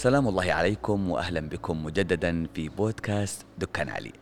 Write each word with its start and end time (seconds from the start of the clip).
سلام 0.00 0.28
الله 0.28 0.52
عليكم 0.52 1.10
وأهلا 1.10 1.40
بكم 1.40 1.84
مجددا 1.84 2.46
في 2.54 2.68
بودكاست 2.68 3.46
دكان 3.58 3.88
علي. 3.88 4.12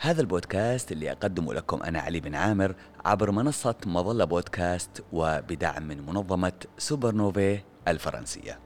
هذا 0.00 0.20
البودكاست 0.20 0.92
اللي 0.92 1.12
أقدمه 1.12 1.54
لكم 1.54 1.82
أنا 1.82 2.00
علي 2.00 2.20
بن 2.20 2.34
عامر 2.34 2.74
عبر 3.04 3.30
منصة 3.30 3.74
مظلة 3.86 4.24
بودكاست 4.24 5.04
وبدعم 5.12 5.82
من 5.82 6.06
منظمة 6.06 6.52
سوبر 6.78 7.14
نوفي 7.14 7.60
الفرنسية. 7.88 8.58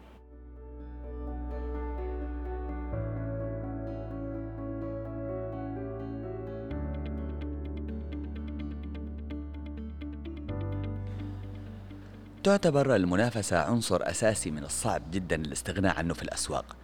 تعتبر 12.47 12.97
المنافسة 12.97 13.59
عنصر 13.59 14.11
أساسي 14.11 14.51
من 14.51 14.65
الصعب 14.65 15.11
جدا 15.11 15.37
الاستغناء 15.37 15.99
عنه 15.99 16.15
في 16.15 16.23
الأسواق. 16.23 16.77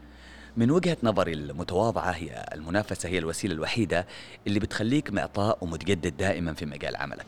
من 0.56 0.70
وجهة 0.70 0.96
نظري 1.02 1.32
المتواضعة 1.32 2.10
هي 2.10 2.46
المنافسة 2.54 3.08
هي 3.08 3.18
الوسيلة 3.18 3.54
الوحيدة 3.54 4.06
اللي 4.46 4.60
بتخليك 4.60 5.10
معطاء 5.10 5.58
ومتجدد 5.60 6.16
دائما 6.16 6.54
في 6.54 6.66
مجال 6.66 6.96
عملك. 6.96 7.26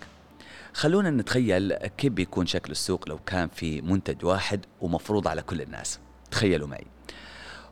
خلونا 0.72 1.10
نتخيل 1.10 1.74
كيف 1.76 2.12
بيكون 2.12 2.46
شكل 2.46 2.72
السوق 2.72 3.08
لو 3.08 3.18
كان 3.18 3.48
في 3.48 3.80
منتج 3.80 4.24
واحد 4.24 4.60
ومفروض 4.80 5.28
على 5.28 5.42
كل 5.42 5.60
الناس. 5.60 5.98
تخيلوا 6.30 6.68
معي. 6.68 6.86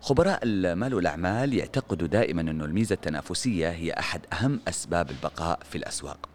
خبراء 0.00 0.40
المال 0.42 0.94
والأعمال 0.94 1.54
يعتقدوا 1.54 2.08
دائما 2.08 2.40
أن 2.40 2.62
الميزة 2.62 2.94
التنافسية 2.94 3.70
هي 3.70 3.92
أحد 3.92 4.20
أهم 4.32 4.60
أسباب 4.68 5.10
البقاء 5.10 5.58
في 5.70 5.78
الأسواق. 5.78 6.31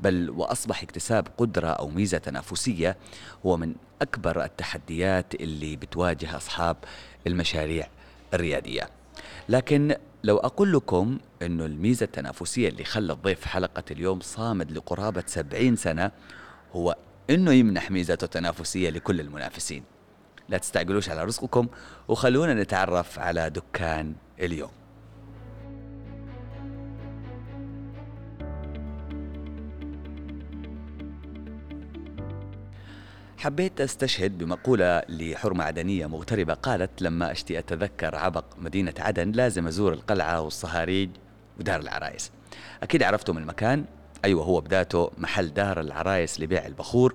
بل 0.00 0.30
وأصبح 0.30 0.82
اكتساب 0.82 1.28
قدرة 1.38 1.68
أو 1.68 1.88
ميزة 1.88 2.18
تنافسية 2.18 2.96
هو 3.46 3.56
من 3.56 3.74
أكبر 4.02 4.44
التحديات 4.44 5.34
اللي 5.34 5.76
بتواجه 5.76 6.36
أصحاب 6.36 6.76
المشاريع 7.26 7.88
الريادية. 8.34 8.88
لكن 9.48 9.96
لو 10.24 10.36
أقول 10.36 10.72
لكم 10.72 11.18
إنه 11.42 11.66
الميزة 11.66 12.04
التنافسية 12.04 12.68
اللي 12.68 12.84
خلت 12.84 13.18
ضيف 13.18 13.44
حلقة 13.44 13.84
اليوم 13.90 14.20
صامد 14.20 14.72
لقرابة 14.72 15.24
70 15.26 15.76
سنة 15.76 16.10
هو 16.72 16.96
إنه 17.30 17.52
يمنح 17.52 17.90
ميزته 17.90 18.24
التنافسية 18.24 18.90
لكل 18.90 19.20
المنافسين. 19.20 19.82
لا 20.48 20.58
تستعجلوش 20.58 21.08
على 21.08 21.24
رزقكم 21.24 21.66
وخلونا 22.08 22.54
نتعرف 22.54 23.18
على 23.18 23.50
دكان 23.50 24.14
اليوم. 24.40 24.70
حبيت 33.38 33.80
أستشهد 33.80 34.38
بمقولة 34.38 35.02
لحرمة 35.08 35.64
عدنية 35.64 36.06
مغتربة 36.06 36.54
قالت 36.54 37.02
لما 37.02 37.32
أشتي 37.32 37.58
أتذكر 37.58 38.16
عبق 38.16 38.44
مدينة 38.58 38.94
عدن 38.98 39.32
لازم 39.32 39.66
أزور 39.66 39.92
القلعة 39.92 40.40
والصهاريج 40.40 41.10
ودار 41.60 41.80
العرايس. 41.80 42.30
أكيد 42.82 43.02
عرفتم 43.02 43.38
المكان 43.38 43.84
أيوه 44.24 44.44
هو 44.44 44.60
بداته 44.60 45.10
محل 45.18 45.48
دار 45.54 45.80
العرايس 45.80 46.40
لبيع 46.40 46.66
البخور 46.66 47.14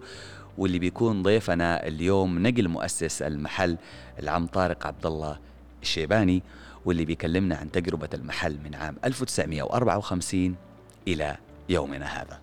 واللي 0.58 0.80
بيكون 0.80 1.24
ضيفنا 1.24 1.88
اليوم 1.88 2.48
نقل 2.48 2.68
مؤسس 2.68 3.22
المحل 3.22 3.78
العم 4.20 4.48
طارق 4.48 4.88
عبد 4.88 5.06
الله 5.06 5.40
الشيباني 5.82 6.44
واللي 6.86 7.06
بيكلمنا 7.06 7.56
عن 7.56 7.72
تجربة 7.72 8.10
المحل 8.14 8.58
من 8.64 8.76
عام 8.76 8.96
1954 9.06 10.56
إلى 11.08 11.38
يومنا 11.70 12.06
هذا 12.06 12.43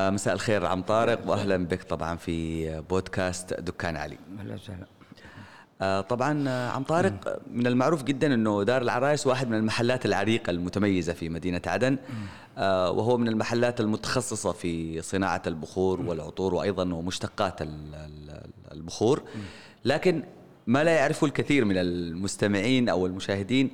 آه، 0.00 0.10
مساء 0.10 0.34
الخير 0.34 0.66
عم 0.66 0.82
طارق 0.82 1.20
واهلا 1.26 1.56
بك 1.56 1.82
طبعا 1.82 2.16
في 2.16 2.80
بودكاست 2.90 3.54
دكان 3.54 3.96
علي. 3.96 4.18
أهلا 4.40 4.54
وسهلا. 4.54 4.86
آه، 5.82 6.00
طبعا 6.00 6.48
آه، 6.48 6.70
عم 6.70 6.82
طارق 6.82 7.40
من 7.50 7.66
المعروف 7.66 8.02
جدا 8.02 8.34
إنه 8.34 8.62
دار 8.62 8.82
العرايس 8.82 9.26
واحد 9.26 9.48
من 9.48 9.56
المحلات 9.56 10.06
العريقة 10.06 10.50
المتميزة 10.50 11.12
في 11.12 11.28
مدينة 11.28 11.60
عدن 11.66 11.98
وهو 12.96 13.16
من 13.16 13.28
المحلات 13.28 13.80
المتخصصة 13.80 14.52
في 14.52 15.02
صناعة 15.02 15.42
البخور 15.46 16.00
والعطور 16.00 16.54
وأيضا 16.54 16.94
ومشتقات 16.94 17.54
البخور. 18.72 19.22
لكن 19.84 20.22
ما 20.66 20.84
لا 20.84 20.90
يعرفه 20.90 21.26
الكثير 21.26 21.64
من 21.64 21.76
المستمعين 21.76 22.88
أو 22.88 23.06
المشاهدين 23.06 23.70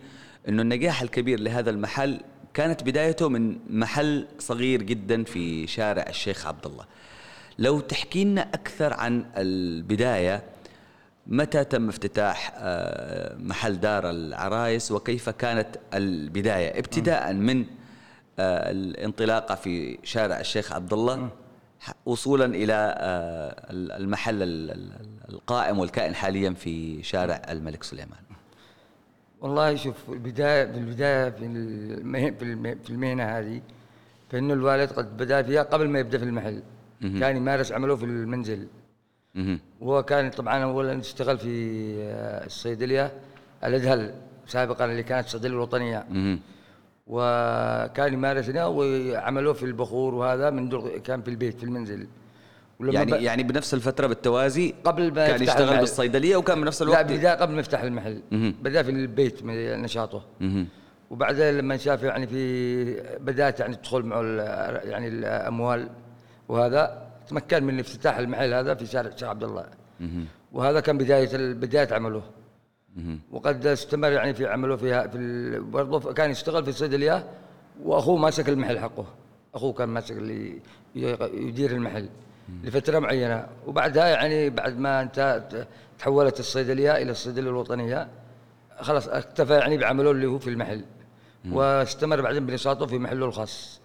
إنه 0.49 0.63
النجاح 0.63 1.03
الكبير 1.03 1.41
لهذا 1.41 1.71
المحل 1.71 2.21
كانت 2.57 2.83
بدايته 2.83 3.29
من 3.29 3.59
محل 3.71 4.27
صغير 4.39 4.83
جدا 4.83 5.25
في 5.25 5.67
شارع 5.67 6.05
الشيخ 6.09 6.47
عبد 6.47 6.67
الله 6.67 6.85
لو 7.59 7.81
تحكي 7.81 8.25
لنا 8.25 8.43
أكثر 8.43 8.93
عن 8.93 9.25
البداية 9.37 10.43
متى 11.27 11.65
تم 11.65 11.89
افتتاح 11.89 12.53
آه، 12.57 13.37
محل 13.39 13.81
دار 13.81 14.11
العرايس 14.11 14.93
وكيف 14.93 15.29
كانت 15.29 15.69
البداية؟ 15.95 16.79
ابتداء 16.79 17.33
من 17.33 17.65
آه، 18.39 18.71
الانطلاقة 18.71 19.55
في 19.55 19.99
شارع 20.03 20.41
الشيخ 20.41 20.73
عبد 20.73 20.93
الله 20.93 21.29
وصولا 22.07 22.45
إلى 22.45 22.95
آه، 22.99 23.55
المحل 23.71 24.43
القائم 25.29 25.79
والكائن 25.79 26.15
حاليا 26.15 26.51
في 26.51 27.03
شارع 27.03 27.43
الملك 27.51 27.83
سليمان. 27.83 28.36
والله 29.41 29.77
شوف 29.77 29.97
البدايه 30.11 30.65
في 30.73 30.79
البداية 30.79 31.31
في 31.31 32.75
في 32.85 32.91
المهنة 32.91 33.25
هذه 33.25 33.61
فإنه 34.31 34.55
الوالد 34.55 34.91
قد 34.93 35.17
بدأ 35.17 35.43
فيها 35.43 35.63
قبل 35.63 35.89
ما 35.89 35.99
يبدأ 35.99 36.19
في 36.19 36.25
المحل. 36.25 36.63
كان 37.21 37.37
يمارس 37.37 37.73
عمله 37.73 37.97
في 37.97 38.05
المنزل. 38.05 38.67
وهو 39.81 40.03
كان 40.03 40.31
طبعا 40.31 40.63
اولا 40.65 40.99
اشتغل 41.01 41.39
في 41.39 41.53
آه، 42.03 42.47
الصيدلية 42.47 43.13
الأدهل 43.65 44.15
سابقا 44.47 44.85
اللي 44.85 45.03
كانت 45.03 45.27
الصيدلية 45.27 45.55
الوطنية. 45.55 46.07
وكان 47.07 48.13
يمارس 48.13 48.49
هنا 48.49 48.67
وعملوه 48.67 49.53
في 49.53 49.63
البخور 49.63 50.15
وهذا 50.15 50.51
من 50.51 50.71
كان 51.01 51.23
في 51.23 51.29
البيت 51.31 51.59
في 51.59 51.65
المنزل. 51.65 52.07
يعني 52.81 53.13
ب... 53.13 53.15
يعني 53.15 53.43
بنفس 53.43 53.75
الفترة 53.75 54.07
بالتوازي 54.07 54.75
قبل 54.85 55.15
ما 55.15 55.27
كان 55.27 55.43
يشتغل 55.43 55.63
المحل. 55.63 55.81
بالصيدلية 55.81 56.37
وكان 56.37 56.61
بنفس 56.61 56.83
الوقت. 56.83 57.11
لا 57.11 57.17
بدا 57.17 57.35
قبل 57.35 57.55
ما 57.55 57.61
يفتح 57.61 57.81
المحل. 57.81 58.23
بدا 58.63 58.83
في 58.83 58.91
البيت 58.91 59.45
نشاطه. 59.45 60.25
وبعدين 61.11 61.59
لما 61.59 61.77
شاف 61.77 62.03
يعني 62.03 62.27
في 62.27 63.17
بدات 63.21 63.61
يعني 63.61 63.77
تدخل 63.77 64.03
معه 64.03 64.23
يعني 64.85 65.09
الأموال 65.09 65.89
وهذا 66.49 67.07
تمكن 67.29 67.65
من 67.65 67.81
افتتاح 67.81 68.19
المحل 68.19 68.55
هذا 68.55 68.75
في 68.75 68.87
شارع 68.87 69.09
الشيخ 69.09 69.29
عبد 69.29 69.45
الله. 69.45 69.67
وهذا 70.53 70.81
كان 70.81 70.99
بداية 70.99 71.53
بداية 71.53 71.89
عمله. 71.95 72.23
وقد 73.33 73.67
استمر 73.67 74.13
يعني 74.13 74.35
في 74.35 74.47
عمله 74.47 74.77
فيها 74.77 75.07
في 75.07 75.59
برضه 75.59 76.13
كان 76.13 76.31
يشتغل 76.31 76.65
في 76.65 76.71
الصيدلية 76.71 77.25
وأخوه 77.83 78.17
ماسك 78.17 78.49
المحل 78.49 78.79
حقه. 78.79 79.07
أخوه 79.55 79.73
كان 79.73 79.89
ماسك 79.89 80.17
اللي 80.17 80.61
يدير 81.35 81.71
المحل. 81.71 82.09
لفترة 82.65 82.99
معينة. 82.99 83.47
وبعدها 83.67 84.07
يعني 84.07 84.51
بعد 84.51 84.79
ما 84.79 85.03
انتهت 85.03 85.69
تحولت 85.99 86.41
الصيدلية 86.41 86.97
إلى 86.97 87.11
الصيدلية 87.11 87.51
الوطنية 87.51 88.09
خلاص 88.81 89.09
اكتفى 89.09 89.55
يعني 89.55 89.79
بعمله 89.79 90.11
اللي 90.11 90.27
هو 90.27 90.39
في 90.39 90.51
المحل. 90.51 90.85
واستمر 91.51 92.21
بعدين 92.21 92.47
بنشاطه 92.47 92.87
في 92.87 92.99
محله 92.99 93.27
الخاص. 93.27 93.81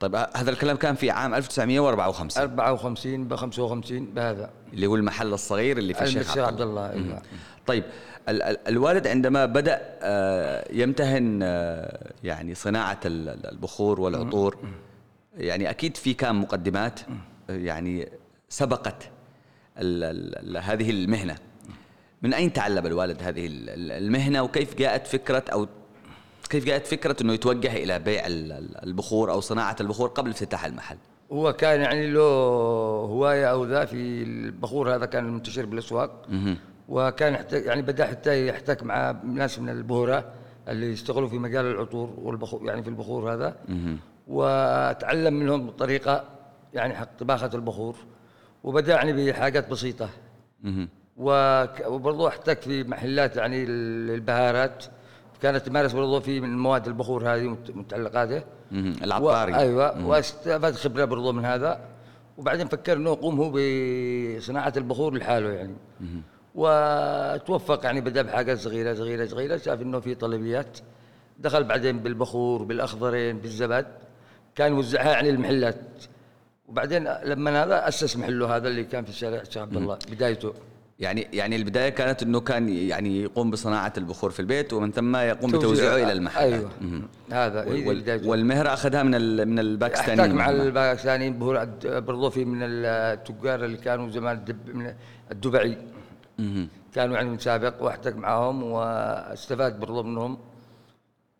طيب 0.00 0.14
هذا 0.14 0.50
الكلام 0.50 0.76
كان 0.76 0.94
في 0.94 1.10
عام 1.10 1.34
1954 1.34 2.42
54 2.42 3.28
ب 3.28 3.34
55 3.34 4.06
بهذا. 4.06 4.50
اللي 4.72 4.86
هو 4.86 4.96
المحل 4.96 5.32
الصغير 5.32 5.78
اللي 5.78 5.94
في 5.94 6.04
الشيخ 6.04 6.38
عبد 6.38 6.60
الله. 6.60 6.92
إيوه. 6.92 7.22
طيب 7.66 7.84
ال 8.28 8.42
ال 8.42 8.68
الوالد 8.68 9.06
عندما 9.06 9.46
بدأ 9.46 9.80
آه، 10.02 10.68
يمتهن 10.72 11.40
آه، 11.42 12.12
يعني 12.24 12.54
صناعة 12.54 13.00
البخور 13.04 14.00
والعطور 14.00 14.56
يعني 15.36 15.70
أكيد 15.70 15.96
في 15.96 16.14
كان 16.14 16.34
مقدمات؟ 16.34 17.00
يعني 17.48 18.08
سبقت 18.48 19.10
ال 19.78 20.04
ال 20.56 20.62
هذه 20.62 20.90
المهنة. 20.90 21.36
من 22.22 22.34
أين 22.34 22.52
تعلم 22.52 22.86
الوالد 22.86 23.22
هذه 23.22 23.48
المهنة؟ 23.76 24.42
وكيف 24.42 24.74
جاءت 24.74 25.06
فكرة 25.06 25.44
أو 25.52 25.66
كيف 26.50 26.64
جاءت 26.64 26.86
فكرة 26.86 27.16
إنه 27.22 27.32
يتوجه 27.32 27.76
إلى 27.76 27.98
بيع 27.98 28.22
البخور 28.26 29.30
أو 29.30 29.40
صناعة 29.40 29.76
البخور 29.80 30.08
قبل 30.08 30.30
افتتاح 30.30 30.64
المحل؟ 30.64 30.96
هو 31.32 31.52
كان 31.52 31.80
يعني 31.80 32.10
له 32.10 32.20
هواية 33.10 33.46
أو 33.46 33.64
ذا 33.64 33.84
في 33.84 34.22
البخور 34.22 34.94
هذا 34.94 35.06
كان 35.06 35.32
منتشر 35.32 35.66
بالأسواق. 35.66 36.28
وكان 36.88 37.44
يعني 37.52 37.82
بدأ 37.82 38.06
حتى 38.06 38.48
يحتك 38.48 38.82
مع 38.82 39.10
ناس 39.24 39.58
من 39.58 39.68
البهره 39.68 40.32
اللي 40.68 40.92
يشتغلوا 40.92 41.28
في 41.28 41.38
مجال 41.38 41.66
العطور 41.66 42.14
والبخور 42.18 42.66
يعني 42.66 42.82
في 42.82 42.88
البخور 42.88 43.34
هذا. 43.34 43.56
وتعلم 44.28 45.34
منهم 45.34 45.66
بطريقة 45.66 46.37
يعني 46.74 46.94
حق 46.94 47.08
طباخة 47.18 47.50
البخور 47.54 47.96
وبدأ 48.64 48.92
يعني 48.94 49.30
بحاجات 49.30 49.70
بسيطة. 49.70 50.08
وك- 51.16 51.86
وبرضه 51.86 52.28
أحتك 52.28 52.62
في 52.62 52.84
محلات 52.84 53.36
يعني 53.36 53.62
ال- 53.64 54.10
البهارات 54.10 54.84
كانت 55.42 55.66
تمارس 55.66 55.92
برضه 55.92 56.20
في 56.20 56.40
من 56.40 56.58
مواد 56.58 56.86
البخور 56.86 57.34
هذه 57.34 57.48
مت- 57.48 57.70
متعلقاته 57.76 58.42
مهم. 58.72 58.92
و... 59.00 59.04
العطاري. 59.04 59.54
أيوه. 59.56 60.06
واستفاد 60.06 60.74
خبرة 60.74 61.04
برضه 61.04 61.32
من 61.32 61.44
هذا. 61.44 61.80
وبعدين 62.38 62.68
فكر 62.68 62.92
إنه 62.96 63.10
يقوم 63.10 63.40
هو 63.40 63.50
بصناعة 64.38 64.72
البخور 64.76 65.14
لحاله 65.14 65.50
يعني. 65.50 65.74
وتوفق 66.54 67.84
يعني 67.84 68.00
بدأ 68.00 68.22
بحاجات 68.22 68.58
صغيرة 68.58 68.94
صغيرة 68.94 69.26
صغيرة. 69.26 69.56
شاف 69.56 69.82
إنه 69.82 70.00
في 70.00 70.14
طلبيات. 70.14 70.78
دخل 71.38 71.64
بعدين 71.64 71.98
بالبخور 71.98 72.62
بالأخضرين 72.62 73.38
بالزبد 73.38 73.86
كان 74.54 74.72
يوزعها 74.72 75.10
يعني 75.12 75.30
المحلات 75.30 75.80
وبعدين 76.68 77.08
لما 77.24 77.64
هذا 77.64 77.88
أسس 77.88 78.16
محله 78.16 78.56
هذا 78.56 78.68
اللي 78.68 78.84
كان 78.84 79.04
في 79.04 79.12
شارع 79.12 79.40
الشيخ 79.40 79.62
عبد 79.62 79.76
الله 79.76 79.98
بدايته. 80.10 80.52
يعني 80.98 81.26
يعني 81.32 81.56
البداية 81.56 81.88
كانت 81.88 82.22
إنه 82.22 82.40
كان 82.40 82.68
يعني 82.68 83.22
يقوم 83.22 83.50
بصناعة 83.50 83.92
البخور 83.98 84.30
في 84.30 84.40
البيت 84.40 84.72
ومن 84.72 84.92
ثم 84.92 85.16
يقوم 85.16 85.50
توزيع- 85.50 85.58
بتوزيعه 85.58 85.96
إلى 85.96 86.12
المحلات. 86.12 86.52
أيوه. 86.52 86.70
هذا 87.32 87.62
هي 87.64 87.88
وال- 87.88 88.28
والمهره 88.28 88.72
أخذها 88.72 89.02
من 89.02 89.14
ال- 89.14 89.48
من 89.48 89.58
الباكستانيين 89.58 90.20
أحتاج 90.20 90.34
مع. 90.34 90.50
الباكستانيين 90.50 91.38
بهور- 91.38 91.64
برضو 92.00 92.30
في 92.30 92.44
من 92.44 92.58
التجار 92.62 93.64
اللي 93.64 93.76
كانوا 93.76 94.10
زمان 94.10 94.36
الدب 94.36 94.76
من 94.76 94.94
الدبعي. 95.32 95.78
كانوا 96.94 97.16
يعني 97.16 97.28
من 97.30 97.38
سابق 97.38 97.82
واحتك 97.82 98.16
معهم 98.16 98.62
وأستفاد 98.62 99.80
برضو 99.80 100.02
منهم. 100.02 100.38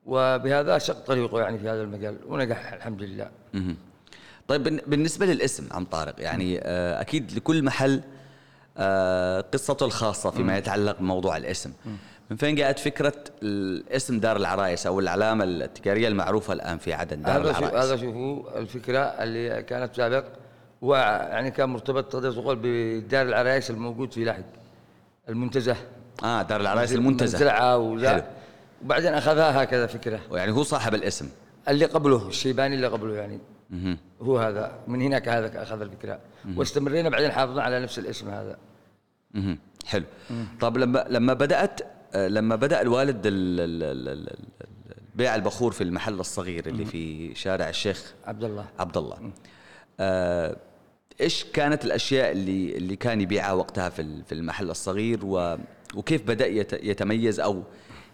وبهذا 0.07 0.79
شق 0.79 1.05
طريقه 1.05 1.41
يعني 1.41 1.59
في 1.59 1.69
هذا 1.69 1.83
المجال 1.83 2.17
ونجح 2.27 2.73
الحمد 2.73 3.03
لله. 3.03 3.29
مهم. 3.55 3.77
طيب 4.49 4.63
بالن- 4.63 4.81
بالنسبة 4.87 5.27
للاسم 5.27 5.69
عم 5.73 5.85
طارق 5.85 6.15
يعني 6.19 6.61
آه، 6.63 7.01
أكيد 7.01 7.33
لكل 7.33 7.63
محل 7.65 8.01
آه، 8.79 9.41
قصته 9.41 9.87
الخاصة 9.87 10.31
فيما 10.31 10.59
يتعلق 10.59 10.99
بموضوع 10.99 11.37
الاسم. 11.37 11.73
من 12.31 12.37
فين 12.37 12.55
جاءت 12.55 12.79
فكرة 12.79 13.13
الاسم 13.43 14.21
دار 14.21 14.37
العرايس 14.37 14.87
أو 14.87 15.01
العلامة 15.01 15.45
التجاريه 15.45 16.09
المعروفة 16.09 16.53
الآن 16.53 16.79
في 16.79 16.93
عدن 16.93 17.23
دار 17.23 17.41
هذا 17.41 17.51
العرايس؟ 17.51 17.75
هذا 17.75 17.97
شوفوا 17.97 18.59
الفكرة 18.59 18.99
اللي 18.99 19.63
كانت 19.63 19.97
سابق 19.97 20.25
هو 20.85 20.97
يعني 21.31 21.51
كان 21.51 21.69
مرتبط 21.69 22.13
تقدر 22.13 22.33
تقول 22.33 22.59
بدار 22.63 23.27
العرايس 23.27 23.71
الموجود 23.71 24.13
في 24.13 24.25
لحج 24.25 24.45
المنتزه. 25.29 25.77
آه 26.25 26.43
دار 26.43 26.61
العرايس 26.61 26.93
المنتزه. 26.93 27.39
زرعه 27.39 27.79
وبعدين 28.85 29.15
أخذها 29.15 29.63
هكذا 29.63 29.87
فكرة. 29.87 30.21
يعني 30.33 30.53
هو 30.53 30.63
صاحب 30.63 30.95
الاسم. 30.95 31.29
اللي 31.69 31.85
قبله 31.85 32.29
الشيباني 32.29 32.75
اللي 32.75 32.87
قبله 32.87 33.15
يعني. 33.15 33.39
هو 34.23 34.39
هذا 34.39 34.79
من 34.87 35.03
هناك 35.03 35.29
هذا 35.29 35.63
أخذ 35.63 35.81
الفكرة. 35.81 36.21
واستمرينا 36.57 37.09
بعدين 37.09 37.31
حافظنا 37.33 37.63
على 37.63 37.81
نفس 37.81 37.99
الاسم 37.99 38.29
هذا. 38.31 38.59
حلو. 39.87 40.05
طب 40.61 40.77
لما 40.79 41.07
لما 41.09 41.33
بدأت 41.35 41.81
لما 42.15 42.57
بدأ 42.57 42.81
الوالد 42.81 43.27
ال- 43.27 43.61
ال- 43.61 43.83
ال- 43.83 44.09
ال- 44.09 44.31
ال- 44.31 44.37
بيع 45.15 45.35
البخور 45.35 45.73
في 45.73 45.85
المحل 45.85 46.21
الصغير 46.21 46.67
اللي 46.67 46.85
في 46.85 47.35
شارع 47.35 47.69
الشيخ 47.69 48.15
عبد 48.27 48.45
الله. 48.45 48.67
عبد 48.79 48.97
الله. 48.97 49.31
آه، 50.01 50.57
إيش 51.21 51.45
كانت 51.45 51.85
الأشياء 51.85 52.33
اللي 52.33 52.77
اللي 52.77 52.97
كان 52.97 53.21
يبيعها 53.21 53.53
وقتها 53.53 53.89
في 53.89 54.23
في 54.25 54.33
المحل 54.33 54.71
الصغير؟ 54.71 55.19
و 55.23 55.57
وكيف 55.95 56.23
بدأ 56.27 56.47
يت- 56.47 56.73
يتميز 56.85 57.41
أو 57.41 57.63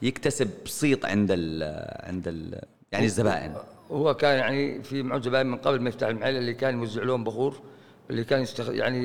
يكتسب 0.02 0.50
صيت 0.66 1.04
عند 1.04 1.28
ال 1.30 1.62
عند 2.08 2.28
ال 2.28 2.60
يعني 2.92 3.04
الزبائن؟ 3.04 3.54
هو 3.90 4.14
كان 4.14 4.38
يعني 4.38 4.82
في 4.82 5.20
زبائن 5.22 5.46
من 5.46 5.56
قبل 5.56 5.80
ما 5.80 5.88
يفتح 5.88 6.06
المحل 6.06 6.36
اللي 6.36 6.54
كان 6.54 6.78
يوزع 6.78 7.02
لهم 7.02 7.24
بخور 7.24 7.60
اللي 8.10 8.24
كان 8.24 8.40
يستخ... 8.42 8.68
يعني 8.68 8.98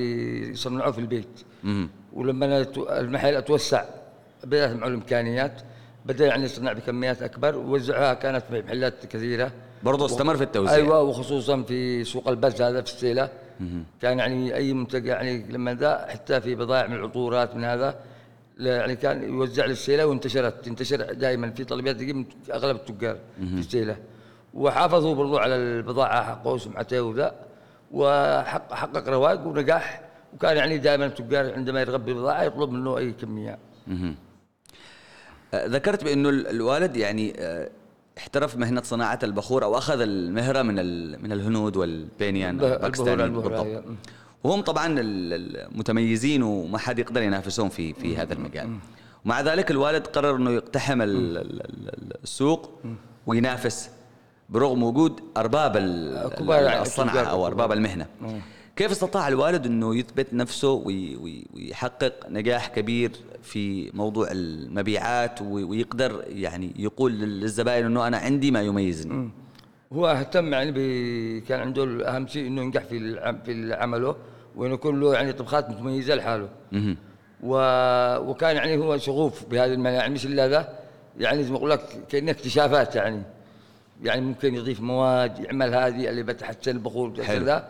يصنعوه 0.50 0.92
في 0.92 1.00
البيت. 1.00 1.28
ولما 2.14 2.46
أنا 2.46 2.64
تو- 2.64 2.90
المحل 2.90 3.36
أتوسع 3.36 3.86
بدأت 4.44 4.76
معه 4.76 4.88
الإمكانيات 4.88 5.62
بدأ 6.06 6.26
يعني 6.26 6.44
يصنع 6.44 6.74
بكميات 6.74 7.22
أكبر 7.22 7.56
ووزعها 7.56 8.14
كانت 8.14 8.44
في 8.50 8.62
محلات 8.62 9.06
كثيرة. 9.06 9.52
برضه 9.84 10.06
استمر 10.06 10.38
في 10.38 10.44
التوزيع. 10.44 10.76
أيوه 10.76 11.02
وخصوصا 11.02 11.62
في 11.62 12.04
سوق 12.04 12.28
البز 12.28 12.62
هذا 12.62 12.82
في 12.82 12.94
السيلة. 12.94 13.30
كان 14.02 14.20
يعني 14.20 14.56
أي 14.56 14.74
منتج 14.74 15.06
يعني 15.06 15.46
لما 15.50 15.74
ذا 15.74 16.06
حتى 16.10 16.42
في 16.42 16.56
بضائع 16.56 16.88
من 16.88 16.96
العطورات 16.96 17.56
من 17.56 17.64
هذا 17.64 18.00
يعني 18.60 18.96
كان 18.96 19.24
يوزع 19.24 19.66
للسيلة 19.66 20.06
وانتشرت. 20.06 20.66
تنتشر 20.66 21.14
دائما 21.14 21.50
في 21.52 21.64
طلبيات 21.64 21.96
تجي 21.96 22.14
من 22.14 22.26
أغلب 22.54 22.76
التجار 22.76 23.18
في 23.40 23.60
السيلة. 23.60 23.98
وحافظوا 24.54 25.16
برضو 25.16 25.38
على 25.38 25.56
البضاعة 25.56 26.24
حقه 26.24 26.48
وسمعته 26.54 27.02
وذا 27.02 27.36
وحقق 27.92 28.74
حقق 28.74 29.10
رواق 29.10 29.48
ونجاح 29.48 30.02
وكان 30.34 30.58
يعني 30.58 30.78
دائما 30.78 31.06
التجار 31.06 31.54
عندما 31.54 31.82
يرغب 31.82 32.06
ببضاعة 32.06 32.44
يطلب 32.44 32.70
منه 32.72 32.98
أي 32.98 33.12
كمية. 33.12 33.58
آه، 35.54 35.66
ذكرت 35.68 36.04
بأنه 36.04 36.30
ال- 36.30 36.48
الوالد 36.48 36.98
يعني 36.98 37.34
آه، 37.40 37.70
احترف 38.18 38.58
مهنة 38.58 38.82
صناعة 38.82 39.20
البخور 39.24 39.64
أو 39.64 39.78
أخذ 39.78 40.02
المهنة 40.02 40.62
من 40.62 40.76
من 41.24 41.32
الهنود 41.32 41.78
والبينيان 41.78 42.60
الباكستانيين 42.64 43.34
بالضبط. 43.34 43.54
أيوة. 43.66 43.84
وهم 44.44 44.62
طبعا 44.62 44.88
ال- 44.88 45.68
المتميزين 45.72 46.44
وما 46.44 46.78
حد 46.78 47.00
يقدر 47.00 47.22
ينافسهم 47.22 47.70
في 47.70 47.94
في 47.94 48.18
هذا 48.18 48.34
المجال. 48.34 48.78
ومع 49.26 49.42
ذلك 49.42 49.72
الوالد 49.72 50.08
قرر 50.08 50.36
إنه 50.36 50.52
يقتحم 50.52 51.02
ال- 51.02 51.38
ال- 51.38 51.62
ال- 51.62 52.18
السوق 52.24 52.80
وينافس 53.28 53.90
برغم 54.50 54.84
وجود 54.84 55.20
أرباب 55.38 55.78
كبار 56.38 56.64
يعني 56.64 56.82
الصنعة 56.82 57.24
أو 57.24 57.46
أرباب 57.48 57.66
كبار. 57.68 57.78
المهنة. 57.78 58.06
كيف 58.76 58.92
استطاع 58.92 59.28
الوالد 59.28 59.66
إنه 59.66 59.96
يثبت 59.96 60.34
نفسه 60.34 60.72
وي- 60.72 61.16
وي- 61.16 61.46
ويحقق 61.54 62.14
نجاح 62.30 62.68
كبير 62.68 63.12
في 63.44 63.92
موضوع 63.94 64.28
المبيعات 64.32 65.42
وي- 65.42 65.64
ويقدر 65.64 66.24
يعني 66.28 66.72
يقول 66.80 67.12
للزبائن 67.12 67.86
إنه 67.86 68.08
أنا 68.08 68.18
عندي 68.18 68.52
ما 68.52 68.62
يميزني؟ 68.62 69.30
هو 69.94 70.08
اهتم 70.08 70.54
يعني 70.54 70.72
ب... 70.72 70.78
كان 71.44 71.60
عنده 71.60 71.84
اهم 72.16 72.28
شيء 72.28 72.48
إنه 72.48 72.62
ينجح 72.62 72.84
في. 72.84 73.00
في 73.46 73.74
عمله 73.74 74.16
وإنه 74.56 74.74
يكون 74.74 75.00
له 75.00 75.14
يعني 75.14 75.34
طبخات 75.34 75.70
متميزه 75.70 76.16
لحاله. 76.16 76.50
و... 77.44 77.54
وكان 78.30 78.56
يعني 78.56 78.78
هو 78.78 78.98
شغوف 78.98 79.46
بهذه 79.46 79.74
المناعم 79.74 79.96
يعني 79.96 80.14
مش 80.14 80.26
إلا 80.26 80.48
ذا. 80.48 80.70
يعني 81.20 81.44
زي 81.44 81.52
ما 81.52 81.58
أقول 81.58 81.70
لك 81.70 81.82
كانها 82.10 82.32
اكتشافات 82.34 82.96
يعني. 82.96 83.22
يعني 84.04 84.22
ممكن 84.22 84.56
يضيف 84.56 84.82
مواد 84.82 85.40
يعمل 85.40 85.76
هذه 85.76 86.10
اللي 86.10 86.24
بتحسن 86.24 86.72
البخور. 86.72 87.10
كذا 87.40 87.68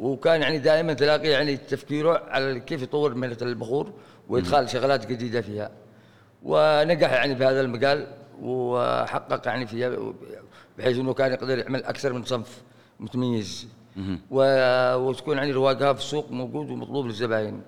وكان 0.00 0.42
يعني 0.42 0.58
دائما 0.58 0.92
تلاقي 0.92 1.28
يعني 1.28 1.56
تفكيره 1.56 2.22
على 2.28 2.60
كيف 2.60 2.82
يطور 2.82 3.14
مهنة 3.14 3.36
البخور 3.42 3.92
وإدخال 4.28 4.68
شغلات 4.70 5.06
جديدة 5.06 5.40
فيها. 5.40 5.70
ونجح 6.42 7.12
يعني 7.12 7.36
في 7.36 7.44
هذا 7.44 7.60
المجال 7.60 8.06
وحقق 8.42 9.46
يعني 9.48 9.66
فيها 9.66 9.96
بحيث 10.78 10.98
إنه 10.98 11.14
كان 11.14 11.32
يقدر 11.32 11.58
يعمل 11.58 11.84
أكثر 11.84 12.12
من 12.12 12.24
صنف 12.24 12.62
متميز. 13.00 13.68
و- 14.30 14.94
وتكون 14.96 15.36
يعني 15.36 15.52
رواقها 15.52 15.92
في 15.92 16.00
السوق 16.00 16.30
موجود 16.30 16.70
ومطلوب 16.70 17.06
للزباين. 17.06 17.62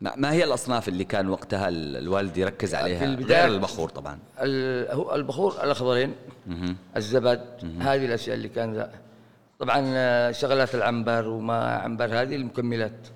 ما 0.00 0.32
هي 0.32 0.44
الأصناف 0.44 0.88
اللي 0.88 1.04
كان 1.04 1.28
وقتها 1.28 1.68
ال- 1.68 1.96
الوالد 1.96 2.36
يركز 2.38 2.74
عليها؟ 2.74 3.16
البداية- 3.16 3.30
غير 3.30 3.46
البخور 3.46 3.88
طبعا. 3.88 4.18
هو 4.92 5.14
البخور 5.14 5.64
الأخضرين 5.64 6.14
الزبد 6.96 7.40
هذه 7.80 8.04
الأشياء 8.06 8.36
اللي 8.36 8.48
كان 8.48 8.74
ذا. 8.74 8.90
طبعا 9.58 9.82
آه، 9.86 10.30
شغلات 10.32 10.74
العنبر 10.74 11.28
وما 11.28 11.58
عنبر 11.76 12.04
هذه 12.04 12.36
المكملات 12.36 13.08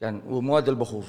كان 0.00 0.22
ومواد 0.28 0.68
البخور. 0.68 1.04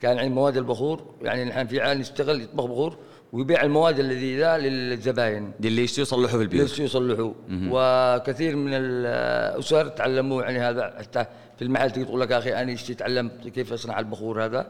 كان 0.00 0.16
يعني 0.16 0.28
مواد 0.28 0.56
البخور 0.56 1.14
يعني 1.22 1.44
نحن 1.44 1.66
في 1.66 1.80
عال 1.80 1.98
نشتغل 1.98 2.40
يطبخ 2.42 2.64
بخور 2.64 2.96
ويبيع 3.32 3.62
المواد 3.62 3.98
الذي 3.98 4.38
ذا 4.38 4.58
للزباين. 4.58 5.52
اللي 5.64 5.82
يشتروا 5.82 6.02
يصلحوا 6.06 6.38
في 6.38 6.42
البيوت. 6.44 6.68
ليش 6.68 6.78
يصلحوا. 6.78 7.32
وكثير 7.50 8.56
من 8.56 8.70
الأسر 8.74 9.88
تعلموا 9.88 10.42
يعني 10.42 10.58
هذا 10.58 10.94
حتى 10.98 11.26
في 11.58 11.64
المحل 11.64 11.90
تقول 11.90 12.20
لك 12.20 12.32
أخي 12.32 12.54
أنا 12.54 12.72
اشتي 12.72 12.94
تعلمت؟ 12.94 13.48
كيف 13.48 13.72
أصنع 13.72 13.98
البخور 13.98 14.44
هذا؟ 14.44 14.66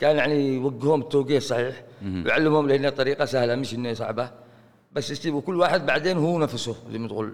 كان 0.00 0.16
يعني 0.16 0.54
يوجههم 0.54 1.00
التوجيه 1.00 1.36
الصحيح 1.36 1.84
ويعلمهم 2.04 2.68
لانها 2.68 2.90
طريقه 2.90 3.24
سهلة 3.24 3.54
مش 3.54 3.74
انها 3.74 3.94
صعبة. 3.94 4.30
بس 4.92 5.10
اشتي 5.10 5.30
وكل 5.30 5.56
واحد 5.56 5.86
بعدين 5.86 6.16
هو 6.16 6.38
نفسه 6.38 6.76
زي 6.92 6.98
ما 6.98 7.08
تقول. 7.08 7.32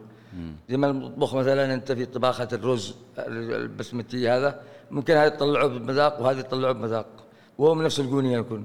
زي 0.71 0.77
ما 0.77 0.93
تطبخ 0.93 1.35
مثلا 1.35 1.75
أنت 1.75 1.93
في 1.93 2.05
طباخة 2.05 2.49
الرز 2.53 2.95
البسمتي 3.19 4.29
هذا 4.29 4.61
ممكن 4.91 5.15
هذا 5.15 5.29
تطلعه 5.29 5.67
بمذاق 5.67 6.21
وهذا 6.21 6.43
تطلعه 6.43 6.73
بمذاق. 6.73 7.07
وهو 7.59 7.75
من 7.75 7.85
نفس 7.85 8.01
القونية 8.01 8.39
يكون. 8.39 8.65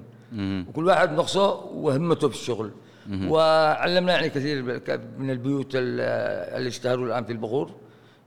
وكل 0.70 0.86
واحد 0.86 1.12
نقصه 1.12 1.54
وهمته 1.66 2.30
في 2.30 2.36
الشغل 2.36 2.72
وعلمنا 3.28 4.14
يعني 4.14 4.30
كثير 4.30 4.82
من 5.18 5.30
البيوت 5.32 5.72
ال- 5.76 6.00
اللي 6.58 6.68
اشتهروا 6.70 7.06
الآن 7.06 7.24
في 7.24 7.32
البخور. 7.32 7.72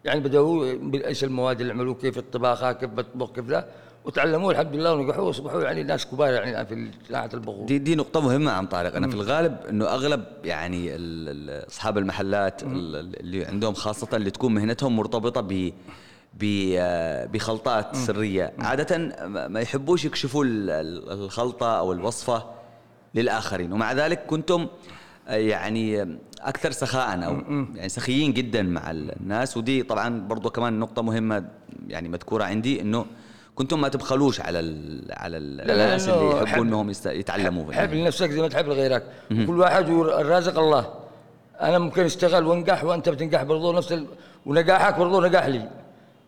يعني 0.04 0.20
بدأوا 0.20 0.74
بإيش 0.74 1.24
المواد 1.24 1.60
اللي 1.60 1.72
عملوه 1.72 1.94
كيف 1.94 2.18
الطباخة 2.18 2.72
كيف 2.72 2.90
بتطبخ 2.90 3.32
كيف 3.32 3.46
ذا. 3.46 3.68
وتعلموا 4.04 4.52
الحمد 4.52 4.74
لله 4.76 4.94
ونجحوا 4.94 5.22
وأصبحوا 5.24 5.62
يعني 5.62 5.82
ناس 5.82 6.06
كبار 6.06 6.32
يعني 6.32 6.50
الان 6.50 6.66
في 6.66 6.90
صناعه 7.08 7.30
البخور. 7.34 7.66
دي 7.66 7.78
دي 7.78 7.94
نقطة 7.94 8.20
مهمة 8.20 8.50
عم 8.52 8.66
طارق، 8.66 8.96
أنا 8.96 9.08
في 9.08 9.14
الغالب 9.14 9.56
إنه 9.68 9.84
أغلب 9.84 10.24
يعني 10.44 10.90
أصحاب 11.68 11.98
المحلات 11.98 12.62
ال- 12.62 13.20
اللي 13.20 13.44
عندهم 13.44 13.74
خاصة 13.74 14.08
اللي 14.16 14.30
تكون 14.30 14.54
مهنتهم 14.54 14.96
مرتبطة 14.96 15.40
ب 15.40 15.70
بخلطات 17.32 17.96
سرية. 17.96 18.52
عادة 18.58 18.98
ما 19.26 19.48
ما 19.48 19.60
يحبوش 19.60 20.04
يكشفوا 20.04 20.44
ال- 20.44 20.70
ال- 20.70 21.10
الخلطة 21.24 21.78
أو 21.78 21.92
الوصفة 21.92 22.44
للآخرين. 23.14 23.72
ومع 23.72 23.92
ذلك 23.92 24.26
كنتم 24.26 24.66
يعني 25.28 26.16
أكثر 26.40 26.70
سخاء 26.70 27.24
أو 27.26 27.32
يعني 27.76 27.88
سخيين 27.88 28.32
جدا 28.32 28.62
مع 28.62 28.90
الناس. 28.90 29.56
ودي 29.56 29.82
طبعا 29.82 30.20
برضو 30.20 30.50
كمان 30.50 30.78
نقطة 30.78 31.02
مهمة 31.02 31.44
يعني 31.88 32.08
مذكورة 32.08 32.44
عندي 32.44 32.80
إنه 32.80 33.06
كنتم 33.54 33.80
ما 33.80 33.88
تبخلوش 33.88 34.40
على 34.40 34.60
ال 34.60 35.06
على 35.12 35.36
ال 35.36 35.56
لا، 35.56 35.62
الناس 35.74 36.08
لأنه 36.08 36.20
اللي 36.20 36.30
يحبون 36.34 36.48
حب- 36.48 36.60
إنهم 36.62 36.92
يتعلموا 37.06 37.72
حب 37.72 37.92
لنفسك 37.92 38.30
زي 38.30 38.40
ما 38.40 38.48
تحب 38.48 38.66
لغيرك. 38.66 39.02
كل 39.28 39.60
واحد 39.60 39.90
والرازق 39.90 40.58
الله. 40.58 40.94
أنا 41.60 41.78
ممكن 41.78 42.04
أشتغل 42.04 42.46
وأنجح 42.46 42.84
وأنت 42.84 43.08
بتنجح 43.08 43.42
برضو 43.42 43.72
نفس 43.72 43.92
ال... 43.92 44.06
ونجاحك 44.46 44.98
برضو 44.98 45.20
نجاح 45.20 45.46
لي. 45.46 45.68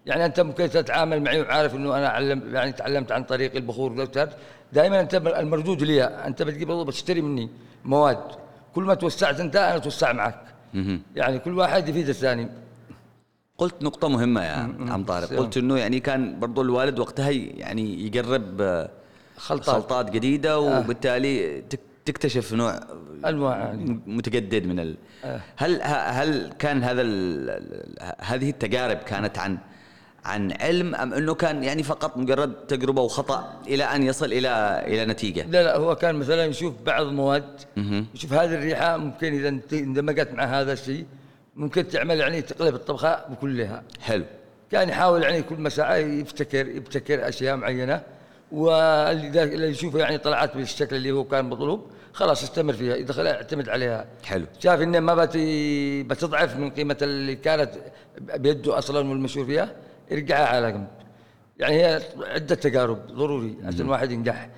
يعني 0.06 0.24
أنت 0.24 0.40
ممكن 0.40 0.70
تتعامل 0.70 1.22
معي 1.22 1.40
وعارف 1.42 1.74
إنه 1.74 1.98
أنا 1.98 2.08
علم 2.08 2.54
يعني 2.54 2.72
تعلمت 2.72 3.12
عن 3.12 3.24
طريق 3.24 3.56
البخور 3.56 4.08
دائما 4.72 5.00
أنت 5.00 5.14
المردود 5.14 5.82
لي 5.82 6.04
أنت 6.04 6.42
بتجيب 6.42 6.68
برضو 6.68 6.84
بتشتري 6.84 7.22
مني 7.22 7.50
مواد. 7.84 8.18
كل 8.74 8.82
ما 8.84 8.94
توسعت 8.94 9.40
انت 9.40 9.56
أنا 9.56 9.78
توسع 9.78 10.12
معك 10.12 10.40
يعني 11.16 11.38
كل 11.38 11.58
واحد 11.58 11.88
يفيد 11.88 12.08
الثاني 12.08 12.48
قلت 13.58 13.82
نقطة 13.82 14.08
مهمة 14.08 14.44
يا 14.44 14.52
عم 14.90 15.04
طارق. 15.04 15.28
قلت 15.32 15.56
إنه 15.56 15.78
يعني 15.78 16.00
كان 16.00 16.40
برضو 16.40 16.62
الوالد 16.62 16.98
وقتها 16.98 17.30
يعني 17.30 18.06
يقرب 18.06 18.60
آه، 18.60 18.90
خلطات. 19.36 19.74
خلطات 19.76 20.10
جديدة 20.10 20.58
وبالتالي 20.60 21.60
تك- 21.60 21.80
تكتشف 22.04 22.52
نوع 22.54 22.80
أنواع 23.26 23.56
يعني. 23.58 24.00
متجدد 24.06 24.66
من 24.66 24.80
ال... 24.80 24.96
هل 25.56 25.82
ه- 25.82 25.84
هل 26.10 26.52
كان 26.58 26.82
هذا. 26.84 27.02
ال- 27.02 28.14
هذه 28.20 28.50
التجارب 28.50 28.96
كانت 28.96 29.38
عن 29.38 29.58
عن 30.24 30.52
علم 30.60 30.94
أم 30.94 31.14
أنه 31.14 31.34
كان 31.34 31.64
يعني 31.64 31.82
فقط 31.82 32.16
مجرد 32.16 32.52
تجربة 32.54 33.02
وخطأ 33.02 33.60
إلى 33.66 33.84
أن 33.84 34.02
يصل 34.02 34.32
إلى 34.32 34.82
إلى 34.86 35.04
نتيجة؟ 35.06 35.46
لا 35.46 35.62
لا 35.62 35.76
هو 35.76 35.94
كان 35.96 36.14
مثلا 36.14 36.44
يشوف 36.44 36.74
بعض 36.86 37.06
المواد 37.06 37.44
يشوف 38.14 38.32
هذه 38.32 38.54
الريحة 38.54 38.96
ممكن 38.96 39.32
إذا 39.34 39.48
اندمجت 39.72 40.28
مع 40.32 40.44
هذا 40.44 40.72
الشيء 40.72 41.04
ممكن 41.56 41.88
تعمل 41.88 42.18
يعني 42.20 42.42
تقلب 42.42 42.74
الطبخة 42.74 43.24
بكلها 43.30 43.82
حلو 44.00 44.24
كان 44.72 44.88
يحاول 44.88 45.22
يعني 45.22 45.42
كل 45.42 45.60
مساعة 45.60 45.94
يبتكر 45.96 46.68
يبتكر 46.68 47.28
أشياء 47.28 47.56
معينة 47.56 48.02
واللي 48.52 49.68
يشوفه 49.68 49.98
يعني 49.98 50.18
طلعت 50.18 50.56
بالشكل 50.56 50.96
اللي 50.96 51.10
هو 51.12 51.24
كان 51.24 51.44
مطلوب 51.44 51.86
خلاص 52.12 52.42
استمر 52.42 52.72
فيها 52.72 52.94
إذا 52.94 53.12
خلا 53.12 53.34
اعتمد 53.36 53.68
عليها 53.68 54.06
حلو. 54.24 54.46
شاف 54.60 54.80
إنه 54.80 55.00
ما 55.00 55.14
بت- 55.14 55.36
بتضعف 56.10 56.56
من 56.56 56.70
قيمة 56.70 56.96
اللي 57.02 57.36
كانت 57.36 57.70
بيده 58.36 58.78
أصلا 58.78 58.98
والمشهور 59.08 59.46
فيها 59.46 59.68
يرجعها 60.10 60.46
على 60.46 60.72
جنب 60.72 60.86
يعني 61.58 61.74
هي 61.74 62.02
عدة 62.20 62.54
تجارب 62.54 63.06
ضروري 63.06 63.56
عشان 63.64 63.88
واحد 63.88 64.10
ينجح. 64.10 64.48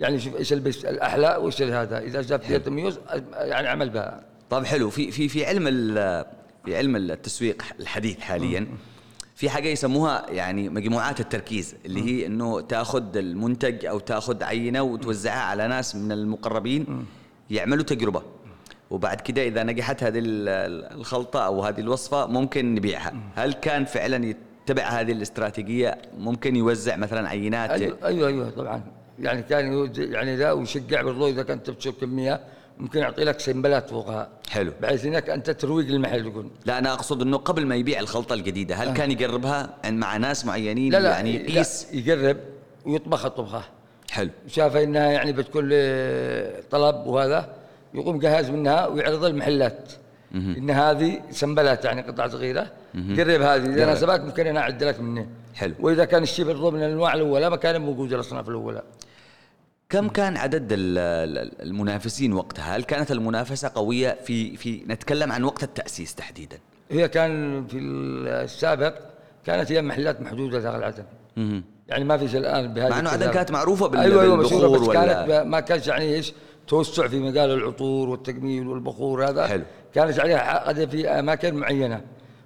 يعني 0.00 0.20
شوف 0.20 0.36
إيش 0.36 0.52
البس 0.52 0.84
الأحلى 0.84 1.36
وإيش 1.40 1.62
هذا. 1.62 1.98
إذا 1.98 2.22
جاب 2.22 2.40
فيها 2.40 2.58
تميز 2.58 2.98
يعني 3.32 3.68
عمل 3.68 3.90
بها. 3.90 4.24
طيب 4.50 4.64
حلو. 4.64 4.90
في 4.90 5.10
في 5.10 5.28
في 5.28 5.46
علم 5.46 5.64
في 6.64 6.76
علم 6.76 6.96
التسويق 6.96 7.62
الحديث 7.80 8.20
حاليا 8.20 8.66
في 9.34 9.50
حاجة 9.50 9.68
يسموها 9.68 10.30
يعني 10.30 10.68
مجموعات 10.68 11.20
التركيز 11.20 11.74
اللي 11.86 12.02
هي 12.02 12.26
إنه 12.26 12.60
تأخذ 12.60 13.16
المنتج 13.16 13.86
أو 13.86 13.98
تأخذ 13.98 14.42
عينة 14.42 14.82
وتوزعها 14.82 15.42
على 15.42 15.68
ناس 15.68 15.96
من 15.96 16.12
المقربين 16.12 17.06
يعملوا 17.50 17.84
تجربة. 17.84 18.22
وبعد 18.90 19.20
كده 19.20 19.42
إذا 19.46 19.62
نجحت 19.62 20.02
هذه 20.02 20.18
ال- 20.18 20.48
ال- 20.48 20.92
الخلطة 21.00 21.46
أو 21.46 21.64
هذه 21.64 21.80
الوصفة 21.80 22.26
ممكن 22.26 22.74
نبيعها. 22.74 23.14
هل 23.34 23.52
كان 23.52 23.84
فعلا 23.84 24.34
يتبع 24.66 24.82
هذه 24.82 25.12
الاستراتيجية 25.12 25.98
ممكن 26.18 26.56
يوزع 26.56 26.96
مثلا 26.96 27.28
عينات؟ 27.28 27.70
أيوه 27.70 27.98
أيوه 28.04 28.28
أيوه 28.28 28.50
طبعا. 28.50 28.82
يعني 29.18 29.42
كان 29.42 29.92
يعني 29.96 30.36
ذا 30.36 30.52
ويشجع 30.52 31.02
برضو 31.02 31.28
إذا 31.28 31.42
كنت 31.42 31.70
بتشرب 31.70 31.94
كمية 32.00 32.40
ممكن 32.78 32.98
يعطي 32.98 33.24
لك 33.24 33.40
سنبلات 33.40 33.90
فوقها. 33.90 34.28
حلو. 34.50 34.72
بحيث 34.82 35.04
إنك 35.06 35.30
أنت 35.30 35.50
ترويج 35.50 35.90
للمحل 35.90 36.26
يكون 36.26 36.50
لا 36.64 36.78
أنا 36.78 36.92
أقصد 36.92 37.22
إنه 37.22 37.36
قبل 37.36 37.66
ما 37.66 37.74
يبيع 37.74 38.00
الخلطة 38.00 38.34
الجديدة 38.34 38.74
هل 38.74 38.92
كان 38.92 39.10
يقربها 39.10 39.74
مع 39.84 40.16
ناس 40.16 40.46
معينين 40.46 40.92
لا 40.92 40.98
لا 40.98 41.10
يعني 41.10 41.38
لا، 41.38 41.50
يقيس؟ 41.50 41.86
يقرب 41.92 42.36
ويطبخ 42.86 43.24
الطبخة. 43.26 43.62
حلو. 44.10 44.30
شاف 44.46 44.76
إنها 44.76 45.10
يعني 45.10 45.32
بتكون 45.32 45.62
طلب 46.70 47.06
وهذا 47.06 47.54
يقوم 47.94 48.18
جهاز 48.18 48.50
منها 48.50 48.86
ويعرضها 48.86 49.28
المحلات. 49.28 49.92
إن 50.34 50.70
هذه 50.70 51.20
سنبلات 51.30 51.84
يعني 51.84 52.02
قطعة 52.02 52.28
صغيرة 52.28 52.66
قرب 52.94 53.40
هذه 53.42 53.66
إذا. 53.66 53.86
ناسبك 53.86 54.20
ممكن 54.20 54.46
أنا 54.46 54.60
اعد 54.60 54.84
لك 54.84 55.00
منه 55.00 55.26
حلو. 55.54 55.74
وإذا 55.80 56.04
كان 56.04 56.22
الشيء 56.22 56.44
برضو 56.44 56.70
من 56.70 56.82
الأنواع 56.82 57.14
الأولى 57.14 57.50
ما 57.50 57.56
كان 57.56 57.80
موجود 57.80 58.12
الأصناف 58.12 58.48
الأولى 58.48 58.82
كم 59.88 60.08
كان 60.08 60.36
عدد 60.36 60.72
ال- 60.72 60.98
ال- 60.98 61.62
المنافسين 61.62 62.32
وقتها؟ 62.32 62.76
هل 62.76 62.84
كانت 62.84 63.10
المنافسة 63.10 63.70
قوية 63.74 64.18
في 64.24 64.56
في 64.56 64.82
نتكلم 64.88 65.32
عن 65.32 65.44
وقت 65.44 65.62
التأسيس 65.62 66.14
تحديدا؟ 66.14 66.58
هي 66.90 67.08
كان 67.08 67.66
في 67.66 67.78
السابق 67.78 68.94
كانت 69.46 69.72
هي 69.72 69.82
محلات 69.82 70.20
محدودة 70.20 70.58
داخل 70.60 70.82
عدن 70.84 71.04
مهم. 71.36 71.64
يعني 71.88 72.04
ما 72.04 72.16
فيش 72.16 72.36
الآن 72.36 72.74
بهذه 72.74 72.90
مع 72.90 72.98
إنه 72.98 73.10
عدن. 73.10 73.30
كانت 73.30 73.50
معروفة 73.50 73.86
بال- 73.88 74.00
أيوه 74.00 74.36
مشهوره 74.36 74.68
بالبخور 74.68 74.80
بس 74.80 74.88
ولا 74.88 75.26
كانت 75.26 75.46
ما 75.46 75.60
كانش 75.60 75.86
يعني 75.86 76.14
إيش 76.14 76.32
توسع 76.68 77.08
في 77.08 77.20
مجال 77.20 77.50
العطور 77.50 78.08
والتجميل 78.08 78.66
والبخور 78.68 79.28
هذا 79.28 79.46
حلو. 79.46 79.62
كانت 79.94 80.20
عليها 80.20 80.38
عقد 80.38 80.88
في 80.90 81.08
أماكن 81.08 81.54
معينة 81.54 82.00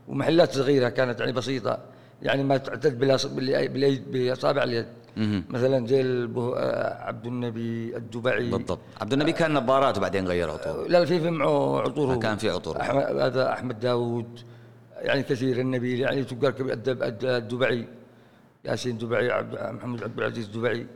ومحلات 0.08 0.52
صغيرة 0.54 0.88
كانت 0.88 1.20
يعني 1.20 1.32
بسيطة 1.32 1.78
يعني 2.22 2.44
ما 2.44 2.56
تعتد 2.56 2.98
باليد 2.98 4.10
بإصابع 4.12 4.62
اليد. 4.62 4.86
مثلا 5.50 5.86
زي 5.86 6.00
البه... 6.00 6.56
آه، 6.58 7.02
عبد 7.04 7.26
النبي 7.26 7.96
الدبعي. 7.96 8.50
بالضبط. 8.50 8.78
عبد 9.00 9.12
النبي 9.12 9.32
كان 9.32 9.54
نظارات 9.54 9.98
وبعدين 9.98 10.26
غير 10.26 10.50
عطور. 10.50 10.88
لا 10.88 11.04
في 11.04 11.20
في 11.20 11.30
معه 11.30 11.80
عطور. 11.80 12.16
كان 12.16 12.36
في 12.36 12.50
عطور. 12.50 12.80
أحمد 12.80 13.02
هذا 13.02 13.52
أحمد 13.52 13.80
داوود 13.80 14.40
يعني 14.96 15.22
كثير 15.22 15.60
النبيل 15.60 16.00
يعني 16.00 16.20
الد- 16.20 17.24
الدبعي 17.24 17.88
ياسين 18.64 18.98
دبعي 18.98 19.30
عبد 19.30 19.74
محمد 19.74 20.02
عبد 20.02 20.18
العزيز 20.18 20.46
دبعي. 20.46 20.86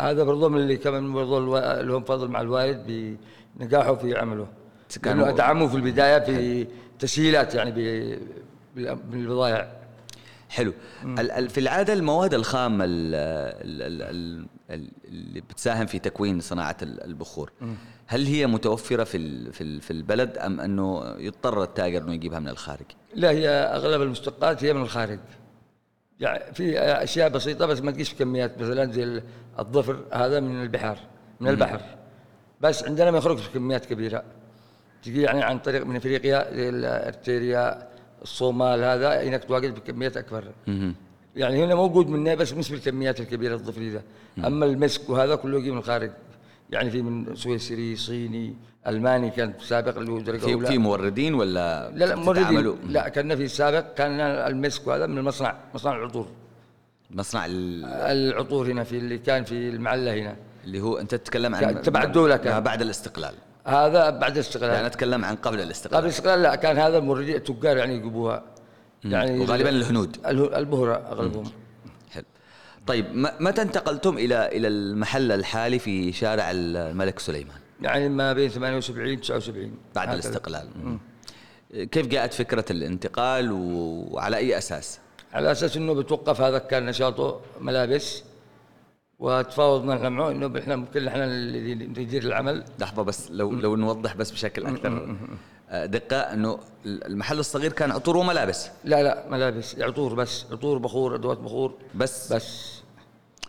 هذا 0.00 0.24
برضو 0.24 0.48
من 0.48 0.60
اللي 0.60 0.76
كمان 0.76 1.12
برضو 1.12 1.56
لهم 1.80 2.04
فضل 2.04 2.28
مع 2.28 2.40
الوالد 2.40 3.16
بنجاحه 3.56 3.94
في 3.94 4.18
عمله. 4.18 4.46
كانوا- 5.02 5.30
دعموه 5.30 5.68
في 5.68 5.76
البداية 5.76 6.18
في 6.18 6.66
تسهيلات 6.98 7.54
يعني 7.54 7.70
بالبضائع. 8.76 9.72
حلو. 10.48 10.72
ال- 11.04 11.30
ال- 11.30 11.48
في 11.48 11.60
العادة 11.60 11.92
المواد 11.92 12.34
الخام 12.34 12.82
ال- 12.82 12.88
ال- 13.14 13.82
ال- 13.82 14.02
ال- 14.02 14.46
ال- 14.70 14.90
اللي 15.04 15.40
بتساهم 15.40 15.86
في 15.86 15.98
تكوين 15.98 16.40
صناعة 16.40 16.76
ال- 16.82 17.04
البخور 17.04 17.50
هل 18.06 18.26
هي 18.26 18.46
متوفرة 18.46 19.04
في 19.04 19.16
ال- 19.16 19.52
في 19.52 19.60
ال- 19.60 19.80
في 19.80 19.90
البلد 19.90 20.38
أم 20.38 20.60
أنه 20.60 21.14
يضطر 21.18 21.62
التاجر 21.62 22.02
أنه 22.02 22.14
يجيبها 22.14 22.38
من 22.40 22.48
الخارج؟ 22.48 22.86
لا 23.14 23.30
هي 23.30 23.48
أغلب 23.48 24.02
المشتقات 24.02 24.64
هي 24.64 24.72
من 24.72 24.82
الخارج. 24.82 25.18
يعني 26.20 26.54
في 26.54 26.78
أشياء 26.78 27.28
بسيطة 27.28 27.66
بس 27.66 27.80
ما 27.80 27.90
تجيش 27.90 28.14
كميات. 28.14 28.58
مثلا 28.58 28.92
زي 28.92 29.22
الظفر 29.58 30.04
هذا 30.12 30.40
من 30.40 30.62
البحار 30.62 30.98
من 31.40 31.48
البحر. 31.48 31.80
بس 32.60 32.84
عندنا 32.84 33.10
ما 33.10 33.18
يخرج 33.18 33.38
في 33.38 33.50
كميات 33.58 33.86
كبيرة. 33.86 34.22
تجي 35.02 35.22
يعني 35.22 35.42
عن 35.42 35.58
طريق 35.58 35.86
من 35.86 35.96
إفريقيا 35.96 36.54
زي 36.54 36.86
أرتيريا 36.86 37.88
الصومال 38.22 38.84
هذا 38.84 39.22
انك 39.22 39.44
تواجد 39.44 39.74
بكميات 39.74 40.16
أكبر. 40.16 40.44
يعني 41.36 41.64
هنا 41.64 41.74
موجود 41.74 42.08
منه 42.08 42.34
بس 42.34 42.52
مش 42.52 42.70
بالكميات 42.70 43.20
الكبيرة 43.20 43.54
الظفري 43.54 43.90
ده 43.90 44.02
أما 44.38 44.66
المسك 44.66 45.10
وهذا 45.10 45.34
كله 45.34 45.58
يجي 45.58 45.70
من 45.70 45.78
الخارج. 45.78 46.10
يعني 46.74 46.90
في 46.90 47.02
من 47.02 47.36
سويسري 47.36 47.96
صيني 47.96 48.54
ألماني 48.86 49.30
كان 49.30 49.52
سابق 49.60 49.98
اللي 49.98 50.10
هو 50.12 50.18
في 50.20 50.66
في 50.66 50.78
موردين 50.78 51.34
ولا 51.34 51.90
لا 51.90 52.04
لا 52.04 52.14
موردين. 52.14 52.76
لا 52.88 53.08
كان 53.08 53.36
في 53.36 53.44
السابق 53.44 53.94
كان 53.94 54.20
المسك 54.20 54.86
وهذا 54.86 55.06
من 55.06 55.18
المصنع 55.18 55.54
مصنع 55.74 55.96
العطور. 55.96 56.26
مصنع 57.10 57.46
ال- 57.46 57.84
العطور 57.84 58.66
هنا 58.72 58.84
في 58.84 58.96
اللي 58.98 59.18
كان 59.18 59.44
في 59.44 59.68
المعلة 59.68 60.14
هنا. 60.14 60.36
اللي 60.64 60.80
هو 60.80 60.98
أنت 60.98 61.14
تتكلم 61.14 61.54
عن 61.54 61.82
تبع 61.82 62.02
الدولة 62.02 62.36
كان. 62.36 62.52
ما 62.52 62.58
بعد 62.60 62.82
الاستقلال. 62.82 63.34
هذا 63.66 64.10
بعد 64.10 64.32
الاستقلال. 64.32 64.74
يعني 64.74 64.86
أتكلم 64.86 65.24
عن 65.24 65.34
قبل 65.36 65.56
قبل 65.56 65.62
الاستقلال 65.66 66.04
الاستقلال 66.04 66.42
لا 66.42 66.54
كان 66.54 66.78
هذا 66.78 66.98
الموردين 66.98 67.34
التجار 67.36 67.76
يعني 67.76 67.94
يجيبوها. 67.94 68.42
يعني 69.04 69.38
وغالبا 69.38 69.68
الهنود. 69.68 70.16
اله- 70.26 70.58
البهرة 70.58 70.94
أغلبهم. 70.94 71.44
طيب 72.86 73.06
م- 73.16 73.28
متى 73.40 73.62
انتقلتم 73.62 74.18
إلى 74.18 74.48
إلى 74.48 74.68
المحل 74.68 75.32
الحالي 75.32 75.78
في 75.78 76.12
شارع 76.12 76.50
الملك 76.50 77.18
سليمان؟ 77.18 77.56
يعني 77.82 78.08
ما 78.08 78.32
بين 78.32 78.48
78 78.48 79.20
79 79.20 79.72
بعد 79.94 80.08
هكذا. 80.08 80.14
الاستقلال. 80.20 80.68
مم. 80.84 80.98
كيف 81.84 82.06
جاءت 82.06 82.34
فكرة 82.34 82.64
الانتقال 82.70 83.48
وعلى 83.52 84.36
أي 84.36 84.58
أساس؟ 84.58 84.98
على 85.32 85.52
أساس 85.52 85.76
إنه 85.76 85.94
بتوقف 85.94 86.40
هذا 86.40 86.58
كان 86.58 86.86
نشاطه 86.86 87.40
ملابس 87.60 88.22
وتفاوضنا 89.18 89.94
نحن 89.94 90.06
معه 90.06 90.30
إنه 90.30 90.58
إحنا 90.58 90.76
ممكن 90.76 91.08
إحنا 91.08 91.24
اللي 91.24 91.74
ندير 91.74 92.22
العمل. 92.22 92.64
لحظة 92.78 93.02
بس 93.02 93.30
لو 93.30 93.52
لو 93.52 93.76
نوضح 93.76 94.14
بس 94.16 94.30
بشكل 94.30 94.66
أكثر. 94.66 95.16
دقة 95.72 96.16
إنه 96.16 96.58
المحل 96.86 97.38
الصغير 97.38 97.72
كان 97.72 97.90
عطور 97.90 98.16
وملابس 98.16 98.68
لا 98.84 99.02
لا 99.02 99.24
ملابس 99.30 99.76
عطور 99.80 100.14
بس. 100.14 100.46
عطور 100.52 100.78
بخور 100.78 101.14
أدوات 101.14 101.38
بخور. 101.38 101.74
بس. 101.94 102.32
بس. 102.32 102.74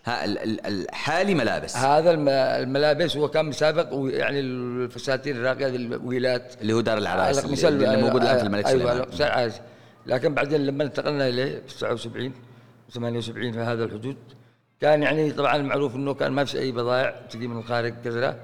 ها 0.05 0.25
ال- 0.25 0.37
ال- 0.39 0.65
الحالي 0.67 1.35
ملابس 1.35 1.75
هذا 1.77 2.11
الم- 2.11 2.29
الملابس 2.29 3.17
هو 3.17 3.27
كان 3.27 3.45
مسابق 3.45 3.93
ويعني 3.93 4.39
الفساتين 4.39 5.35
الراقية 5.37 5.67
الويلات. 5.67 6.55
اللي 6.61 6.73
هو 6.73 6.81
دار 6.81 6.97
العرايس 6.97 7.65
اللي, 7.65 7.85
اللي 7.85 8.01
موجود 8.01 8.21
الآن 8.21 8.37
في 8.37 8.43
الملك 8.43 8.65
أيوه 8.65 8.93
الاقصى 8.93 9.59
لكن 10.05 10.33
بعدين 10.33 10.65
لما 10.65 10.83
انتقلنا 10.83 11.27
إليه 11.27 11.61
في 11.67 11.75
79 11.77 12.31
78 12.93 13.51
في 13.51 13.59
هذا 13.59 13.83
الحدود 13.83 14.17
كان 14.81 15.03
يعني 15.03 15.31
طبعا 15.31 15.57
معروف 15.57 15.95
إنه 15.95 16.13
كان 16.13 16.31
ما 16.31 16.45
في 16.45 16.59
اي 16.59 16.71
بضائع 16.71 17.15
تجي 17.29 17.47
من 17.47 17.57
الخارج 17.57 17.93
كذا. 18.03 18.37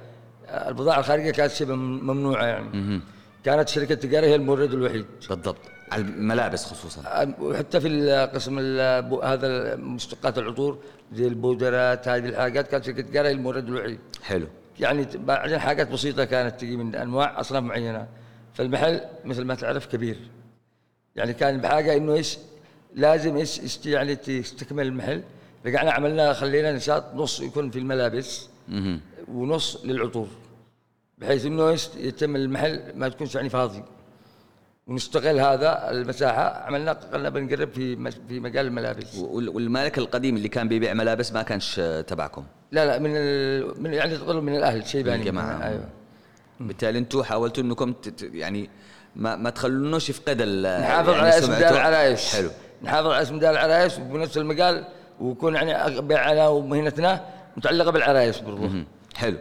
البضائع 0.49 0.99
الخارجية 0.99 1.31
كانت 1.31 1.51
شبه 1.51 1.75
ممنوعة 1.75 2.45
يعني. 2.45 3.01
كانت 3.45 3.69
شركة 3.69 3.93
التجاره 3.93 4.25
هي 4.25 4.35
المورد 4.35 4.73
الوحيد. 4.73 5.05
بالضبط. 5.29 5.57
الملابس 5.93 6.65
خصوصا. 6.65 7.33
وحتى 7.39 7.79
في 7.79 7.87
القسم 7.87 8.59
البو- 8.59 9.21
هذا 9.21 9.75
مشتقات 9.75 10.37
العطور 10.37 10.77
زي 11.13 11.27
البودرات 11.27 12.07
هذه 12.07 12.25
الحاجات 12.25 12.67
كانت 12.67 12.85
شركة 12.85 12.99
التجاره 12.99 13.27
هي 13.27 13.31
المورد 13.31 13.67
الوحيد. 13.67 13.99
حلو. 14.23 14.47
يعني 14.79 15.07
بعدين 15.15 15.59
حاجات 15.59 15.91
بسيطة 15.91 16.23
كانت 16.25 16.61
تجي 16.61 16.77
من 16.77 16.95
أنواع 16.95 17.39
أصناف 17.39 17.63
معينة. 17.63 18.07
فالمحل 18.53 19.01
مثل 19.25 19.43
ما 19.43 19.55
تعرف 19.55 19.85
كبير. 19.85 20.17
يعني 21.15 21.33
كان 21.33 21.61
بحاجة 21.61 21.97
إنه 21.97 22.13
إيش 22.13 22.37
لازم 22.95 23.37
إيش 23.37 23.85
يعني 23.85 24.15
تستكمل 24.15 24.87
المحل. 24.87 25.23
رجعنا 25.65 25.91
عملنا 25.91 26.33
خلينا 26.33 26.71
نشاط 26.71 27.15
نص 27.15 27.39
يكون 27.39 27.69
في 27.71 27.79
الملابس. 27.79 28.49
ونص 29.27 29.85
للعطور. 29.85 30.27
بحيث 31.21 31.45
إيش 31.45 31.89
يتم 31.97 32.35
المحل 32.35 32.81
ما 32.95 33.09
تكونش 33.09 33.35
يعني 33.35 33.49
فاضي. 33.49 33.83
ونستغل 34.87 35.39
هذا 35.39 35.89
المساحة. 35.91 36.63
عملنا 36.65 36.91
قلنا 36.93 37.29
بنقرب 37.29 37.69
في 37.73 38.11
في 38.29 38.39
مجال 38.39 38.65
الملابس. 38.65 39.15
وال- 39.17 39.49
والمالك 39.49 39.97
القديم 39.97 40.37
اللي 40.37 40.49
كان 40.49 40.67
بيبيع 40.67 40.93
ملابس 40.93 41.31
ما 41.33 41.41
كانش 41.41 41.79
آه، 41.79 42.01
تبعكم؟ 42.01 42.43
لا 42.71 42.85
لا 42.85 42.99
من 42.99 43.11
ال... 43.15 43.83
من 43.83 43.93
يعني 43.93 44.17
تقول 44.17 44.41
من 44.41 44.55
الأهل 44.55 44.87
شيباني. 44.87 45.21
الجماعة. 45.21 45.67
أيوه. 45.67 45.89
بالتالي 46.59 46.99
أنتم 46.99 47.23
حاولتوا 47.23 47.63
انكم 47.63 47.93
يعني 48.21 48.69
ما 49.15 49.35
ما 49.35 49.49
تخلونوش 49.49 50.09
يفقد 50.09 50.37
ال 50.41 50.81
نحافظ 50.81 51.09
يعني 51.09 51.21
على 51.21 51.37
اسم. 51.37 51.53
دار 51.53 51.73
العرايس. 51.73 52.35
حلو. 52.35 52.49
نحافظ 52.83 53.07
على 53.07 53.21
اسم 53.21 53.39
دار 53.39 53.51
العرايس 53.51 53.99
وبنفس 53.99 54.37
المجال 54.37 54.85
ويكون 55.19 55.55
يعني 55.55 56.01
بيعنا 56.01 56.47
ومهنتنا 56.47 57.25
متعلقة 57.57 57.91
بالعرايس 57.91 58.39
برضو 58.39 58.61
مهم. 58.61 58.85
حلو. 59.15 59.37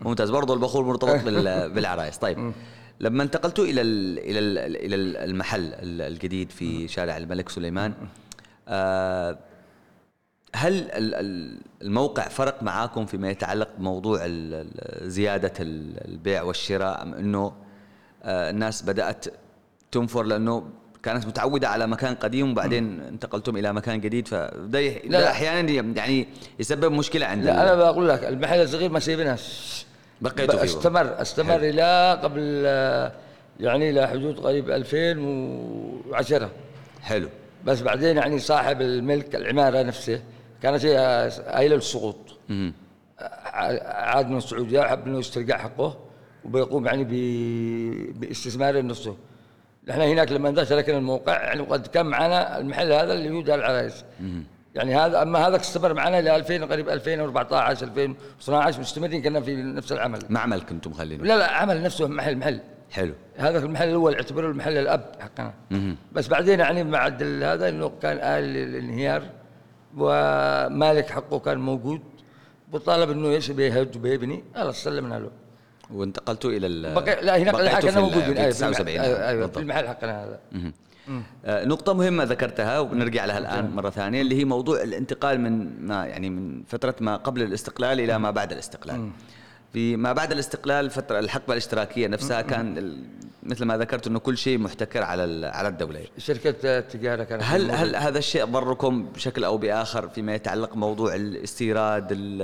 ممتاز. 0.00 0.30
برضه 0.30 0.54
البخور 0.54 0.84
مرتبط 0.84 1.20
بال- 1.24 1.70
بالعرايس. 1.70 2.18
طيب. 2.18 2.52
لما 3.00 3.22
انتقلتوا 3.22 3.64
إلى 3.64 3.80
ال 3.80 4.18
إلى 4.18 4.38
ال 4.38 4.58
إلى 4.76 4.94
ال- 4.94 5.16
المحل 5.16 5.60
ال- 5.64 6.02
الجديد 6.02 6.50
في 6.50 6.88
شارع 6.88 7.16
الملك 7.16 7.48
سليمان 7.48 7.92
آه، 8.68 9.38
هل 10.54 10.72
ال- 10.74 11.14
ال- 11.14 11.58
الموقع 11.82 12.28
فرق 12.28 12.62
معاكم 12.62 13.06
فيما 13.06 13.30
يتعلق 13.30 13.68
بموضوع 13.78 14.20
زيادة 15.02 15.52
ال- 15.60 16.08
البيع 16.08 16.42
والشراء 16.42 17.02
أم 17.02 17.14
إنه 17.14 17.52
آه، 18.22 18.50
الناس 18.50 18.82
بدأت 18.82 19.24
تنفر 19.92 20.22
لأنه 20.22 20.68
كانت 21.02 21.26
متعودة 21.26 21.68
على 21.68 21.86
مكان 21.86 22.14
قديم 22.14 22.50
وبعدين 22.52 23.00
انتقلتم 23.00 23.56
إلى 23.56 23.72
مكان 23.72 24.00
جديد 24.00 24.28
فده 24.28 24.80
لا، 24.80 24.98
لا. 25.08 25.30
أحيانا 25.30 25.70
يعني 25.96 26.26
يسبب 26.58 26.92
مشكلة 26.92 27.26
عند 27.26 27.44
لا 27.44 27.62
أنا 27.62 27.74
بقول 27.74 28.08
لك 28.08 28.24
المحل 28.24 28.62
الصغير 28.62 28.90
ما 28.90 28.98
سيبناش 29.00 29.86
بقيتوا 30.20 30.58
فيه. 30.58 30.64
استمر 30.64 31.22
استمر 31.22 31.56
إلى 31.56 32.18
قبل 32.22 32.40
يعني 33.60 33.90
إلى 33.90 34.08
حدود 34.08 34.38
قريب 34.40 34.70
2010 34.70 36.50
حلو. 37.02 37.28
بس 37.64 37.80
بعدين 37.82 38.16
يعني 38.16 38.38
صاحب 38.38 38.80
الملك 38.80 39.34
العمارة 39.34 39.82
نفسه 39.82 40.22
كانت 40.62 40.84
هي 40.84 41.30
قايله 41.48 41.76
للسقوط. 41.76 42.16
عاد 43.84 44.28
من 44.28 44.36
السعودية 44.36 44.80
حب 44.82 45.06
إنه 45.06 45.18
يسترجع 45.18 45.58
حقه 45.58 45.96
وبيقوم 46.44 46.86
يعني 46.86 47.04
ب- 47.04 48.20
باستثماره 48.20 48.80
نفسه. 48.80 49.16
نحن 49.88 50.00
هناك 50.00 50.32
لما 50.32 50.64
تركنا 50.64 50.98
الموقع 50.98 51.42
يعني 51.42 51.60
وقد 51.60 51.86
كان 51.86 52.06
معنا 52.06 52.58
المحل 52.58 52.92
هذا 52.92 53.12
اللي 53.12 53.30
هو 53.30 53.42
دار 53.42 53.58
العرايس. 53.58 54.04
يعني 54.74 54.96
هذا 54.96 55.22
أما 55.22 55.38
هذا 55.38 55.56
استمر 55.56 55.94
معنا 55.94 56.20
ل 56.20 56.28
2000 56.28 56.64
قريب 56.64 56.88
2014 56.88 57.86
2012 57.86 58.80
مستمرين 58.80 59.22
كنا 59.22 59.40
في 59.40 59.56
نفس 59.56 59.92
العمل. 59.92 60.18
معمل 60.28 60.60
كنتم 60.60 60.90
مخلينه 60.90 61.24
لا 61.24 61.38
لا 61.38 61.50
عمل 61.50 61.82
نفسه 61.82 62.08
محل 62.08 62.36
محل. 62.36 62.60
حلو 62.90 63.14
هذا 63.36 63.58
المحل 63.58 63.88
الأول 63.88 64.14
اعتبره 64.14 64.50
المحل 64.50 64.78
الأب 64.78 65.12
حقنا. 65.20 65.54
بس 66.12 66.28
بعدين 66.28 66.60
يعني 66.60 66.84
مع 66.84 67.06
هذا 67.42 67.68
إنه 67.68 67.92
كان 68.02 68.16
آل 68.16 68.44
للانهيار 68.44 69.22
ومالك 69.96 71.10
حقه 71.10 71.38
كان 71.38 71.58
موجود 71.58 72.00
وطالب 72.72 73.10
إنه 73.10 73.28
إيش 73.28 73.50
بيهد 73.50 73.96
وبيبني 73.96 74.44
خلاص 74.54 74.84
سلمنا 74.84 75.14
له 75.14 75.30
وانتقلتوا 75.94 76.50
إلى 76.50 76.66
ال 76.66 76.94
بقي 76.94 77.24
لا 77.24 77.38
هناك 77.38 77.54
بقيتوا 77.54 77.70
حقنا 77.76 77.90
في 77.90 77.96
ال- 77.98 78.02
موجود 78.02 78.22
في 78.22 78.28
أيوة، 78.40 78.50
في 78.50 78.58
79 78.58 78.96
المحل- 78.96 79.22
أيوه 79.22 79.32
بالضبط. 79.40 79.54
في 79.56 79.62
المحل 79.62 79.88
حقنا 79.88 80.24
هذا. 80.24 80.38
آه، 81.44 81.64
نقطة 81.64 81.92
مهمة 81.92 82.24
ذكرتها 82.24 82.78
ونرجع 82.80 83.24
لها 83.24 83.38
الآن 83.38 83.70
مرة 83.70 83.90
ثانية 83.90 84.20
اللي 84.22 84.34
هي 84.40 84.44
موضوع 84.44 84.82
الانتقال 84.82 85.40
من 85.40 85.86
ما 85.86 86.06
يعني 86.06 86.30
من 86.30 86.62
فترة 86.68 86.94
ما 87.00 87.16
قبل 87.16 87.42
الاستقلال 87.42 88.00
إلى 88.00 88.18
ما 88.18 88.30
بعد 88.30 88.52
الاستقلال. 88.52 89.10
في 89.72 89.96
ما 89.96 90.12
بعد 90.12 90.32
الاستقلال 90.32 90.90
فترة 90.90 91.18
الحقبة 91.18 91.52
الاشتراكية 91.52 92.06
نفسها 92.06 92.42
كان 92.42 92.96
مثل 93.42 93.64
ما 93.64 93.76
ذكرت 93.76 94.06
إنه 94.06 94.18
كل 94.18 94.38
شيء 94.38 94.58
محتكر 94.58 95.02
على 95.02 95.46
على 95.46 95.68
الدولة. 95.68 96.00
شركة 96.18 96.54
التجارة 96.78 97.24
كانت 97.24 97.42
هل. 97.42 97.70
هل 97.70 97.96
هذا 97.96 98.18
الشيء 98.18 98.44
ضركم 98.44 99.06
بشكل 99.06 99.44
أو 99.44 99.58
بآخر 99.58 100.08
فيما 100.08 100.34
يتعلق 100.34 100.74
بموضوع 100.74 101.14
الاستيراد 101.14 102.12
ال- 102.12 102.42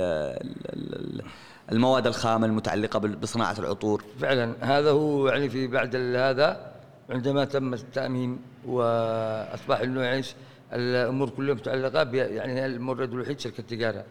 ال- 0.73 1.19
ال- 1.19 1.25
المواد 1.71 2.07
الخام 2.07 2.43
المتعلقة 2.45 2.99
بال- 2.99 3.15
بصناعة 3.15 3.55
العطور؟ 3.59 4.03
فعلا 4.19 4.53
هذا 4.61 4.91
هو 4.91 5.27
يعني 5.27 5.49
في 5.49 5.67
بعد 5.67 5.95
هذا 5.95 6.71
عندما 7.09 7.45
تم 7.45 7.73
التاميم 7.73 8.39
وأصبح 8.65 9.79
إنه 9.79 10.01
يعيش 10.01 10.35
الأمور 10.73 11.29
كلها 11.29 11.53
متعلقة 11.55 12.01
يعني 12.15 12.65
المورد 12.65 13.11
الوحيد 13.13 13.39
شركة 13.39 13.59
التجاره 13.61 14.03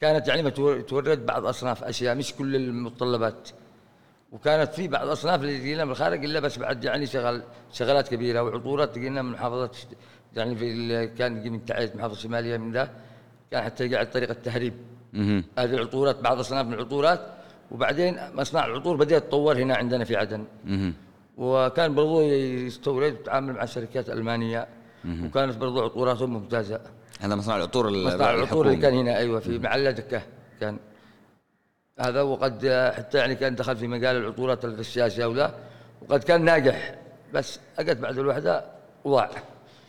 كانت 0.00 0.28
يعني 0.28 0.50
تورد 0.82 1.26
بعض 1.26 1.46
أصناف 1.46 1.84
أشياء 1.84 2.14
مش 2.14 2.34
كل 2.34 2.56
المتطلبات 2.56 3.48
وكانت 4.32 4.74
في 4.74 4.88
بعض 4.88 5.06
الاصناف 5.06 5.40
اللي 5.40 5.58
تجينا 5.58 5.84
من 5.84 5.90
الخارج 5.90 6.24
إلا 6.24 6.40
بس 6.40 6.58
بعد 6.58 6.84
يعني 6.84 7.06
شغل 7.06 7.42
شغلات 7.72 8.08
كبيرة 8.08 8.42
وعطورات 8.42 8.94
تجينا 8.94 9.22
من 9.22 9.32
محافظات 9.32 9.76
يعني 10.36 10.56
في 10.56 11.06
كان 11.18 11.36
يجي 11.36 11.50
من 11.50 11.64
تعز 11.64 11.90
محافظة 11.96 12.16
الشماليه 12.16 12.56
من 12.56 12.72
ذا 12.72 12.90
كان 13.50 13.62
حتى 13.62 13.84
يجي 13.84 13.96
على 13.96 14.06
طريقة 14.06 14.32
التهريب. 14.32 14.74
هذه 15.58 15.74
العطورات 15.74 16.20
بعض 16.20 16.38
اصناف 16.38 16.66
من 16.66 16.74
العطورات. 16.74 17.20
وبعدين 17.70 18.18
مصنع 18.34 18.66
العطور 18.66 18.96
بدا 18.96 19.16
يتطور 19.16 19.58
هنا 19.58 19.76
عندنا 19.76 20.04
في 20.04 20.16
عدن. 20.16 20.44
وكان 21.36 21.94
برضو 21.94 22.20
يستورد 22.20 23.12
ويتعامل 23.12 23.52
مع 23.52 23.64
شركات 23.64 24.10
ألمانية. 24.10 24.66
وكانت 25.24 25.56
برضو 25.56 25.84
عطوراتهم 25.84 26.32
ممتازة. 26.32 26.80
هذا 27.20 27.34
مصنع 27.34 27.56
العطور 27.56 27.88
ال- 27.88 28.04
مصنع 28.04 28.30
العطور 28.34 28.66
اللي. 28.66 28.76
كان 28.76 28.94
هنا 28.94 29.16
أيوه 29.18 29.40
في 29.40 29.58
معلة 29.58 29.90
دكة 29.90 30.22
كان. 30.60 30.78
هذا 32.00 32.22
وقد 32.22 32.90
حتى 32.96 33.18
يعني 33.18 33.34
كان 33.34 33.54
دخل 33.54 33.76
في 33.76 33.86
مجال 33.86 34.16
العطورات 34.16 34.64
الرشاشه 34.64 35.28
ولا 35.28 35.54
وقد 36.08 36.24
كان 36.24 36.44
ناجح 36.44 36.94
بس 37.34 37.60
أجت 37.78 37.96
بعد 37.96 38.18
الوحدة 38.18 38.64
وضاع 39.04 39.30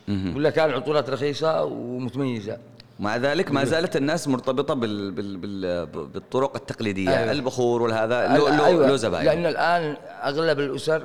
ولا 0.07 0.49
كان 0.49 0.69
عطورات 0.71 1.09
رخيصة 1.09 1.63
ومتميزة. 1.63 2.57
مع 2.99 3.17
ذلك 3.17 3.51
ما 3.51 3.65
زالت 3.65 3.95
الناس 3.95 4.27
مرتبطة 4.27 4.73
بال 4.73 5.11
بال 5.11 5.37
بال 5.37 5.85
بالطرق 5.85 6.55
التقليدية 6.55 7.17
أيوة. 7.19 7.31
البخور 7.31 7.81
والهذا 7.81 8.27
له 8.27 8.49
له 8.49 8.65
أيوة. 8.65 8.87
له 8.87 8.95
زباين. 8.95 9.25
لأن 9.25 9.45
الآن 9.45 9.97
أغلب 10.23 10.59
الأسر 10.59 11.03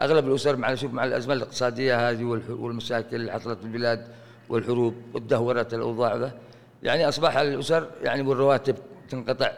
أغلب 0.00 0.28
الأسر 0.28 0.56
مع 0.56 0.74
شوف 0.74 0.92
مع 0.92 1.04
الأزمة 1.04 1.34
الاقتصادية 1.34 2.10
هذه 2.10 2.24
والمشاكل 2.48 3.16
اللي 3.16 3.32
حصلت 3.32 3.58
في 3.58 3.64
البلاد 3.64 4.06
والحروب 4.48 4.94
وتدهورت 5.14 5.74
الأوضاع 5.74 6.30
يعني 6.82 7.08
أصبح 7.08 7.36
الأسر 7.36 7.90
يعني 8.02 8.22
والرواتب 8.22 8.76
تنقطع. 9.10 9.52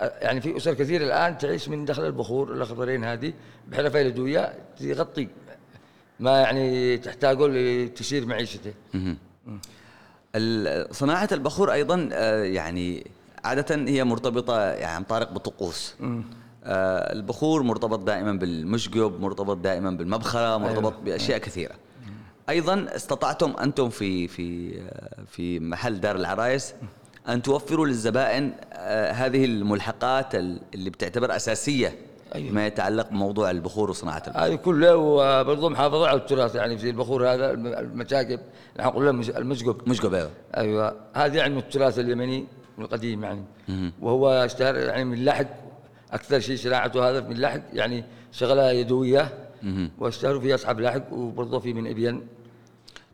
يعني 0.00 0.40
في 0.40 0.56
أسر 0.56 0.74
كثير 0.74 1.02
الآن 1.02 1.38
تعيش 1.38 1.68
من 1.68 1.84
دخل 1.84 2.06
البخور 2.06 2.52
الأخضرين 2.52 3.04
هذه 3.04 3.32
بحرفة 3.68 3.98
يدويه 3.98 4.54
تغطي 4.80 5.28
ما 6.20 6.40
يعني 6.40 6.98
تحتاجه 6.98 7.46
لتسير 7.46 8.26
معيشته. 8.26 8.72
صناعة 10.90 11.28
البخور 11.32 11.72
أيضا 11.72 12.08
آه، 12.12 12.42
يعني 12.42 13.06
عادة 13.44 13.74
هي 13.90 14.04
مرتبطة 14.04 14.60
يعني 14.60 14.96
عن 14.96 15.02
طريق 15.02 15.32
بطقوس. 15.32 15.94
آه، 16.64 17.12
البخور 17.12 17.62
مرتبط 17.62 17.98
دائما 17.98 18.32
بالمشقب 18.32 19.20
مرتبط 19.20 19.56
دائما 19.56 19.90
بالمبخرة 19.90 20.56
مرتبط 20.56 20.94
بأشياء 21.04 21.38
كثيرة. 21.38 21.74
أيضا 22.48 22.86
استطعتم 22.96 23.54
أنتم 23.62 23.88
في 23.90 24.28
في 24.28 24.78
آه، 24.80 25.24
في 25.30 25.60
محل 25.60 26.00
دار 26.00 26.16
العرايس 26.16 26.74
أن 27.28 27.42
توفروا 27.42 27.86
للزبائن 27.86 28.52
هذه 29.12 29.44
الملحقات 29.44 30.34
ال- 30.34 30.60
اللي 30.74 30.90
بتعتبر 30.90 31.36
أساسية 31.36 31.94
أيوة. 32.34 32.52
ما 32.52 32.66
يتعلق 32.66 33.08
بموضوع 33.08 33.50
البخور 33.50 33.90
وصناعة 33.90 34.22
البخور. 34.26 34.46
هذه 34.46 34.54
كلها 34.54 34.94
وبرضه 34.94 35.68
محافظه 35.68 36.08
على 36.08 36.18
التراث 36.18 36.54
يعني 36.54 36.78
في 36.78 36.90
البخور 36.90 37.28
هذا 37.28 37.50
المشاقب 37.50 38.40
نحن 38.78 38.88
نقول 38.88 39.04
له 39.04 39.10
المشقب. 39.10 39.88
مشقب 39.88 40.14
أيوه. 40.14 40.30
أيوه. 40.56 40.96
هذا 41.14 41.36
يعني 41.36 41.58
التراث 41.58 41.98
اليمني 41.98 42.46
القديم 42.78 43.24
يعني. 43.24 43.42
وهو 44.00 44.28
اشتهر 44.30 44.76
يعني 44.76 45.04
من 45.04 45.14
اللحق 45.14 45.46
أكثر 46.12 46.40
شيء 46.40 46.56
صناعته 46.56 47.10
هذا 47.10 47.20
من 47.20 47.32
اللحق 47.32 47.60
يعني 47.72 48.04
شغلة 48.32 48.70
يدوية. 48.70 49.28
واشتهروا 49.98 50.40
فيها 50.40 50.54
أصحاب 50.54 50.80
لحق 50.80 51.12
وبرضه 51.12 51.58
في 51.58 51.72
من 51.72 51.86
أبين. 51.86 52.26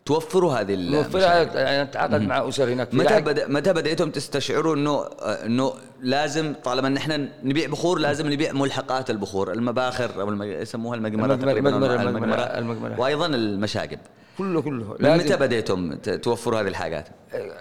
توفروا 0.07 0.53
هذه 0.53 0.75
نوفرها 0.77 1.43
يعني 1.43 1.85
نتعاقد 1.85 2.21
مع 2.21 2.49
أسر 2.49 2.73
هناك. 2.73 2.95
متى 2.95 3.21
بدا 3.21 3.49
متى 3.49 3.73
بديتم 3.73 4.11
تستشعروا 4.11 4.75
انه 4.75 5.05
إنه 5.25 5.73
لازم 6.03 6.55
طالما 6.65 6.89
ان 6.89 6.97
إحنا 6.97 7.29
نبيع 7.43 7.67
بخور 7.69 7.99
لازم 7.99 8.33
نبيع 8.33 8.53
ملحقات 8.53 9.11
البخور 9.11 9.53
المباخر 9.53 10.21
أو 10.21 10.29
المج... 10.29 10.49
يسموها 10.49 10.97
المجمرة 10.97 11.35
المجمرة, 11.35 12.03
المجمرة, 12.03 12.41
المجمرة, 12.41 13.01
وأيضا 13.01 13.27
المشاقب. 13.27 13.99
كله 14.39 14.63
كله. 14.63 14.97
من 15.01 15.17
متى 15.17 15.37
بديتم 15.37 15.95
توفروا 15.95 16.61
هذه 16.61 16.69
الحاجات؟ 16.69 17.09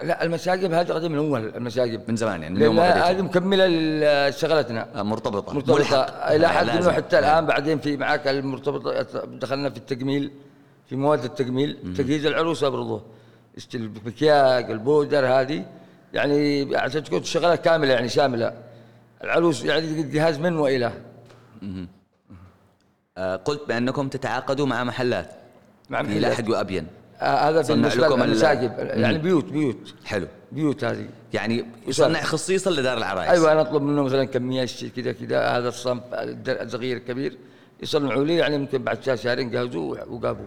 لا 0.02 0.24
المشاقب 0.24 0.72
هذه 0.72 0.92
قديم 0.92 1.12
من 1.12 1.18
أول 1.18 1.52
المشاقب. 1.56 2.00
من 2.08 2.16
زمان 2.16 2.42
يعني 2.42 2.54
من 2.54 2.62
يوم 2.62 2.80
هذه 2.80 3.22
مكملة 3.22 4.30
شغلتنا 4.30 4.86
آه، 4.94 5.02
مرتبطة. 5.02 5.54
مرتبطة. 5.54 6.02
إلى 6.04 6.48
حد 6.48 6.68
انه 6.68 6.92
حتى 6.92 7.18
الآن 7.18 7.46
بعدين 7.46 7.78
في 7.78 7.96
معك 7.96 8.28
المرتبطة 8.28 9.02
دخلنا 9.24 9.70
في 9.70 9.76
التجميل. 9.76 10.30
في 10.88 10.96
مواد 10.96 11.24
التجميل 11.24 11.94
تجهيز 11.96 12.26
العروسه 12.26 12.68
برضه 12.68 13.02
المكياج 13.74 14.70
البودر 14.70 15.26
هذه 15.26 15.64
يعني 16.14 16.76
عشان 16.76 17.04
تكون 17.04 17.24
شغلة 17.24 17.56
كاملة 17.56 17.92
يعني 17.92 18.08
شاملة. 18.08 18.62
العروس 19.24 19.64
يعني 19.64 20.02
جهاز 20.02 20.38
من 20.38 20.56
وإلى. 20.56 20.92
آه 23.18 23.36
قلت 23.36 23.68
بأنكم 23.68 24.08
تتعاقدوا 24.08 24.66
مع 24.66 24.84
محلات. 24.84 25.30
مع 25.90 26.02
محلات. 26.02 26.22
لاحق 26.22 26.50
وابين 26.50 26.86
آه 27.20 27.48
هذا 27.48 27.62
بالنسبة 27.62 28.16
للمساجد. 28.16 28.72
يعني 28.78 29.18
بيوت 29.18 29.44
بيوت. 29.44 29.94
حلو. 30.04 30.26
بيوت 30.52 30.84
هذه. 30.84 31.08
يعني 31.32 31.66
يصنع 31.86 32.22
خصيصا 32.22 32.70
لدار 32.70 32.98
العرايس. 32.98 33.30
أيوه 33.30 33.52
أنا 33.52 33.60
أطلب 33.60 33.82
منه 33.82 34.02
مثلا 34.02 34.24
كمية 34.24 34.66
كذا 34.96 35.12
كذا. 35.12 35.48
هذا 35.48 35.68
الصنف 35.68 36.02
الصغير 36.12 36.96
الكبير. 36.96 37.36
يصنعوا 37.82 38.24
لي 38.24 38.36
يعني 38.36 38.58
ممكن 38.58 38.78
بعد 38.82 39.02
شهر 39.02 39.16
شهرين 39.16 39.50
جهزوه 39.50 40.12
وقابوا 40.12 40.46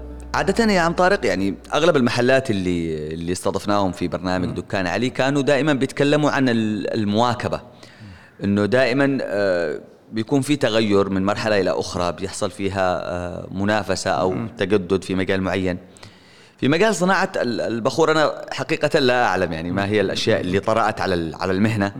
عادة 0.41 0.73
يا 0.73 0.79
عم 0.79 0.93
طارق 0.93 1.25
يعني 1.25 1.55
أغلب 1.73 1.95
المحلات 1.95 2.51
اللي 2.51 3.07
اللي 3.13 3.31
استضفناهم 3.31 3.91
في 3.91 4.07
برنامج 4.07 4.49
دكان 4.49 4.87
علي 4.87 5.09
كانوا 5.09 5.41
دائما 5.41 5.73
بيتكلموا 5.73 6.31
عن 6.31 6.45
المواكبة. 6.49 7.61
إنه 8.43 8.65
دائما 8.65 9.17
آه، 9.21 9.81
بيكون 10.11 10.41
في 10.41 10.55
تغير 10.55 11.09
من 11.09 11.25
مرحلة 11.25 11.59
إلى 11.61 11.69
أخرى 11.71 12.11
بيحصل 12.11 12.51
فيها 12.51 13.01
آه، 13.03 13.47
منافسة 13.51 14.11
أو 14.11 14.35
تجدد 14.57 15.03
في 15.03 15.15
مجال 15.15 15.41
معين. 15.41 15.77
في 16.57 16.67
مجال 16.67 16.95
صناعة 16.95 17.31
البخور 17.37 18.11
أنا 18.11 18.45
حقيقة 18.51 18.99
لا 18.99 19.25
أعلم 19.25 19.53
يعني 19.53 19.71
ما 19.71 19.85
هي 19.85 20.01
الأشياء 20.01 20.41
اللي 20.41 20.59
طرأت 20.59 21.01
على 21.01 21.31
على 21.35 21.51
المهنة 21.51 21.93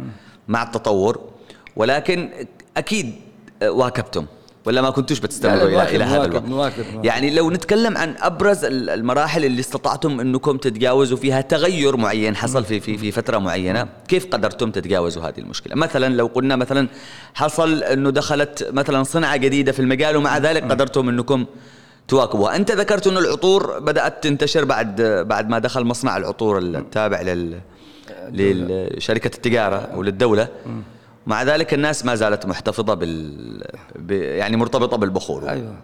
مع 0.47 0.63
التطور 0.63 1.29
ولكن 1.75 2.29
أكيد 2.77 3.15
آه، 3.61 3.71
واكبتم. 3.71 4.25
ولا 4.65 4.81
ما 4.81 4.89
كنتوش 4.89 5.19
بتستمروا 5.19 5.67
إلى 5.67 5.95
إلى 5.95 6.03
هذا 6.03 6.25
الوقت؟ 6.25 6.43
نواكب 6.43 6.83
نواكب 6.83 7.05
يعني 7.05 7.29
لو 7.29 7.51
نتكلم 7.51 7.97
عن 7.97 8.15
أبرز 8.19 8.65
المراحل 8.65 9.45
اللي 9.45 9.59
استطعتم 9.59 10.19
إنكم 10.19 10.57
تتجاوزوا 10.57 11.17
فيها 11.17 11.41
تغير 11.41 11.97
معين 11.97 12.35
حصل 12.35 12.63
في 12.63 12.79
في 12.79 12.97
في 12.97 13.11
فترة 13.11 13.37
معينة 13.37 13.87
كيف 14.07 14.25
قدرتم 14.25 14.71
تتجاوزوا 14.71 15.23
هذه 15.23 15.39
المشكلة؟ 15.39 15.75
مثلا 15.75 16.15
لو 16.15 16.25
قلنا 16.27 16.55
مثلا 16.55 16.87
حصل 17.33 17.83
إنه 17.83 18.09
دخلت 18.09 18.69
مثلا 18.73 19.03
صنعة 19.03 19.37
جديدة 19.37 19.71
في 19.71 19.79
المجال 19.79 20.17
ومع 20.17 20.37
ذلك 20.37 20.63
قدرتم 20.63 21.09
إنكم 21.09 21.45
تواكبوها. 22.07 22.55
أنت 22.55 22.71
ذكرت 22.71 23.07
إنه 23.07 23.19
العطور 23.19 23.79
بدأت 23.79 24.23
تنتشر 24.23 24.65
بعد 24.65 25.01
بعد 25.27 25.49
ما 25.49 25.59
دخل 25.59 25.83
مصنع 25.83 26.17
العطور 26.17 26.57
التابع 26.57 27.21
لل 27.21 27.59
لشركة 28.31 29.35
التجارة 29.35 29.75
أو 29.75 30.03
للدولة. 30.03 30.47
مع 31.27 31.43
ذلك 31.43 31.73
الناس 31.73 32.05
ما 32.05 32.15
زالت 32.15 32.45
محتفظة 32.45 32.93
بال 32.93 33.63
ب... 33.95 34.11
يعني 34.11 34.57
مرتبطة 34.57 34.97
بالبخور. 34.97 35.49
أيوة. 35.49 35.75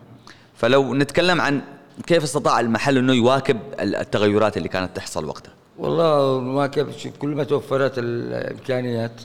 فلو 0.55 0.93
نتكلم 0.93 1.41
عن 1.41 1.61
كيف 2.07 2.23
استطاع 2.23 2.59
المحل 2.59 2.97
إنه 2.97 3.13
يواكب 3.13 3.57
التغيرات 3.79 4.57
اللي 4.57 4.69
كانت 4.69 4.95
تحصل 4.95 5.25
وقتها؟ 5.25 5.53
والله 5.77 6.41
نواكب 6.41 6.87
كل 7.19 7.29
ما 7.29 7.43
توفرت 7.43 7.93
الإمكانيات 7.97 9.21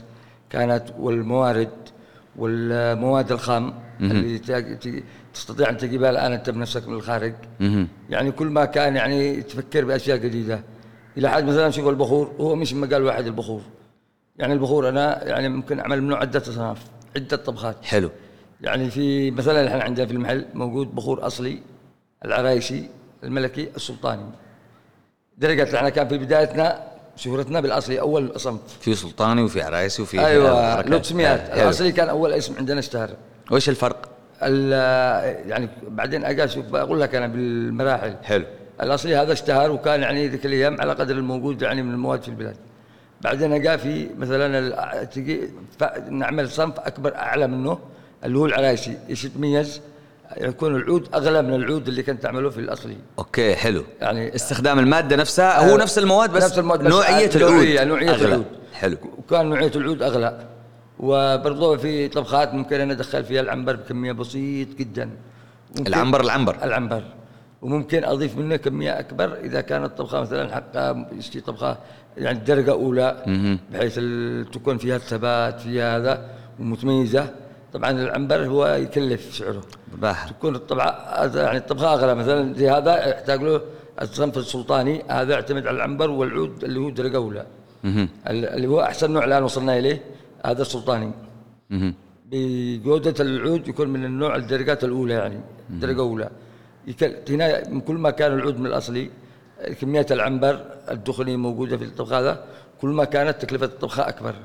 كانت 0.49 0.83
والموارد 0.99 1.69
والمواد 2.35 3.31
الخام 3.31 3.73
اللي 4.01 4.39
تستطيع 5.33 5.69
أن 5.69 5.77
تجيبها 5.77 6.09
الآن 6.09 6.31
أنت 6.31 6.49
بنفسك 6.49 6.87
من 6.87 6.93
الخارج. 6.93 7.33
يعني 8.09 8.31
كل 8.31 8.47
ما 8.47 8.65
كان 8.65 8.95
يعني 8.95 9.41
تفكر 9.41 9.85
بأشياء 9.85 10.17
جديدة. 10.17 10.63
إلى 11.17 11.29
حد 11.29 11.43
مثلا 11.43 11.69
شوف 11.69 11.87
البخور؟ 11.87 12.31
هو 12.39 12.55
مش 12.55 12.73
مجال 12.73 13.03
واحد 13.03 13.25
البخور. 13.25 13.61
يعني 14.37 14.53
البخور 14.53 14.89
أنا 14.89 15.23
يعني 15.23 15.49
ممكن 15.49 15.79
أعمل 15.79 16.03
منه 16.03 16.15
عدة 16.15 16.39
أصناف 16.39 16.77
عدة 17.15 17.37
طبخات. 17.37 17.75
حلو. 17.83 18.09
يعني 18.61 18.89
في 18.89 19.31
مثلا 19.31 19.67
إحنا 19.67 19.83
عندنا 19.83 20.05
في 20.05 20.13
المحل 20.13 20.45
موجود 20.53 20.95
بخور 20.95 21.27
أصلي 21.27 21.59
العرايشي 22.25 22.83
الملكي 23.23 23.69
السلطاني. 23.75 24.23
درجة 25.37 25.75
إحنا 25.77 25.89
كان 25.89 26.07
في 26.07 26.17
بدايتنا 26.17 26.83
شهرتنا 27.15 27.59
بالأصلي 27.59 27.99
أول 27.99 28.39
صنف 28.39 28.59
في 28.81 28.95
سلطاني 28.95 29.41
وفي 29.41 29.61
عرايسي 29.61 30.01
وفي 30.01 30.25
أيوه 30.25 30.81
لوتسميات 30.81 31.39
الأصلي 31.53 31.91
كان 31.91 32.09
أول 32.09 32.33
اسم 32.33 32.55
عندنا 32.57 32.79
اشتهر. 32.79 33.09
وش 33.51 33.69
الفرق؟ 33.69 34.09
يعني 34.41 35.69
بعدين 35.87 36.25
أجي 36.25 36.43
أشوف 36.43 36.75
أقول 36.75 37.01
لك 37.01 37.15
أنا 37.15 37.27
بالمراحل. 37.27 38.15
حلو. 38.23 38.45
الأصلي 38.81 39.15
هذا 39.15 39.33
اشتهر 39.33 39.71
وكان 39.71 40.01
يعني 40.01 40.27
ذيك 40.27 40.45
الأيام 40.45 40.81
على 40.81 40.93
قدر 40.93 41.15
الموجود 41.15 41.61
يعني 41.61 41.83
من 41.83 41.93
المواد 41.93 42.21
في 42.21 42.27
البلاد. 42.27 42.55
بعدين 43.23 43.53
اجا 43.53 43.77
في 43.77 44.09
مثلا 44.17 45.03
تجي 45.03 45.49
نعمل 46.09 46.49
صنف 46.49 46.79
أكبر 46.79 47.15
أعلى 47.15 47.47
منه 47.47 47.79
اللي 48.25 48.37
هو 48.37 48.45
العرايشي 48.45 48.91
إيش 49.09 49.25
يتميز؟ 49.25 49.81
يكون 50.37 50.75
العود 50.75 51.07
أغلى 51.15 51.41
من 51.41 51.53
العود 51.53 51.87
اللي 51.87 52.03
كنت 52.03 52.23
تعمله 52.23 52.49
في 52.49 52.59
الاصلي. 52.59 52.97
أوكي 53.19 53.55
حلو. 53.55 53.83
يعني 54.01 54.35
استخدام 54.35 54.79
المادة 54.79 55.15
نفسها 55.15 55.71
هو 55.71 55.77
نفس 55.77 55.97
المواد 55.97 56.31
بس 56.31 56.43
نفس 56.43 56.59
المواد 56.59 56.79
بس 56.79 56.93
نوعية 56.93 57.29
العود 57.35 57.53
نوعيه, 57.53 57.83
نوعية 57.83 58.09
أغلى. 58.09 58.27
العود. 58.27 58.45
حلو. 58.73 58.97
وكان 59.17 59.45
نوعية 59.45 59.71
العود 59.75 60.01
أغلى. 60.01 60.45
وبرضه 60.99 61.77
في 61.77 62.07
طبخات 62.07 62.53
ممكن 62.53 62.81
أنا 62.81 62.93
أدخل 62.93 63.23
فيها 63.23 63.41
العنبر 63.41 63.75
بكمية 63.75 64.11
بسيط 64.11 64.67
جدا. 64.77 65.09
العنبر 65.87 66.21
العنبر 66.21 66.57
العنبر. 66.63 67.03
وممكن 67.63 68.03
أضيف 68.03 68.37
منه 68.37 68.55
كميه 68.55 68.99
أكبر 68.99 69.29
إذا 69.47 69.61
كانت 69.61 69.97
طبخة 69.97 70.21
مثلا 70.21 70.55
حقها 70.55 71.09
طبخة 71.45 71.77
يعني 72.17 72.39
درجة 72.39 72.71
أولى 72.71 73.09
بحيث 73.73 73.95
تكون 74.53 74.77
فيها 74.77 74.95
الثبات 74.95 75.59
فيها 75.59 75.97
هذا 75.97 76.29
ومتميزة. 76.59 77.33
طبعا 77.73 77.91
العنبر 77.91 78.45
هو 78.47 78.67
يكلف 78.67 79.35
سعره. 79.35 79.63
باح. 80.01 80.29
تكون 80.29 80.55
الطبعة 80.55 80.91
يعني 81.35 81.57
الطبخة 81.57 81.93
أغلى. 81.93 82.15
مثلا 82.15 82.53
زي 82.53 82.69
هذا 82.69 83.07
يحتاج 83.09 83.41
له 83.41 83.61
الصنف 84.01 84.37
السلطاني 84.37 85.03
هذا 85.09 85.33
يعتمد 85.33 85.67
على 85.67 85.77
العنبر 85.77 86.09
والعود 86.09 86.63
اللي 86.63 86.79
هو 86.79 86.89
درجة 86.89 87.17
أولى. 87.17 87.45
اللي 88.27 88.67
هو 88.67 88.81
أحسن 88.81 89.11
نوع 89.11 89.23
الآن 89.23 89.43
وصلنا 89.43 89.77
إليه 89.79 90.01
هذا 90.45 90.61
السلطاني. 90.61 91.11
بجودة 92.31 93.15
العود 93.19 93.67
يكون 93.67 93.87
من 93.89 94.05
النوع 94.05 94.35
الدرجات 94.35 94.83
الأولى 94.83 95.13
يعني 95.13 95.39
درجة 95.69 95.99
أولى. 95.99 96.29
هنا 97.29 97.69
من 97.69 97.81
كل 97.81 97.95
ما 97.95 98.09
كان 98.11 98.33
العود 98.33 98.59
من 98.59 98.65
الأصلي 98.65 99.09
كمية 99.81 100.05
العنبر 100.11 100.65
الدخني 100.91 101.37
موجودة 101.37 101.77
في 101.77 101.83
الطبخ 101.83 102.13
هذا 102.13 102.43
كل 102.81 102.89
ما 102.89 103.03
كانت 103.03 103.41
تكلفة 103.41 103.65
الطبخه 103.65 104.09
أكبر 104.09 104.35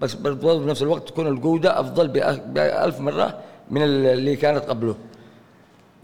بس 0.00 0.14
برضه 0.14 0.64
بنفس 0.64 0.82
الوقت 0.82 1.08
تكون 1.08 1.26
الجودة 1.26 1.80
أفضل 1.80 2.08
بألف 2.08 3.00
مرة 3.00 3.38
من 3.70 3.82
اللي 3.82 4.36
كانت 4.36 4.64
قبله 4.64 4.96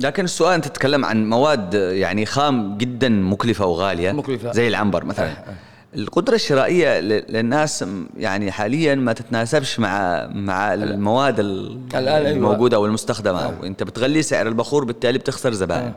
لكن 0.00 0.24
السؤال 0.24 0.54
أنت 0.54 0.68
تتكلم 0.68 1.04
عن 1.04 1.28
مواد 1.30 1.74
يعني 1.74 2.26
خام 2.26 2.78
جدا 2.78 3.08
مكلفة 3.08 3.66
وغالية 3.66 4.12
مكلفة. 4.12 4.52
زي 4.52 4.68
العنبر 4.68 5.04
مثلا 5.04 5.26
أه. 5.26 5.30
أه. 5.30 5.54
القدرة 5.94 6.34
الشرائية 6.34 7.00
للناس 7.00 7.84
يعني 8.16 8.50
حاليا 8.50 8.94
ما 8.94 9.12
تتناسبش 9.12 9.80
مع 9.80 10.26
مع 10.26 10.74
المواد. 10.74 11.36
الموجودة 11.94 12.76
أو 12.76 12.86
المستخدمة. 12.86 13.40
أو 13.40 13.64
أنت 13.64 13.82
بتغلي 13.82 14.22
سعر 14.22 14.48
البخور 14.48 14.84
بالتالي 14.84 15.18
بتخسر 15.18 15.52
زبائن. 15.52 15.92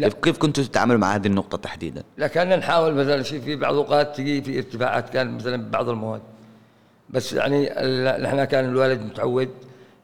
كيف 0.00 0.14
كيف 0.14 0.38
كنتوا 0.38 0.64
تتعاملوا 0.64 0.98
مع 0.98 1.14
هذه 1.14 1.26
النقطة 1.26 1.58
تحديدا؟ 1.58 2.02
لا 2.18 2.26
كنا 2.26 2.56
نحاول 2.56 2.94
مثلا 2.94 3.22
في 3.22 3.40
في 3.40 3.56
بعض 3.56 3.72
الأوقات 3.74 4.16
تجي 4.16 4.42
في 4.42 4.58
ارتفاعات 4.58 5.10
كان 5.10 5.36
مثلا 5.36 5.70
بعض 5.70 5.88
المواد. 5.88 6.20
بس 7.10 7.32
يعني 7.32 7.72
إحنا 8.26 8.44
كان 8.44 8.64
الوالد 8.64 9.02
متعود. 9.02 9.48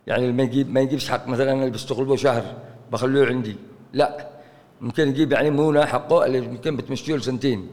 يعني 0.06 0.32
ما 0.32 0.42
يجيب 0.42 0.72
ما 0.72 0.80
يجيبش 0.80 1.10
حق 1.10 1.28
مثلا 1.28 1.52
اللي 1.52 1.70
بشتغل 1.70 2.04
به 2.04 2.16
شهر 2.16 2.44
بخلوه 2.92 3.26
عندي. 3.26 3.56
لا. 3.92 4.26
ممكن 4.80 5.08
يجيب 5.08 5.32
يعني 5.32 5.50
مونه 5.50 5.84
حقه 5.84 6.26
اللي 6.26 6.40
ممكن 6.40 6.76
بتمشيه 6.76 7.18
سنتين 7.18 7.68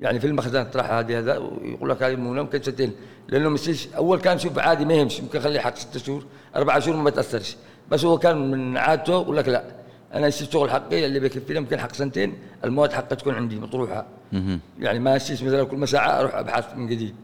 يعني 0.00 0.20
في 0.20 0.26
المخزن 0.26 0.70
تروح 0.70 0.90
هذه 0.90 1.18
هذا 1.18 1.36
ويقول 1.38 1.90
لك 1.90 2.02
هذه 2.02 2.16
ممكن 2.16 2.62
سنتين 2.62 2.92
لأنه 3.28 3.48
مش 3.48 3.88
أول 3.96 4.20
كان 4.20 4.38
شوف 4.38 4.58
عادي 4.58 4.84
ما 4.84 4.94
يهمش. 4.94 5.20
ممكن 5.20 5.38
يخليه 5.38 5.60
حق 5.60 5.76
ست 5.76 5.98
شهور 5.98 6.24
أربع 6.56 6.78
شهور 6.78 6.96
ما 6.96 7.10
بتاثرش 7.10 7.56
بس 7.90 8.04
هو 8.04 8.18
كان 8.18 8.50
من 8.50 8.76
عادته 8.76 9.12
يقول 9.12 9.36
لك 9.36 9.48
لا. 9.48 9.64
أنا 10.14 10.26
الشغل 10.26 10.70
حقي؟ 10.70 11.06
اللي 11.06 11.20
بيكفيني 11.20 11.60
ممكن 11.60 11.80
حق 11.80 11.92
سنتين 11.92 12.34
المواد 12.64 12.92
حقها 12.92 13.14
تكون 13.14 13.34
عندي 13.34 13.60
مطروحة. 13.60 14.06
يعني 14.78 14.98
ما 14.98 15.16
اشيش 15.16 15.42
مثلا 15.42 15.64
كل 15.64 15.88
ساعة 15.88 16.20
أروح 16.20 16.34
أبحث 16.34 16.76
من 16.76 16.86
جديد. 16.86 17.14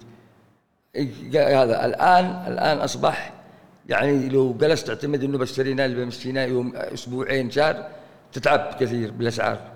هذا 1.34 1.87
الآن 1.87 2.24
الآن 2.52 2.78
أصبح 2.78 3.32
يعني 3.88 4.28
لو 4.28 4.52
جلست 4.52 4.87
تعتمد 4.87 5.24
إنه 5.24 5.38
بشتري 5.38 5.74
نال 5.74 5.94
بمشينا 5.94 6.44
يوم 6.44 6.72
أسبوعين 6.76 7.50
شهر 7.50 7.87
تتعب 8.32 8.76
كثير 8.80 9.10
بالأسعار. 9.10 9.73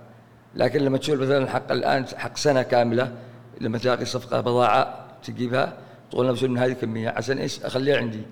لكن 0.55 0.81
لما 0.81 0.99
تشوف 0.99 1.21
مثلا 1.21 1.47
حق 1.47 1.73
الآن 1.73 2.05
حق 2.17 2.37
سنة 2.37 2.63
كاملة 2.63 3.13
لما 3.61 3.79
تلاقي 3.79 4.05
صفقة 4.05 4.41
بضاعة 4.41 5.05
تجيبها 5.25 5.73
تقول 6.11 6.29
نفسه 6.29 6.47
انه 6.47 6.65
هذه 6.65 6.73
كمية؟ 6.73 7.09
عشان 7.09 7.39
إيش؟ 7.39 7.63
أخليها 7.63 7.97
عندي. 7.97 8.23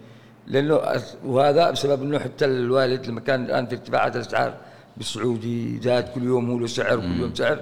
لأنه 0.47 0.81
وهذا 1.25 1.71
بسبب 1.71 2.03
إنه 2.03 2.19
حتى 2.19 2.45
الوالد 2.45 3.07
لما 3.07 3.21
كان 3.21 3.45
الآن 3.45 3.67
في 3.67 3.75
ارتفاعات 3.75 4.17
الأسعار 4.17 4.55
بالسعودي 4.97 5.81
زاد 5.83 6.09
كل 6.09 6.23
يوم 6.23 6.51
هو 6.51 6.59
له 6.59 6.67
سعر 6.67 6.97
كل 6.97 7.21
يوم 7.21 7.35
سعر. 7.35 7.61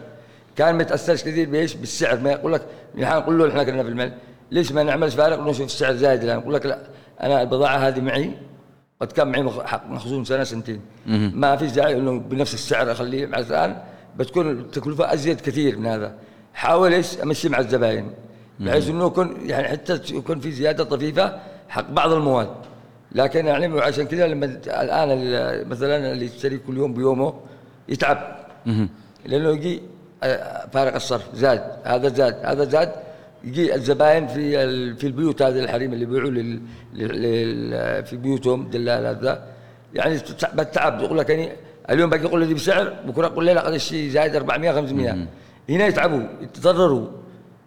كان 0.57 0.75
ما 0.75 0.83
يتأثرش 0.83 1.23
كثير 1.23 1.51
بإيش؟ 1.51 1.75
بالسعر. 1.75 2.21
ما 2.21 2.31
يقول 2.31 2.53
لك 2.53 2.63
نحن 2.99 3.17
نقول 3.17 3.39
له 3.39 3.49
إحنا 3.49 3.65
كنا 3.65 3.83
في 3.83 3.89
المال. 3.89 4.13
ليش 4.51 4.73
ما 4.73 4.83
نعملش 4.83 5.15
فارق؟ 5.15 5.41
ونشوف 5.41 5.67
السعر 5.67 5.95
زايد 5.95 6.23
الآن. 6.23 6.39
يقول 6.39 6.55
لك 6.55 6.67
لا 6.67 6.79
أنا 7.23 7.43
البضاعة 7.43 7.77
هذه 7.77 8.01
معي 8.01 8.31
قد 9.01 9.13
كان 9.13 9.29
معي 9.29 9.43
مخزون 9.89 10.25
سنة 10.25 10.45
سنتين. 10.45 10.81
ما 11.35 11.57
في 11.57 11.67
داعي 11.67 11.97
إنه 11.97 12.19
بنفس 12.19 12.55
السعر 12.55 12.93
أخليه. 12.93 13.27
مع 13.27 13.39
الآن 13.39 13.77
بتكون 14.19 14.51
التكلفه 14.51 15.13
أزيد 15.15 15.41
كثير 15.41 15.79
من 15.79 15.87
هذا. 15.87 16.15
حاول 16.55 16.93
إيش؟ 16.93 17.21
أمشي 17.21 17.49
مع 17.49 17.59
الزباين 17.59 18.11
بحيث 18.61 18.89
إنه 18.89 19.07
يكون 19.07 19.37
يعني 19.47 19.69
حتى 19.69 20.01
يكون 20.11 20.41
في 20.41 20.51
زيادة 20.51 20.85
طفيفة 20.85 21.41
حق 21.69 21.91
بعض 21.91 22.13
المواد. 22.13 22.49
لكن 23.13 23.47
يعني 23.47 23.81
عشان 23.81 24.07
كذا 24.07 24.27
لما 24.27 24.47
الآن 24.67 25.09
مثلا 25.69 26.13
اللي 26.13 26.25
يشتري 26.25 26.59
كل 26.59 26.77
يوم 26.77 26.95
بيومه 26.95 27.35
يتعب. 27.89 28.37
لأنه 29.27 29.51
يجي 29.51 29.83
آه، 30.23 30.67
فارق 30.73 30.95
الصرف 30.95 31.35
زاد 31.35 31.63
هذا 31.85 32.09
زاد 32.09 32.37
هذا 32.45 32.65
زاد. 32.65 32.93
يجي 33.45 33.75
الزباين 33.75 34.27
في 34.27 34.97
في 34.97 35.07
البيوت 35.07 35.43
هذه 35.43 35.59
الحريم 35.59 35.93
اللي 35.93 36.05
بيبيعوا 36.05 36.31
لل 36.31 36.61
في 38.05 38.17
بيوتهم 38.17 38.71
دلال 38.71 39.07
هذا. 39.07 39.45
يعني 39.95 40.19
بالتعب 40.55 41.01
يقول 41.01 41.19
لك 41.19 41.31
يعني 41.31 41.53
اليوم 41.91 42.11
باقي 42.11 42.23
يقول 42.23 42.47
لي 42.47 42.55
بسعر 42.55 42.93
بكرة 43.07 43.27
يقول 43.27 43.45
لي 43.45 43.55
لا 43.55 43.69
هذا 43.69 43.77
الشيء 43.77 44.11
زايد 44.11 44.37
400 44.37 44.73
500 44.73 45.27
هنا 45.69 45.87
يتعبوا 45.87 46.21
يتضرروا. 46.41 47.09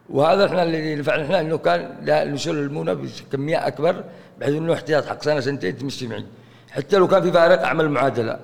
وهذا 0.10 0.46
إحنا 0.46 0.64
اللي 0.64 0.96
نفعل 0.96 1.22
إحنا 1.22 1.42
إنه 1.42 1.58
كان 1.58 1.96
نشيل 2.34 2.56
المونة 2.56 2.94
بكمية 2.94 3.68
أكبر 3.68 4.04
بحيث 4.40 4.56
إنه 4.56 4.74
احتياط 4.74 5.06
حق 5.06 5.24
سنة 5.24 5.40
سنتين 5.40 5.78
تمشي 5.78 6.08
معي. 6.08 6.26
حتى 6.72 6.98
لو 6.98 7.08
كان 7.08 7.22
في 7.22 7.32
فارق 7.32 7.62
أعمل 7.62 7.90
معادلة. 7.90 8.40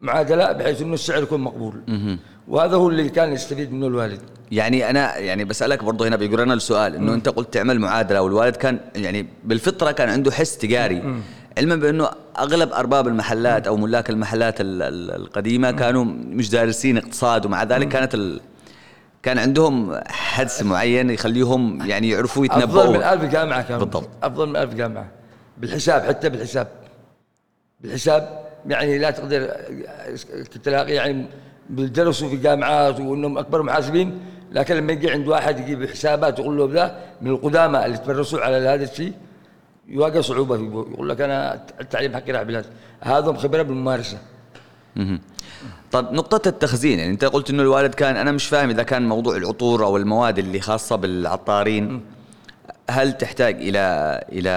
معادلة 0.00 0.52
بحيث 0.52 0.82
إنه 0.82 0.94
السعر 0.94 1.22
يكون 1.22 1.40
مقبول. 1.40 1.74
وهذا 2.48 2.76
هو 2.76 2.88
اللي 2.88 3.08
كان 3.08 3.32
يستفيد 3.32 3.72
منه 3.72 3.86
الوالد. 3.86 4.20
يعني 4.50 4.90
أنا 4.90 5.18
يعني 5.18 5.44
بسألك 5.44 5.84
برضه 5.84 6.08
هنا 6.08 6.16
بيقول 6.16 6.40
لنا 6.40 6.54
السؤال 6.54 6.94
إنه 6.94 7.14
أنت 7.14 7.28
قلت 7.28 7.54
تعمل 7.54 7.80
معادلة 7.80 8.22
والوالد 8.22 8.56
كان 8.56 8.80
يعني 8.96 9.26
بالفطرة 9.44 9.90
كان 9.90 10.08
عنده 10.08 10.30
حس 10.30 10.58
تجاري. 10.58 11.02
علما 11.58 11.76
بأنه 11.76 12.08
أغلب 12.38 12.72
أرباب 12.72 13.08
المحلات 13.08 13.66
أو 13.66 13.76
ملاك 13.76 14.10
المحلات 14.10 14.54
القديمة 14.60 15.70
كانوا 15.70 16.04
مش 16.04 16.50
دارسين 16.50 16.98
اقتصاد 16.98 17.46
ومع 17.46 17.62
ذلك 17.62 17.88
كانت 17.88 18.14
ال 18.14 18.40
كان 19.22 19.38
عندهم 19.38 20.00
حدس 20.06 20.62
معين 20.62 21.10
يخليهم 21.10 21.86
يعني 21.86 22.08
يعرفوا 22.08 22.44
يتنبؤوا. 22.44 22.82
افضل 22.82 22.92
من 22.92 23.02
ألف 23.02 23.24
جامعة 23.24 23.62
كانوا 23.62 23.84
بالضبط. 23.84 24.08
أفضل 24.22 24.48
من 24.48 24.56
ألف 24.56 24.74
جامعة. 24.74 25.08
بالحساب 25.58 26.02
حتى 26.02 26.28
بالحساب. 26.28 26.68
بالحساب 27.80 28.42
يعني 28.66 28.98
لا 28.98 29.10
تقدر 29.10 29.50
تلاقي 30.64 30.92
يعني 30.92 31.26
بيدرسوا 31.70 32.28
في 32.28 32.36
جامعات 32.36 33.00
وإنهم 33.00 33.38
أكبر 33.38 33.62
محاسبين 33.62 34.20
لكن 34.52 34.74
لما 34.76 34.92
يجي 34.92 35.10
عند 35.10 35.28
واحد 35.28 35.60
يجيب 35.60 35.86
حسابات 35.90 36.38
يقول 36.38 36.56
له 36.58 36.68
ذا 36.72 36.98
من 37.22 37.30
القدامى 37.30 37.86
اللي 37.86 37.98
تمرسوا 37.98 38.40
على 38.40 38.56
هذا 38.56 38.84
الشيء 38.84 39.12
يواجه 39.88 40.20
صعوبة 40.20 40.56
فيه 40.56 40.64
يقول 40.64 41.08
لك 41.08 41.20
أنا 41.20 41.66
التعليم 41.80 42.14
حقي 42.14 42.32
راح 42.32 42.42
بلاد. 42.42 42.64
هذا 43.00 43.32
خبره 43.32 43.62
بالممارسة. 43.62 44.18
طيب 45.92 46.12
نقطة 46.12 46.48
التخزين 46.48 46.98
يعني 46.98 47.10
أنت 47.10 47.24
قلت 47.24 47.50
إنه 47.50 47.62
الوالد 47.62 47.94
كان 47.94 48.16
أنا 48.16 48.32
مش 48.32 48.46
فاهم 48.46 48.70
إذا 48.70 48.82
كان 48.82 49.08
موضوع 49.08 49.36
العطور 49.36 49.84
أو 49.84 49.96
المواد 49.96 50.38
اللي 50.38 50.60
خاصة 50.60 50.96
بالعطارين 50.96 52.00
هل 52.90 53.18
تحتاج 53.18 53.54
إلى 53.54 54.24
إلى 54.32 54.50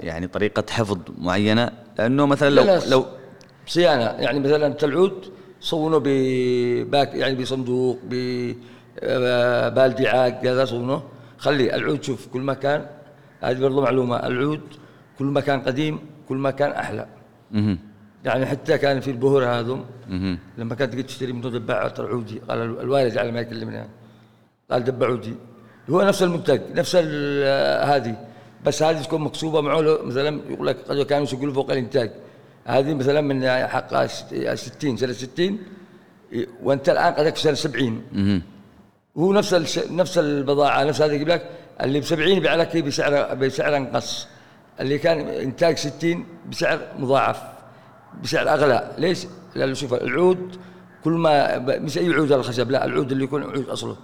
يعني 0.00 0.26
طريقة 0.26 0.64
حفظ 0.70 0.98
معينة؟ 1.18 1.70
لأنه 1.98 2.26
مثلا 2.26 2.50
لو 2.50 2.80
لو 2.86 3.06
صيانة. 3.66 4.04
يعني 4.04 4.40
مثلا 4.40 4.76
العود 4.82 5.32
صونه 5.60 6.00
بباك 6.04 7.14
يعني 7.14 7.34
بصندوق 7.34 7.98
ببالدي 9.02 10.08
عاق 10.08 10.40
هذا 10.44 10.64
صونه 10.64 11.02
خلي 11.38 11.74
العود 11.74 12.02
شوف 12.02 12.26
كل 12.26 12.40
ما 12.40 12.54
كان 12.54 12.86
هذه 13.40 13.58
برضه 13.58 13.82
معلومة. 13.82 14.16
العود 14.26 14.60
كل 15.18 15.24
ما 15.24 15.40
كان 15.40 15.60
قديم 15.60 15.98
كل 16.28 16.36
ما 16.36 16.50
كان 16.50 16.70
أحلى. 16.70 17.06
يعني 18.24 18.46
حتى 18.46 18.78
كان 18.78 19.00
في 19.00 19.10
البهور 19.10 19.44
هذم 19.44 19.84
لما 20.58 20.74
كانت 20.74 20.94
تشتري 20.94 21.32
منه 21.32 21.48
دباعة 21.50 21.94
عودي. 21.98 22.38
قال 22.38 22.58
الوالد 22.80 23.18
على 23.18 23.30
ما 23.32 23.40
يكلمنا 23.40 23.88
قال 24.70 24.84
دبع 24.84 25.06
عودي. 25.06 25.34
هو 25.90 26.02
نفس 26.02 26.22
المنتج 26.22 26.60
نفس 26.74 26.96
هذه. 27.90 28.16
بس 28.66 28.82
هذه 28.82 29.02
تكون 29.02 29.20
مكسوبة 29.20 29.60
معه 29.60 29.98
مثلا 30.04 30.40
يقول 30.50 30.66
لك 30.66 30.76
قد 30.88 31.02
كانوا 31.02 31.24
يسجلوا 31.24 31.54
فوق 31.54 31.70
الإنتاج. 31.70 32.10
هذه 32.64 32.94
مثلا 32.94 33.20
من 33.20 33.48
حق 33.68 34.06
60 34.06 34.96
سنة 34.96 35.12
60 35.12 35.58
وأنت 36.62 36.88
الآن 36.88 37.12
قد 37.12 37.36
سنة 37.36 37.54
70 37.54 38.42
هو 39.16 39.32
نفس 39.32 39.78
نفس 39.90 40.18
البضاعة 40.18 40.84
نفس 40.84 41.02
هذا 41.02 41.12
يجيب 41.12 41.28
لك 41.28 41.50
اللي 41.84 42.00
ب 42.00 42.04
70 42.04 42.28
يبيع 42.28 42.54
لك 42.54 42.76
بسعر 42.76 43.34
بسعر 43.34 43.76
انقص. 43.76 44.26
اللي 44.80 44.98
كان 44.98 45.28
انتاج 45.28 45.76
60 45.76 46.26
بسعر 46.50 46.78
مضاعف 46.98 47.42
بسعر 48.22 48.48
أغلى. 48.48 48.90
ليش؟ 48.98 49.26
لأنه 49.54 49.74
شوف 49.74 49.94
العود 49.94 50.56
كل 51.04 51.12
ما 51.12 51.58
مش 51.58 51.98
أي 51.98 52.12
عود 52.12 52.32
الخشب 52.32 52.70
لا 52.70 52.84
العود 52.84 53.12
اللي 53.12 53.24
يكون 53.24 53.42
عود 53.42 53.68
أصله. 53.68 53.96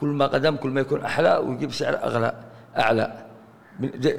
كل 0.00 0.08
ما 0.08 0.26
قدم 0.26 0.56
كل 0.56 0.70
ما 0.70 0.80
يكون 0.80 1.04
أحلى 1.04 1.36
ويجيب 1.36 1.72
سعر 1.72 1.94
أغلى 1.94 2.34
أعلى. 2.78 3.24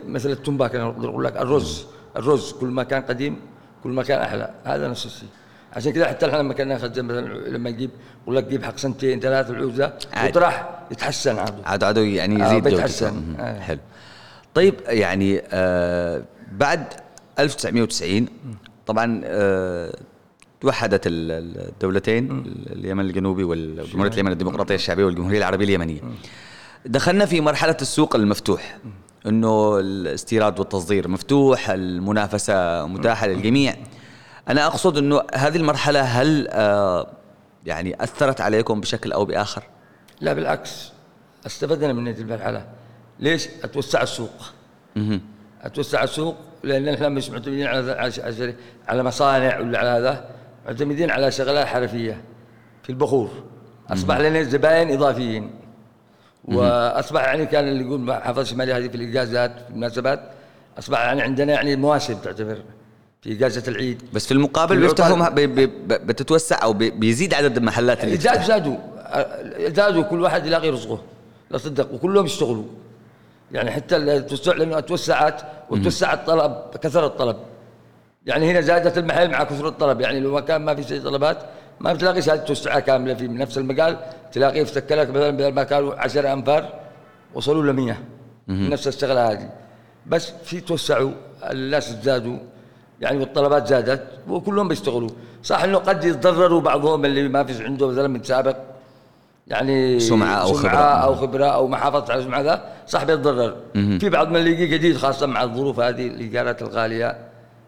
مثل 0.05 0.29
التنباك 0.29 0.75
أنا 0.75 0.83
أقول 0.83 1.25
لك 1.25 1.37
الرز. 1.37 1.85
الرز 2.17 2.51
كل 2.51 2.67
ما 2.67 2.83
كان 2.83 3.01
قديم 3.01 3.41
كل 3.83 3.89
ما 3.89 4.03
كان 4.03 4.21
أحلى. 4.21 4.53
هذا 4.63 4.87
نفس 4.87 5.05
الشيء. 5.05 5.29
عشان 5.73 5.91
كذا 5.91 6.07
حتى 6.07 6.25
إحنا 6.25 6.37
لما 6.37 6.53
كنا 6.53 6.75
نخزن 6.75 7.05
مثلا 7.05 7.47
لما 7.49 7.69
نجيب 7.69 7.89
يقول 8.23 8.35
لك 8.35 8.43
جيب 8.47 8.63
حق 8.63 8.77
سنتين 8.77 9.19
ثلاث 9.19 9.49
العود 9.49 9.73
ذا 9.73 9.97
وطرح 10.25 10.69
يتحسن 10.91 11.39
عاد 11.39 11.55
عاد 11.65 11.83
عاد 11.83 11.97
يعني 11.97 12.43
يزيد 12.43 12.67
آه 12.67 12.71
يتحسن 12.71 13.35
آه. 13.39 13.59
حلو. 13.59 13.79
طيب 14.53 14.75
يعني 14.87 15.41
آه 15.51 16.23
بعد 16.51 16.83
1990 17.39 18.27
طبعا 18.87 19.21
آه 19.25 19.93
توحدت 20.61 21.01
الدولتين 21.05 22.43
اليمن 22.71 23.05
الجنوبي 23.05 23.43
والجمهوريه 23.43 24.11
اليمن 24.13 24.31
الديمقراطية 24.31 24.75
الشعبية 24.75 25.03
والجمهورية 25.05 25.37
العربية 25.37 25.65
اليمنية. 25.65 26.01
دخلنا 26.85 27.25
في 27.25 27.41
مرحلة 27.41 27.77
السوق 27.81 28.15
المفتوح 28.15 28.77
إنه 29.25 29.79
الاستيراد 29.79 30.59
والتصدير 30.59 31.07
مفتوح 31.07 31.69
المنافسة 31.69 32.85
متاحة 32.87 33.27
للجميع. 33.27 33.75
أنا 34.49 34.67
أقصد 34.67 34.97
إنه 34.97 35.21
هذه 35.35 35.57
المرحلة 35.57 36.01
هل 36.01 36.47
آه 36.51 37.07
يعني 37.65 38.03
أثرت 38.03 38.41
عليكم 38.41 38.81
بشكل 38.81 39.11
أو 39.11 39.25
بآخر؟ 39.25 39.63
لا 40.21 40.33
بالعكس. 40.33 40.91
استفدنا 41.45 41.93
من 41.93 42.07
هذه 42.07 42.21
المرحلة. 42.21 42.65
ليش؟ 43.19 43.47
أتوسع 43.63 44.01
السوق. 44.01 44.31
أتوسع 45.61 46.03
السوق 46.03 46.35
لأن 46.63 46.87
إحنا 46.87 47.09
مش 47.09 47.29
معتمدين 47.29 47.67
على 47.67 48.11
على 48.87 49.03
مصانع 49.03 49.59
ولا 49.59 49.79
على 49.79 49.89
هذا. 49.89 50.29
معتمدين 50.65 51.11
على 51.11 51.31
شغلات 51.31 51.67
حرفية 51.67 52.21
في 52.83 52.89
البخور. 52.89 53.29
أصبح 53.89 54.17
لنا 54.17 54.43
زباين 54.43 54.91
إضافيين. 54.91 55.51
وأصبح 56.45 57.21
يعني 57.21 57.45
كان 57.45 57.67
اللي 57.67 57.83
يقول 57.83 58.13
حفظ 58.13 58.39
الشمالي 58.39 58.73
هذه 58.73 58.87
في 58.87 58.95
الاجازات 58.95 59.59
في 59.59 59.69
المناسبات 59.69 60.31
أصبح 60.79 60.99
يعني 60.99 61.21
عندنا 61.21 61.53
يعني 61.53 61.75
مواسم 61.75 62.13
تعتبر. 62.13 62.63
في 63.21 63.31
إجازة 63.31 63.63
العيد. 63.67 64.01
بس 64.13 64.25
في 64.25 64.31
المقابل 64.31 64.79
بيفتحوا 64.79 65.29
بي 65.29 65.47
بي 65.47 65.65
بتتوسع 65.87 66.63
أو 66.63 66.73
بي 66.73 66.89
بيزيد 66.89 67.33
عدد 67.33 67.57
المحلات 67.57 68.03
اللي 68.03 68.17
زاد. 68.17 68.41
زادوا. 68.43 68.77
آه، 68.97 69.69
زادوا 69.69 70.03
كل 70.03 70.21
واحد 70.21 70.45
يلاقي 70.45 70.69
رزقه. 70.69 71.01
لا 71.49 71.57
صدق. 71.57 71.93
وكلهم 71.93 72.25
يشتغلوا. 72.25 72.63
يعني 73.51 73.71
حتى 73.71 73.95
التوسع 73.95 74.53
لأنه 74.53 74.79
توسعت 74.79 75.41
وتوسع 75.69 76.13
الطلب 76.13 76.55
كثر 76.81 77.05
الطلب. 77.05 77.37
يعني 78.25 78.51
هنا 78.51 78.61
زادت 78.61 78.97
المحل 78.97 79.31
مع 79.31 79.43
كثر 79.43 79.67
الطلب. 79.67 80.01
يعني 80.01 80.19
لو 80.19 80.45
كان 80.45 80.61
ما 80.61 80.75
في 80.75 80.83
شيء 80.83 81.01
طلبات 81.01 81.37
ما 81.79 81.93
بتلاقي 81.93 82.21
شهاده 82.21 82.43
توسعه 82.43 82.79
كاملة 82.79 83.13
في 83.13 83.27
نفس 83.27 83.57
المجال. 83.57 83.97
تلاقيه 84.31 84.61
يفتك 84.61 84.91
لك 84.91 85.09
مثلا 85.09 85.29
بدل 85.29 85.53
ما 85.53 85.63
كانوا 85.63 85.95
10 85.95 86.33
أنفار 86.33 86.73
وصلوا 87.33 87.63
ل 87.63 87.73
100 87.73 87.97
نفس 88.47 88.87
الشغلة 88.87 89.31
هذه. 89.31 89.49
بس 90.07 90.31
في 90.43 90.61
توسعوا 90.61 91.11
الناس 91.51 91.95
زادوا. 92.03 92.37
يعني 93.01 93.17
والطلبات 93.17 93.67
زادت 93.67 94.03
وكلهم 94.29 94.67
بيشتغلوا. 94.67 95.09
صح 95.43 95.63
إنه 95.63 95.77
قد 95.77 96.03
يتضرروا 96.03 96.61
بعضهم 96.61 97.05
اللي 97.05 97.27
ما 97.27 97.43
فيش 97.43 97.61
عنده 97.61 97.87
مثلا 97.87 98.07
من 98.07 98.23
سابق 98.23 98.57
يعني 99.47 99.99
سمعة 99.99 100.35
أو 100.35 100.53
سمعة 100.53 100.71
خبرة. 100.73 100.79
أو 100.79 101.15
خبرة 101.15 101.45
أو 101.45 101.67
ما 101.67 101.77
حافظت 101.77 102.11
على 102.11 102.23
سمعة 102.23 102.41
ذا 102.41 102.63
صح 102.87 103.03
بيتضرر. 103.03 103.55
في 103.73 104.09
بعض 104.09 104.29
من 104.29 104.35
اللي 104.35 104.51
يجي 104.51 104.67
جديد 104.67 104.97
خاصة 104.97 105.27
مع 105.27 105.43
الظروف 105.43 105.79
هذه 105.79 106.07
الايجارات 106.07 106.61
الغالية 106.61 107.17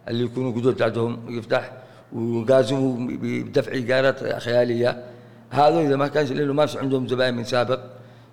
اللي 0.08 0.24
يكونوا 0.24 0.52
جدود 0.52 0.82
عندهم 0.82 1.38
يفتح 1.38 1.72
وقازوا 2.14 2.96
بدفع 3.00 3.72
ايجارات 3.72 4.42
خيالية. 4.42 5.04
هذا 5.50 5.80
إذا 5.80 5.96
ما 5.96 6.08
كانش 6.08 6.32
لأنه 6.32 6.54
ما 6.54 6.66
فيش 6.66 6.78
عندهم 6.78 7.08
زباين 7.08 7.34
من 7.34 7.44
سابق 7.44 7.80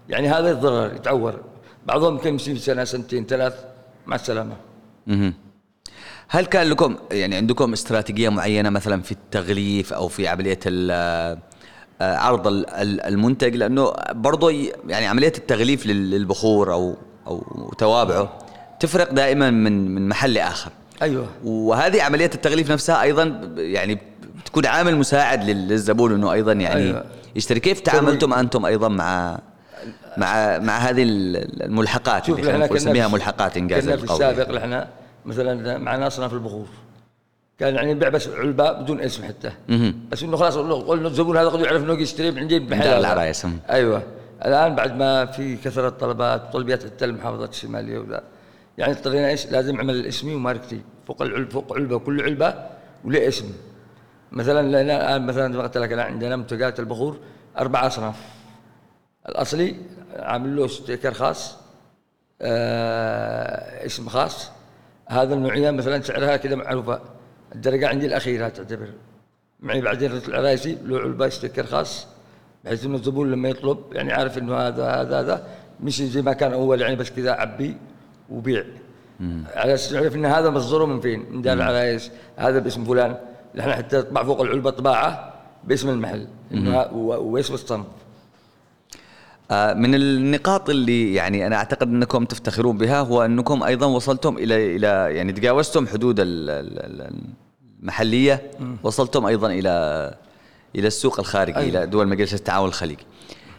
يعني 0.09 0.29
هذا 0.29 0.51
يتضرر 0.51 0.95
يتعور. 0.95 1.35
بعضهم 1.87 2.15
يمكن 2.15 2.39
سنة 2.39 2.85
سنتين 2.85 3.27
ثلاث 3.27 3.65
مع 4.07 4.15
السلامة. 4.15 4.57
مهم. 5.07 5.35
هل 6.29 6.47
كان 6.47 6.67
لكم 6.67 6.97
يعني 7.11 7.37
عندكم 7.37 7.73
استراتيجية 7.73 8.29
معينة 8.29 8.71
مثلا 8.71 9.03
في 9.03 9.13
التغليف 9.13 9.93
أو 9.93 10.09
في 10.09 10.29
عملية 10.29 10.59
آه، 10.67 11.39
عرض 12.01 12.47
ال- 12.47 12.71
ال- 12.71 13.01
المنتج؟ 13.01 13.57
لأنه 13.57 13.93
برضه 14.13 14.51
يعني 14.89 15.07
عملية 15.07 15.33
التغليف 15.39 15.87
لل- 15.87 16.11
للبخور 16.11 16.73
أو 16.73 16.95
أو 17.27 17.73
توابعه 17.79 18.39
تفرق 18.81 19.13
دائما 19.13 19.51
من 19.51 19.95
من 19.95 20.09
محل 20.09 20.35
لآخر. 20.35 20.71
أيوه. 21.03 21.27
وهذه 21.45 22.03
عملية 22.03 22.31
التغليف 22.35 22.71
نفسها 22.73 23.03
أيضا 23.03 23.53
يعني 23.57 23.99
بتكون 24.43 24.67
عامل 24.67 24.97
مساعد 24.97 25.45
لل- 25.51 25.69
للزبون 25.69 26.13
إنه 26.15 26.33
أيضا 26.33 26.53
يعني 26.53 26.81
أيوة. 26.85 27.05
يشتري. 27.37 27.61
كيف 27.61 27.81
تعاملتم 27.81 28.33
أنتم 28.35 28.67
أيضا 28.67 28.89
مع 28.89 29.39
مع 30.17 30.59
مع 30.59 30.79
هذه 30.79 31.03
ال- 31.03 31.63
الملحقات 31.63 32.29
اللي 32.29 32.43
خلينا 32.43 32.73
نسميها 32.73 33.09
ملحقات 33.09 33.57
إنجاز 33.57 33.89
في 33.89 33.95
القول 33.95 34.23
السابق 34.23 34.57
إحنا 34.57 34.89
مثلا 35.29 35.79
معنا 35.79 36.07
اصناف 36.07 36.33
البخور. 36.33 36.67
كان 37.59 37.75
يعني 37.75 37.95
نبيع 37.95 38.09
بس 38.09 38.29
علبه 38.29 38.73
بدون 38.73 39.01
اسم 39.01 39.25
حتى. 39.25 39.53
بس 40.13 40.23
إنه 40.23 40.37
خلاص 40.37 40.57
قلنا 40.57 41.09
الزبون 41.09 41.37
هذا 41.37 41.49
قد 41.49 41.61
يعرف 41.61 41.83
إنه 41.83 41.93
يشتري 41.93 42.31
من 42.31 42.39
عندي 42.39 42.75
هذا. 42.75 42.99
العرايس،. 42.99 43.47
أيوه. 43.71 44.03
الآن 44.45 44.75
بعد 44.75 44.97
ما 44.97 45.27
في 45.27 45.57
كثرة 45.57 45.89
طلبات 45.89 46.53
طلبيات 46.53 46.85
حتى 46.85 47.05
المحافظات 47.05 47.51
الشمالية 47.51 47.99
وذا. 47.99 48.23
يعني 48.79 48.93
اضطرينا 48.93 49.29
إيش؟ 49.29 49.47
لازم 49.47 49.81
عمل 49.81 50.07
اسمي 50.07 50.35
وماركتي 50.35 50.81
فوق 51.07 51.23
العلبه 51.23 51.51
فوق 51.51 51.75
علبة 51.77 51.99
كل 51.99 52.23
علبة 52.23 52.55
وله 53.05 53.29
اسم. 53.29 53.53
مثلا 54.33 54.83
لنا 54.83 54.97
الآن 54.97 55.27
مثلا 55.27 55.63
قلت 55.63 55.79
لك 55.79 55.93
الآن 55.93 56.07
عندنا 56.07 56.37
منتجات 56.37 56.81
البخور 56.81 57.19
أربع 57.59 57.87
أصناف. 57.87 58.17
الأصلي 59.29 59.77
عامل 60.17 60.57
له 60.57 60.67
ستيكر 60.67 61.15
خاص 61.15 61.57
آه 62.43 63.87
اسم 63.87 64.09
خاص 64.09 64.51
هذا 65.09 65.35
النوعيه 65.35 65.71
مثلا 65.71 66.03
سعرها 66.03 66.37
كذا 66.37 66.55
معروفة. 66.57 67.01
الدرجة 67.55 67.89
عندي 67.89 68.07
الأخيرة 68.07 68.49
تعتبر. 68.49 68.89
معي 69.61 69.81
بعدين 69.81 70.17
رحت 70.17 70.29
العرايسي 70.29 70.79
له 70.85 70.99
علبه 70.99 71.29
ستيكر 71.29 71.67
خاص 71.67 72.07
بحيث 72.65 72.85
إنه 72.85 72.97
الزبون 72.97 73.31
لما 73.31 73.49
يطلب 73.49 73.79
يعني 73.93 74.13
عارف 74.13 74.39
إنه 74.39 74.57
هذا 74.57 74.87
هذا 74.87 75.21
هذا 75.21 75.47
مش 75.81 76.03
زي 76.03 76.23
ما 76.23 76.33
كان 76.33 76.53
أول 76.53 76.81
يعني 76.81 76.97
بس 76.97 77.11
كذا 77.11 77.33
عبي 77.33 77.77
وبيع. 78.31 78.65
على 79.55 79.75
أساس 79.75 79.93
يعرف 79.93 80.15
إن 80.15 80.27
هذا 80.27 80.51
مصدره 80.51 80.85
من 80.85 81.01
فين؟ 81.01 81.27
من 81.33 81.43
دار 81.43 81.57
العرايس. 81.57 82.11
هذا 82.37 82.59
باسم 82.59 82.85
فلان. 82.85 83.17
نحن 83.55 83.73
حتى 83.73 83.99
نطبع 83.99 84.25
فوق 84.25 84.41
العلبة 84.41 84.71
طباعه 84.71 85.35
باسم 85.65 85.89
المحل. 85.89 86.27
إنه 86.53 86.87
واسم 86.93 87.55
الصنف. 87.55 87.87
من 89.53 89.95
النقاط 89.95 90.71
اللي 90.71 91.15
يعني 91.15 91.47
أنا 91.47 91.57
أعتقد 91.57 91.89
أنكم 91.89 92.25
تفتخرون 92.25 92.79
بها 92.79 93.01
هو 93.01 93.25
أنكم 93.25 93.63
أيضا 93.63 93.87
وصلتم 93.87 94.37
إلى 94.39 94.77
إلى 94.77 94.87
يعني 95.17 95.33
تجاوزتم 95.33 95.87
حدود 95.87 96.21
ال- 96.21 96.51
ال- 96.51 96.79
ال- 97.03 97.15
المحلية 97.83 98.51
وصلتم 98.83 99.27
أيضا 99.27 99.47
إلى 99.51 100.15
إلى 100.77 100.87
السوق 100.87 101.19
الخارجي 101.21 101.57
أيوة. 101.57 101.69
إلى 101.69 101.87
دول 101.87 102.09
مجلس 102.09 102.35
التعاون 102.35 102.69
الخليجي. 102.69 103.05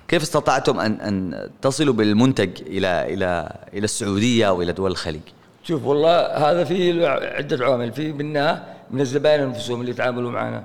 كيف 0.07 0.21
استطعتم 0.21 0.79
ان 0.79 0.91
أن 1.01 1.49
تصلوا 1.61 1.93
بالمنتج 1.93 2.49
إلى 2.61 3.13
إلى 3.13 3.55
إلى 3.73 3.83
السعودية 3.83 4.49
وإلى 4.49 4.71
دول 4.71 4.91
الخليج؟ 4.91 5.21
شوف 5.63 5.85
والله 5.85 6.25
هذا 6.25 6.63
فيه 6.63 7.07
عدة 7.07 7.65
عوامل. 7.65 7.91
في 7.93 8.13
منها 8.13 8.75
من 8.91 9.01
الزبائن 9.01 9.41
انفسهم 9.41 9.81
اللي 9.81 9.91
يتعاملوا 9.91 10.31
معنا 10.31 10.63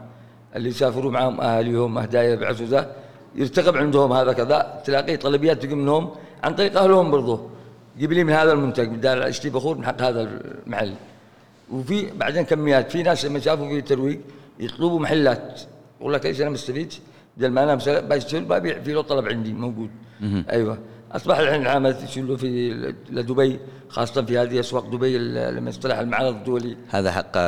اللي 0.57 0.69
يسافروا 0.69 1.13
معهم 1.13 1.41
أهاليهم 1.41 1.99
هدايا 1.99 2.37
بعزوزة. 2.37 2.87
يرتقب 3.37 3.77
عندهم 3.77 4.12
هذا 4.12 4.33
كذا 4.33 4.83
تلاقي 4.85 5.16
طلبيات 5.16 5.62
تجي 5.62 5.75
منهم 5.75 6.11
عن 6.44 6.55
طريق 6.55 6.81
أهلهم 6.81 7.11
برضه 7.11 7.40
جيب 7.99 8.12
لي 8.12 8.25
من 8.25 8.33
هذا 8.33 8.53
المنتج 8.53 8.88
من 8.90 9.01
دار 9.01 9.29
إشتري 9.29 9.51
بخور 9.51 9.79
من 9.79 9.87
حق 9.87 10.03
هذا 10.03 10.20
المحل. 10.66 10.94
وفي 11.73 12.11
بعدين 12.16 12.44
كميات 12.44 12.92
في 12.92 13.03
ناس 13.03 13.25
لما 13.25 13.38
شافوا 13.38 13.68
في 13.68 13.81
ترويج 13.81 14.18
يطلبوا 14.61 15.01
محلات. 15.01 15.61
يقول 16.01 16.12
لك 16.12 16.27
إيش 16.27 16.40
أنا 16.40 16.51
مستفيد؟ 16.51 16.92
بدل 17.37 17.49
ما 17.49 17.62
أنا 17.62 17.75
بشتري 18.01 18.40
ببيع 18.40 18.81
في 18.81 18.92
له 18.92 19.03
طلب 19.03 19.29
عندي 19.29 19.53
موجود. 19.53 19.90
أيوه. 20.51 20.79
أصبح 21.12 21.38
الحين 21.38 21.62
العمل 21.62 21.97
يشيلوا 22.05 22.37
في 22.37 22.70
لدبي 23.11 23.59
خاصة 23.88 24.23
في 24.23 24.38
هذه 24.38 24.61
أسواق 24.61 24.87
دبي 24.87 25.18
لما 25.18 25.70
اصطلح 25.70 25.99
المعرض 25.99 26.35
الدولي. 26.35 26.77
هذا 26.90 27.12
حق 27.12 27.38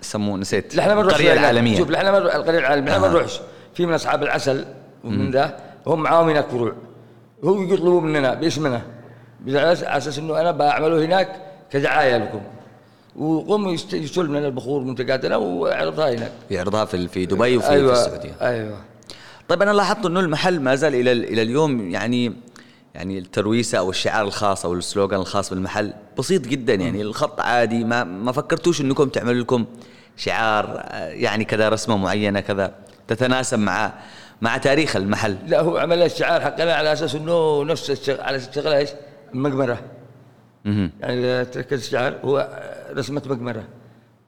سموه 0.00 0.38
نسيت. 0.38 0.74
القرية. 1.00 1.32
العالمية. 1.32 1.78
شوف 1.78 1.90
نروح- 2.18 2.34
القرية 2.34 2.58
العالمية 2.58 2.90
نحن 2.92 3.00
ما 3.00 3.08
نروحش. 3.08 3.40
في 3.74 3.86
من 3.86 3.94
أصحاب 3.94 4.22
العسل 4.22 4.64
ومن 5.06 5.30
ذا 5.30 5.56
هم 5.86 6.02
معاهم 6.02 6.28
هناك 6.28 6.48
فروع 6.48 6.72
هو 7.44 7.62
يطلبوا 7.62 8.00
مننا 8.00 8.34
باسمنا 8.34 8.82
على 9.48 9.72
أساس 9.72 10.18
إنه 10.18 10.40
أنا 10.40 10.50
بعمله 10.50 11.04
هناك 11.04 11.28
كدعاية 11.70 12.16
لكم. 12.16 12.40
وقوم 13.16 13.68
يشتروا 13.68 14.26
من 14.26 14.44
البخور 14.44 14.80
منتجاتنا 14.80 15.36
ويعرضها 15.36 16.14
هناك. 16.14 16.32
يعرضها 16.50 16.84
في 16.84 17.08
في 17.08 17.26
دبي 17.26 17.56
وفي 17.56 17.70
أيوه 17.70 17.94
في 17.94 18.00
السعودية. 18.00 18.34
أيوه. 18.40 18.78
طيب 19.48 19.62
أنا 19.62 19.70
لاحظت 19.70 20.06
إنه 20.06 20.20
المحل 20.20 20.60
ما 20.60 20.74
زال 20.74 20.94
إلى 20.94 21.12
إلى 21.12 21.42
اليوم 21.42 21.90
يعني 21.90 22.32
يعني 22.94 23.18
الترويسة 23.18 23.78
أو 23.78 23.90
الشعار 23.90 24.24
الخاص 24.24 24.64
أو 24.64 24.74
السلوغان 24.74 25.20
الخاص 25.20 25.50
بالمحل 25.50 25.92
بسيط 26.18 26.46
جدا. 26.46 26.74
يعني 26.74 27.02
الخط 27.02 27.40
عادي 27.40 27.84
ما 27.84 28.04
ما 28.04 28.32
فكرتوش 28.32 28.80
إنكم 28.80 29.08
تعملوا 29.08 29.42
لكم 29.42 29.64
شعار 30.16 30.84
آه، 30.84 31.08
يعني 31.08 31.44
كذا 31.44 31.68
رسمة 31.68 31.96
معينة 31.96 32.40
كذا 32.40 32.74
تتناسب 33.08 33.58
مع 33.58 33.92
مع 34.42 34.56
تاريخ 34.56 34.96
المحل. 34.96 35.36
لا 35.46 35.60
هو 35.60 35.76
عمل 35.76 36.02
الشعار 36.02 36.40
حقنا 36.40 36.74
على 36.74 36.92
أساس 36.92 37.14
إنه 37.14 37.64
نفس 37.64 37.90
الشغل 37.90 38.20
على 38.20 38.36
أساس 38.36 38.48
الشغله 38.48 38.76
إيش؟ 38.78 38.90
مقمره 39.34 39.78
مهم. 40.64 40.90
يعني 41.00 41.44
تركز 41.44 41.78
الشعار 41.78 42.18
هو 42.24 42.48
رسمة 42.92 43.22
مقمره 43.26 43.64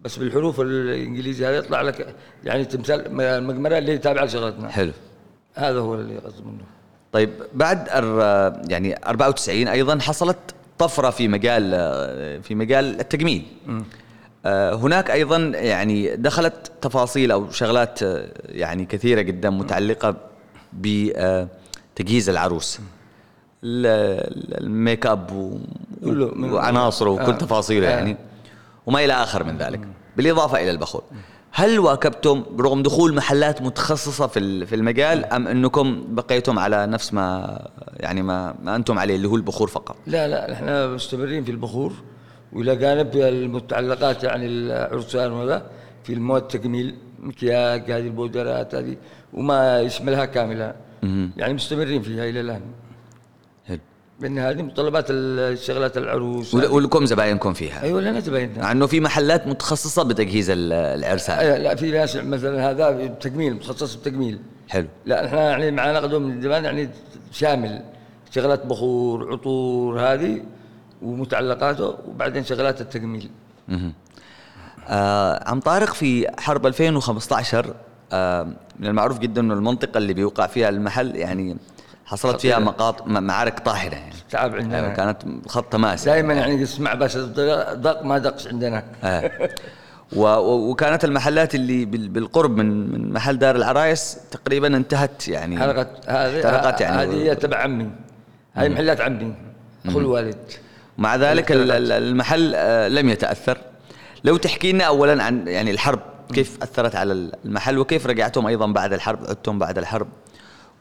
بس 0.00 0.16
بالحروف 0.16 0.60
الإنجليزية 0.60 1.48
هذا 1.48 1.56
يطلع 1.56 1.82
لك 1.82 2.14
يعني 2.44 2.64
تمثال 2.64 3.20
المقمره 3.20 3.78
اللي 3.78 3.98
تابعة 3.98 4.24
لشغلتنا. 4.24 4.68
حلو. 4.68 4.92
هذا 5.54 5.78
هو 5.78 5.94
اللي 5.94 6.18
قصد 6.18 6.46
منه. 6.46 6.64
طيب 7.12 7.30
بعد 7.54 7.88
يعني 8.70 8.96
94 9.06 9.68
أيضا 9.68 9.98
حصلت 9.98 10.36
طفرة 10.78 11.10
في 11.10 11.28
مجال 11.28 11.70
في 12.42 12.54
مجال 12.54 13.00
التجميل. 13.00 13.46
آه، 13.68 13.82
هناك 14.46 15.10
أيضا 15.10 15.38
يعني 15.38 16.16
دخلت 16.16 16.72
تفاصيل 16.80 17.30
أو 17.32 17.50
شغلات 17.50 18.02
آه، 18.02 18.28
يعني 18.48 18.84
كثيرة 18.84 19.20
جدا 19.20 19.50
متعلقة 19.50 20.16
بتجهيز 20.72 22.28
العروس. 22.28 22.78
ال- 23.64 23.86
ال- 23.86 24.60
الميك 24.64 25.06
أب 25.06 25.58
وعناصره 26.02 27.10
وكل 27.10 27.32
آه. 27.32 27.36
تفاصيله 27.38 27.86
آه. 27.88 27.90
يعني 27.90 28.16
وما 28.86 29.04
إلى 29.04 29.12
آخر 29.12 29.44
من 29.44 29.58
ذلك. 29.58 29.80
بالإضافة 30.16 30.62
إلى 30.62 30.70
البخور. 30.70 31.02
هل 31.52 31.78
واكبتم 31.78 32.44
برغم 32.50 32.82
دخول 32.82 33.14
محلات 33.14 33.62
متخصصة 33.62 34.26
في 34.26 34.66
في 34.66 34.74
المجال 34.74 35.24
أم 35.24 35.48
أنكم 35.48 36.04
بقيتم 36.08 36.58
على 36.58 36.86
نفس 36.86 37.14
ما 37.14 37.58
يعني 37.96 38.22
ما, 38.22 38.54
ما 38.62 38.76
أنتم 38.76 38.98
عليه 38.98 39.16
اللي 39.16 39.28
هو 39.28 39.36
البخور 39.36 39.68
فقط؟ 39.68 39.96
لا 40.06 40.28
لا 40.28 40.52
إحنا 40.52 40.86
مستمرين 40.86 41.44
في 41.44 41.50
البخور. 41.50 41.92
وإلى 42.52 42.76
جانب 42.76 43.16
المتعلقات 43.16 44.24
يعني 44.24 44.46
العرسان 44.46 45.32
وهذا 45.32 45.66
في 46.04 46.12
المواد 46.12 46.42
التجميل 46.42 46.94
مكياج 47.22 47.90
هذه 47.90 48.06
البودرات 48.06 48.74
هذه 48.74 48.96
وما 49.34 49.80
يشملها 49.80 50.24
كاملة. 50.24 50.74
يعني 51.36 51.54
مستمرين 51.54 52.02
فيها 52.02 52.24
إلى 52.24 52.40
الآن. 52.40 52.60
لأن 54.20 54.38
هذه 54.38 54.62
متطلبات 54.62 55.04
الشغلات 55.10 55.96
العروس. 55.98 56.54
ول- 56.54 56.66
ولكم 56.66 57.06
زباينكم 57.06 57.52
فيها؟ 57.52 57.82
أيوه 57.82 58.00
لنا 58.00 58.20
زبايننا 58.20 58.62
مع 58.62 58.72
انه 58.72 58.86
في 58.86 59.00
محلات 59.00 59.46
متخصصة 59.46 60.02
بتجهيز 60.02 60.50
ال- 60.50 60.72
العرسان. 60.72 61.38
أيوة 61.38 61.58
لا 61.58 61.74
في 61.74 61.90
ناس 61.90 62.16
مثلا 62.16 62.70
هذا 62.70 63.06
تجميل 63.06 63.54
متخصص 63.54 63.94
بالتجميل 63.94 64.38
حلو. 64.68 64.86
لا 65.06 65.26
إحنا 65.26 65.50
يعني 65.50 65.70
معنا 65.70 65.98
قدوم 66.00 66.22
من 66.22 66.42
زمان 66.42 66.64
يعني 66.64 66.88
شامل. 67.32 67.82
شغلات 68.30 68.66
بخور 68.66 69.32
عطور 69.32 70.00
هذه 70.00 70.42
ومتعلقاته 71.02 71.98
وبعدين 72.08 72.44
شغلات 72.44 72.80
التجميل. 72.80 73.30
آه 74.88 75.50
عم 75.50 75.60
طارق 75.60 75.94
في 75.94 76.26
حرب 76.38 76.66
2015 76.66 77.74
آه 78.12 78.42
من 78.78 78.86
المعروف 78.86 79.18
جدا 79.18 79.40
إنه 79.40 79.54
المنطقة 79.54 79.98
اللي 79.98 80.14
بيوقع 80.14 80.46
فيها 80.46 80.68
المحل 80.68 81.16
يعني 81.16 81.56
حصلت 82.06 82.40
فيها. 82.40 82.58
مقاط 82.58 83.06
معارك 83.06 83.58
طاحنه 83.58 83.96
يعني. 83.96 84.12
تعب 84.30 84.54
عندنا. 84.54 84.90
آه 84.92 84.94
كانت 84.94 85.48
خط 85.48 85.72
تماس 85.72 86.04
دائما 86.04 86.34
يعني 86.34 86.64
تسمع 86.64 86.94
بس 86.94 87.16
دق 87.16 88.02
ما 88.02 88.18
دقش 88.18 88.46
عندنا. 88.48 88.84
آه. 89.04 89.30
وكانت 90.16 91.04
المحلات 91.04 91.54
اللي 91.54 91.84
بال- 91.84 92.08
بالقرب 92.08 92.56
من 92.56 92.92
من 92.92 93.12
محل 93.12 93.38
دار 93.38 93.56
العرايس 93.56 94.18
تقريبا 94.30 94.76
انتهت 94.76 95.28
يعني. 95.28 95.58
حلقة 95.58 95.86
هذه 96.06 96.36
احترقت 96.36 96.80
يعني. 96.80 97.02
هذه 97.02 97.14
هي 97.22 97.34
تبع 97.34 97.56
عمي. 97.56 97.90
هاي 98.54 98.68
محلات 98.68 99.00
عمي 99.00 99.34
أخو 99.86 99.98
الوالد. 99.98 100.38
مع 100.98 101.16
ذلك 101.16 101.52
ال- 101.52 101.70
ال- 101.70 101.92
المحل 101.92 102.52
آه، 102.54 102.88
لم 102.88 103.08
يتأثر. 103.08 103.58
لو 104.24 104.36
تحكي 104.36 104.72
لنا 104.72 104.84
اولا 104.84 105.22
عن 105.22 105.48
يعني 105.48 105.70
الحرب 105.70 106.00
كيف 106.32 106.58
أثرت 106.62 106.96
على 106.96 107.12
المحل 107.44 107.78
وكيف 107.78 108.06
رجعتم 108.06 108.46
أيضا 108.46 108.66
بعد 108.66 108.92
الحرب 108.92 109.18
عدتم 109.28 109.58
بعد 109.58 109.78
الحرب؟ 109.78 110.08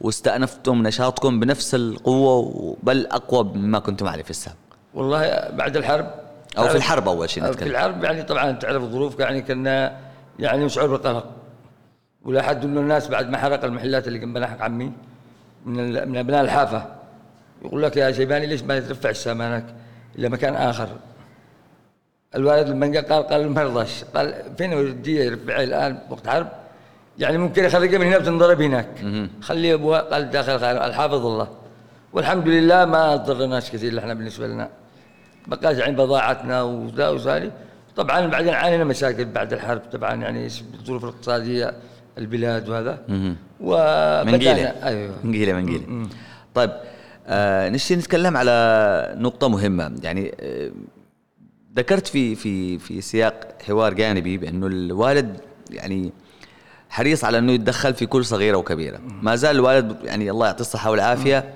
واستأنفتم 0.01 0.83
نشاطكم 0.87 1.39
بنفس 1.39 1.75
القوة 1.75 2.77
بل 2.83 3.07
أقوى 3.11 3.43
مما 3.43 3.79
كنتم 3.79 4.07
عليه 4.07 4.23
في 4.23 4.29
السابق؟ 4.29 4.55
والله 4.93 5.49
بعد 5.49 5.77
الحرب. 5.77 6.11
أو 6.57 6.67
في 6.67 6.75
الحرب 6.77 7.07
أول 7.07 7.29
شيء 7.29 7.43
في 7.43 7.49
نتكلم. 7.49 7.71
الحرب 7.71 8.03
يعني 8.03 8.23
طبعا 8.23 8.51
تعرف 8.51 8.83
الظروف 8.83 9.19
يعني 9.19 9.41
كنا 9.41 9.97
يعني 10.39 10.65
نشعر 10.65 10.87
بالقلق 10.87 11.25
ولا 12.25 12.41
حد 12.41 12.63
انه 12.65 12.79
الناس 12.81 13.07
بعد 13.07 13.29
ما 13.29 13.37
حرق 13.37 13.63
المحلات 13.65 14.07
اللي 14.07 14.19
جنب 14.19 14.43
حق 14.43 14.61
عمي 14.61 14.91
من 15.65 16.09
من 16.09 16.17
أبناء 16.17 16.41
الحافة. 16.41 16.85
يقول 17.65 17.83
لك 17.83 17.97
يا 17.97 18.11
شيباني 18.11 18.45
ليش 18.47 18.61
ما 18.63 18.79
ترفع 18.79 19.09
السامانك؟ 19.09 19.65
إلى 20.17 20.29
مكان 20.29 20.55
آخر. 20.55 20.89
الوالد 22.35 22.69
لما 22.69 22.85
قال 22.85 23.23
قال 23.27 23.51
ما 23.51 23.63
رضاش 23.63 24.03
قال 24.03 24.33
فين 24.57 24.73
ودي 24.73 25.15
يرفعها 25.25 25.63
الآن 25.63 25.99
وقت 26.09 26.27
حرب؟ 26.27 26.47
يعني 27.19 27.37
ممكن 27.37 27.63
يخرجها 27.63 27.97
من 27.97 28.05
هنا 28.05 28.17
بتنضرب 28.17 28.61
هناك. 28.61 28.87
خلي 29.41 29.73
ابوها 29.73 30.01
قال 30.01 30.29
داخل 30.29 30.59
خارج 30.59 30.81
الحافظ 30.81 31.25
الله. 31.25 31.47
والحمد 32.13 32.47
لله 32.47 32.85
ما 32.85 33.15
ضرناش 33.15 33.71
كثير 33.71 33.99
إحنا 33.99 34.13
بالنسبة 34.13 34.47
لنا. 34.47 34.69
بقاش 35.47 35.77
يعني 35.77 35.95
بضاعتنا 35.95 36.61
وذا 36.61 37.09
وذالي. 37.09 37.51
طبعا 37.95 38.27
بعدين 38.27 38.53
عانينا 38.53 38.83
مشاكل 38.83 39.25
بعد 39.25 39.53
الحرب 39.53 39.81
طبعا 39.91 40.15
يعني 40.15 40.45
الظروف 40.45 41.03
الاقتصادية 41.03 41.73
البلاد 42.17 42.69
وهذا. 42.69 42.99
وبدأنا 43.59 44.23
منقيلة. 44.23 44.73
أيوه. 44.83 45.15
منقيلة 45.23 45.53
منقيلة. 45.53 46.07
طيب 46.55 46.71
آه 47.27 47.69
نشتي 47.69 47.95
نتكلم 47.95 48.37
على 48.37 49.15
نقطة 49.17 49.47
مهمة. 49.49 49.95
يعني 50.03 50.31
آه 50.39 50.71
ذكرت 51.77 52.07
في 52.07 52.35
في 52.35 52.79
في 52.79 53.01
سياق 53.01 53.57
حوار 53.67 53.93
جانبي 53.93 54.37
بأنه 54.37 54.67
الوالد 54.67 55.37
يعني 55.71 56.11
حريص 56.89 57.23
على 57.23 57.37
أنه 57.37 57.51
يتدخل 57.51 57.93
في 57.93 58.05
كل 58.05 58.25
صغيرة 58.25 58.57
وكبيرة. 58.57 58.99
ما 59.21 59.35
زال 59.35 59.55
الوالد 59.55 59.97
يعني 60.03 60.31
الله 60.31 60.45
يعطيه 60.45 60.61
الصحة 60.61 60.91
والعافية 60.91 61.53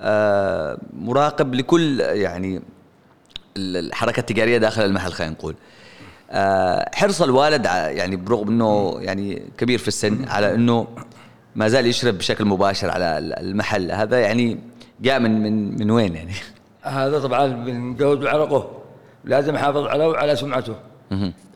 آه 0.00 0.78
مراقب 0.92 1.54
لكل 1.54 2.00
يعني 2.00 2.62
الحركة 3.56 4.20
التجارية 4.20 4.58
داخل 4.58 4.84
المحل 4.84 5.12
خلينا 5.12 5.32
نقول. 5.32 5.54
آه 6.30 6.90
حرص 6.94 7.22
الوالد 7.22 7.64
يعني 7.64 8.16
برغم 8.16 8.48
أنه 8.48 8.98
يعني 9.00 9.42
كبير 9.58 9.78
في 9.78 9.88
السن 9.88 10.24
على 10.28 10.54
أنه 10.54 10.86
ما 11.56 11.68
زال 11.68 11.86
يشرب 11.86 12.18
بشكل 12.18 12.44
مباشر 12.44 12.90
على 12.90 13.18
ال- 13.18 13.32
المحل. 13.38 13.90
هذا 13.92 14.18
يعني 14.20 14.58
جاء 15.00 15.20
من 15.20 15.42
من 15.42 15.78
من 15.78 15.90
وين 15.90 16.14
يعني؟ 16.14 16.32
هذا 16.82 17.18
طبعا 17.18 17.46
من 17.46 17.96
جهد 17.96 18.24
وعرقه 18.24 18.70
لازم 19.24 19.54
يحافظ 19.54 19.86
عليه 19.86 20.06
وعلى 20.06 20.36
سمعته. 20.36 20.74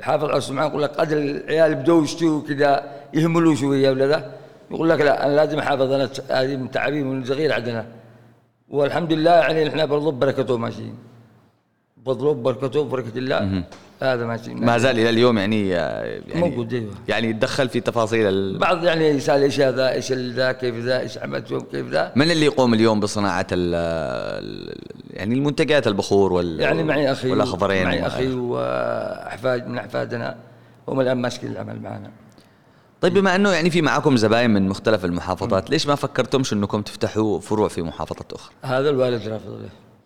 يحافظ 0.00 0.24
على 0.30 0.40
سمعته 0.40 0.68
يقول 0.68 0.82
لك 0.82 0.90
قد 0.90 1.12
العيال 1.12 1.74
بدوا 1.74 2.02
يشتوا 2.02 2.42
كذا 2.48 2.70
يهملوا 3.14 3.54
شوية 3.54 3.90
ولا 3.90 4.06
ذا. 4.06 4.32
يقول 4.70 4.88
لك 4.90 5.00
لا 5.00 5.26
أنا 5.26 5.32
لازم 5.36 5.58
أحافظ 5.58 5.92
أنا 5.92 6.08
هذه 6.30 6.56
من 6.56 6.70
تعابين 6.70 7.06
من 7.06 7.24
صغير 7.24 7.52
عندنا. 7.52 7.86
والحمد 8.68 9.12
لله 9.12 9.30
يعني 9.30 9.68
إحنا 9.68 9.84
برضو 9.84 10.10
بركته 10.10 10.58
ماشيين 10.58 10.94
بفضله 11.96 12.34
بركته 12.34 12.84
بركة 12.84 13.18
الله. 13.18 13.64
هذا 14.02 14.26
ماشي 14.26 14.54
ما 14.54 14.78
زال 14.78 14.98
إلى 14.98 15.10
اليوم 15.10 15.38
يعني 15.38 15.68
يعني 15.68 16.40
موجود، 16.40 16.74
أيوة. 16.74 16.90
يعني 17.08 17.28
يتدخل 17.28 17.68
في 17.68 17.80
تفاصيل 17.80 18.26
ال... 18.26 18.58
بعض 18.58 18.84
يعني 18.84 19.08
يسأل 19.08 19.42
إيش 19.42 19.60
هذا 19.60 19.92
إيش 19.92 20.12
ذا 20.12 20.52
كيف 20.52 20.74
ذا 20.74 21.00
إيش 21.00 21.18
عملت 21.18 21.50
يوم 21.50 21.60
كيف 21.60 21.86
ذا؟ 21.86 22.12
من 22.16 22.30
اللي 22.30 22.44
يقوم 22.46 22.74
اليوم 22.74 23.00
بصناعة 23.00 23.46
ال 23.52 23.74
يعني 25.10 25.34
المنتجات 25.34 25.86
البخور 25.86 26.32
وال 26.32 26.60
يعني 26.60 26.84
معي 26.84 27.12
أخي 27.12 27.30
والأخضرين 27.30 27.84
معي 27.84 28.06
أخي. 28.06 28.32
وأحفاد 28.32 29.68
من 29.68 29.78
أحفادنا 29.78 30.36
هم 30.88 31.00
الآن 31.00 31.18
ماسكين 31.18 31.52
العمل 31.52 31.80
معنا. 31.80 32.10
طيب 33.00 33.14
بما 33.14 33.36
أنه 33.36 33.50
يعني 33.50 33.70
في 33.70 33.82
معكم 33.82 34.16
زباين 34.16 34.50
من 34.50 34.68
مختلف 34.68 35.04
المحافظات 35.04 35.70
ليش 35.70 35.86
ما 35.86 35.94
فكرتمش 35.94 36.52
أنكم 36.52 36.82
تفتحوا 36.82 37.40
فروع 37.40 37.68
في 37.68 37.82
محافظات 37.82 38.32
أخرى؟ 38.32 38.54
هذا 38.62 38.90
الوالد 38.90 39.28
رافض 39.28 39.60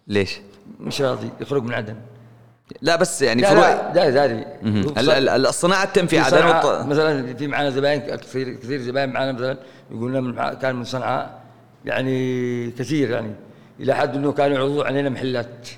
ليش؟ 0.09 0.39
مش 0.81 1.01
راضي 1.01 1.31
يخرج 1.41 1.63
من 1.63 1.75
عدن. 1.75 1.97
لا 2.83 2.97
بس 2.97 3.23
يعني 3.23 3.43
لا 3.43 3.51
فروع 3.51 3.93
لا 3.95 4.11
داري 4.11 4.45
ال- 4.65 5.11
ال- 5.29 5.47
الصناعة 5.47 5.85
تتم 5.85 6.07
في 6.07 6.19
عدن 6.19 6.31
صنعاء 6.39 6.67
والط... 6.67 6.87
مثلا 6.87 7.35
في 7.35 7.47
معنا 7.47 7.71
زباين 7.71 8.01
كثير 8.01 8.55
كثير 8.55 8.81
زباين 8.81 9.09
معنا 9.09 9.33
مثلا 9.33 9.57
يقولون 9.91 10.25
من 10.25 10.55
كان 10.55 10.77
من 10.77 10.85
صنعاء 10.85 11.41
يعني 11.85 12.71
كثير 12.71 13.11
يعني 13.11 13.33
إلى 13.81 13.95
حد 13.95 14.17
إنه 14.17 14.33
كانوا 14.33 14.57
يعرضوا 14.57 14.85
علينا 14.85 15.09
محلات. 15.11 15.69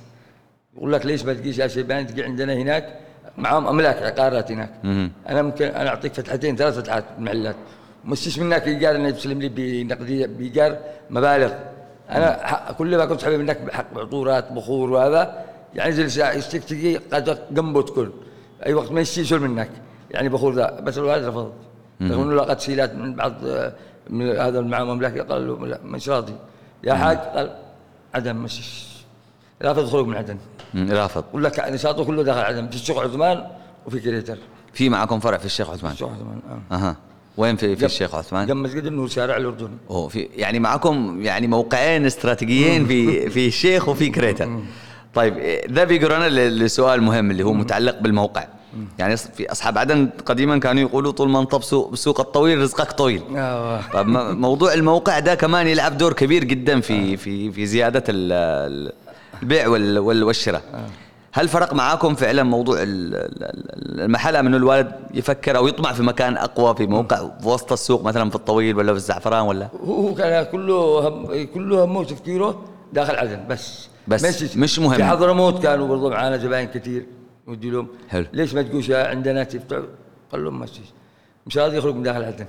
يقول 0.77 0.93
لك 0.93 1.07
ليش 1.07 1.25
ما 1.25 1.33
تجيش 1.33 1.59
يا 1.59 1.67
شيبان 1.67 2.07
تجي 2.07 2.25
عندنا 2.25 2.55
هناك 2.55 2.99
معهم 3.39 3.67
أملاك 3.67 4.03
عقارات 4.03 4.53
هناك. 4.53 4.71
مهم. 4.85 5.13
أنا 5.29 5.43
ممكن 5.43 5.67
أنا 5.67 5.89
أعطيك 5.89 6.15
فتحتين 6.15 6.57
ثلاث 6.57 6.79
فتحات 6.79 7.05
محلات. 7.19 7.57
مشيش 8.05 8.39
منك 8.39 8.67
ايجار 8.67 8.97
إنه 8.97 9.09
يسلم 9.09 9.41
لي 9.43 9.49
بنقدية 9.49 10.27
بايجار 10.27 10.77
مبالغ. 11.11 11.53
أنا 12.11 12.75
كل 12.79 12.97
ما 12.97 13.05
كنت 13.05 13.25
حبيب 13.25 13.41
منك 13.41 13.61
بحق 13.61 13.99
عطورات 13.99 14.53
بخور 14.53 14.91
وهذا 14.91 15.45
يعني 15.75 15.93
زي 15.93 16.05
الساعة 16.05 16.33
يشتك 16.33 16.65
تجي 16.65 16.97
قد 16.97 17.39
جنبه 17.51 17.83
تكون. 17.83 18.13
أي 18.67 18.75
وقت 18.75 18.93
ما 18.93 19.01
يشتي 19.01 19.21
يسول 19.21 19.41
منك. 19.41 19.71
يعني 20.11 20.29
بخور 20.29 20.55
ذا 20.55 20.81
بس 20.81 20.99
الوالد 20.99 21.25
رفض. 21.25 21.53
رغم 22.03 22.23
إنه 22.23 22.35
لقى 22.35 22.55
تسهيلات 22.55 22.95
من 22.95 23.15
بعض 23.15 23.35
آه، 23.45 23.73
من 24.11 24.29
هذا 24.29 24.61
المعامل 24.61 24.91
المملكي 24.91 25.21
قال 25.21 25.49
له 25.49 25.67
لا 25.67 25.81
مش 25.85 26.09
راضي 26.09 26.35
يا 26.85 26.95
حاج 26.95 27.17
قال 27.17 27.57
عدن 28.15 28.37
مش 28.37 28.85
رافض 29.63 29.79
الخروج 29.79 30.07
من 30.07 30.17
عدن 30.17 30.39
رافض. 30.75 31.25
يقول 31.31 31.45
لك 31.45 31.61
نشاطه 31.61 32.05
كله 32.05 32.23
داخل 32.23 32.41
عدن 32.41 32.69
في 32.69 32.77
الشيخ 32.77 32.99
عثمان 32.99 33.47
وفي 33.87 34.01
كريتر. 34.01 34.39
في 34.73 34.89
معكم 34.89 35.21
فرع 35.21 35.39
في 35.39 35.47
الشيخ 35.47 35.71
عثمان؟ 35.71 35.93
الشيخ 35.93 36.09
عثمان 36.09 36.41
آه. 36.71 36.75
أها. 36.75 36.97
وين 37.37 37.57
في 37.57 37.77
في 37.77 37.87
الشيخ 37.87 38.15
عثمان؟ 38.15 38.47
جنب 38.47 38.57
مسجد 38.57 38.85
النور 38.85 39.09
شارع 39.09 39.37
الأردن. 39.37 39.71
أوه 39.91 40.09
في 40.09 40.21
يعني 40.21 40.59
معكم 40.59 41.23
يعني 41.23 41.47
موقعين 41.47 42.07
استراتيجيين 42.07 42.87
في 42.87 43.31
في 43.31 43.47
الشيخ 43.47 43.89
وفي 43.89 44.09
كريتر 44.09 44.63
طيب 45.19 45.35
ذا 45.73 45.85
بيجرنا 45.85 46.29
لسؤال 46.49 47.03
مهم 47.03 47.31
اللي 47.31 47.43
هو 47.43 47.53
متعلق 47.53 47.99
بالموقع. 48.01 48.45
يعني 48.99 49.17
في 49.17 49.53
أصحاب 49.53 49.79
عدن 49.79 50.11
قديما 50.27 50.59
كانوا 50.59 50.83
يقولوا 50.83 51.13
طول 51.13 51.29
ما 51.29 51.41
انت 51.41 51.55
بسوق 51.55 52.21
الطويل 52.21 52.59
رزقك 52.59 52.93
طويل. 52.93 53.23
آه. 53.37 53.81
طيب 53.93 54.07
موضوع 54.47 54.75
الموقع 54.75 55.19
ده 55.19 55.35
كمان 55.35 55.67
يلعب 55.67 55.99
دور 55.99 56.13
كبير 56.13 56.45
جدا 56.45 56.81
في 56.81 57.17
في 57.17 57.53
في 57.53 57.67
زيادة 57.67 58.05
ال- 58.09 58.33
ال- 58.73 58.93
البيع 59.43 59.69
وال- 59.69 59.99
وال- 59.99 60.25
والشراء. 60.25 60.63
هل 61.33 61.49
فرق 61.49 61.75
معاكم 61.75 62.15
فعلا 62.15 62.43
موضوع 62.43 62.77
ال- 62.83 63.15
ال- 63.15 64.01
المحل 64.01 64.37
انه 64.37 64.57
الوالد 64.57 64.93
يفكر 65.15 65.57
أو 65.57 65.69
يطمع 65.69 65.93
في 65.93 66.03
مكان 66.03 66.37
أقوى 66.37 66.75
في 66.75 66.87
موقع 66.87 67.17
في 67.41 67.49
وسط 67.49 67.73
السوق 67.73 68.05
مثلا 68.05 68.31
في 68.31 68.37
الطويل 68.37 68.77
ولا 68.77 68.93
في 68.93 68.99
الزعفران 68.99 69.43
ولا؟ 69.47 69.69
هو 69.85 70.15
كان 70.15 70.45
كله 70.53 71.09
هم 71.09 71.47
كله 71.55 71.85
همه 71.85 72.01
وتفكيره 72.01 72.63
داخل 72.93 73.17
عدن 73.17 73.41
بس. 73.49 73.89
بس 74.09 74.43
مش, 74.43 74.57
مش 74.57 74.79
مهم. 74.79 74.97
في 74.97 75.05
حضرموت 75.05 75.63
كانوا 75.63 75.89
برضو 75.89 76.11
معانا 76.11 76.37
زباين 76.37 76.69
كثير 76.69 77.07
ودي 77.47 77.71
لهم. 77.71 77.89
حلو. 78.09 78.27
ليش 78.33 78.55
ما 78.55 78.63
تجوش 78.63 78.91
عندنا 78.91 79.45
تفتح 79.45 79.81
قال 80.33 80.45
لهم 80.45 80.61
ماشي. 80.61 80.83
مش 81.47 81.59
راضي 81.59 81.77
يخرج 81.77 81.95
من 81.95 82.03
داخل 82.03 82.25
عدن 82.25 82.47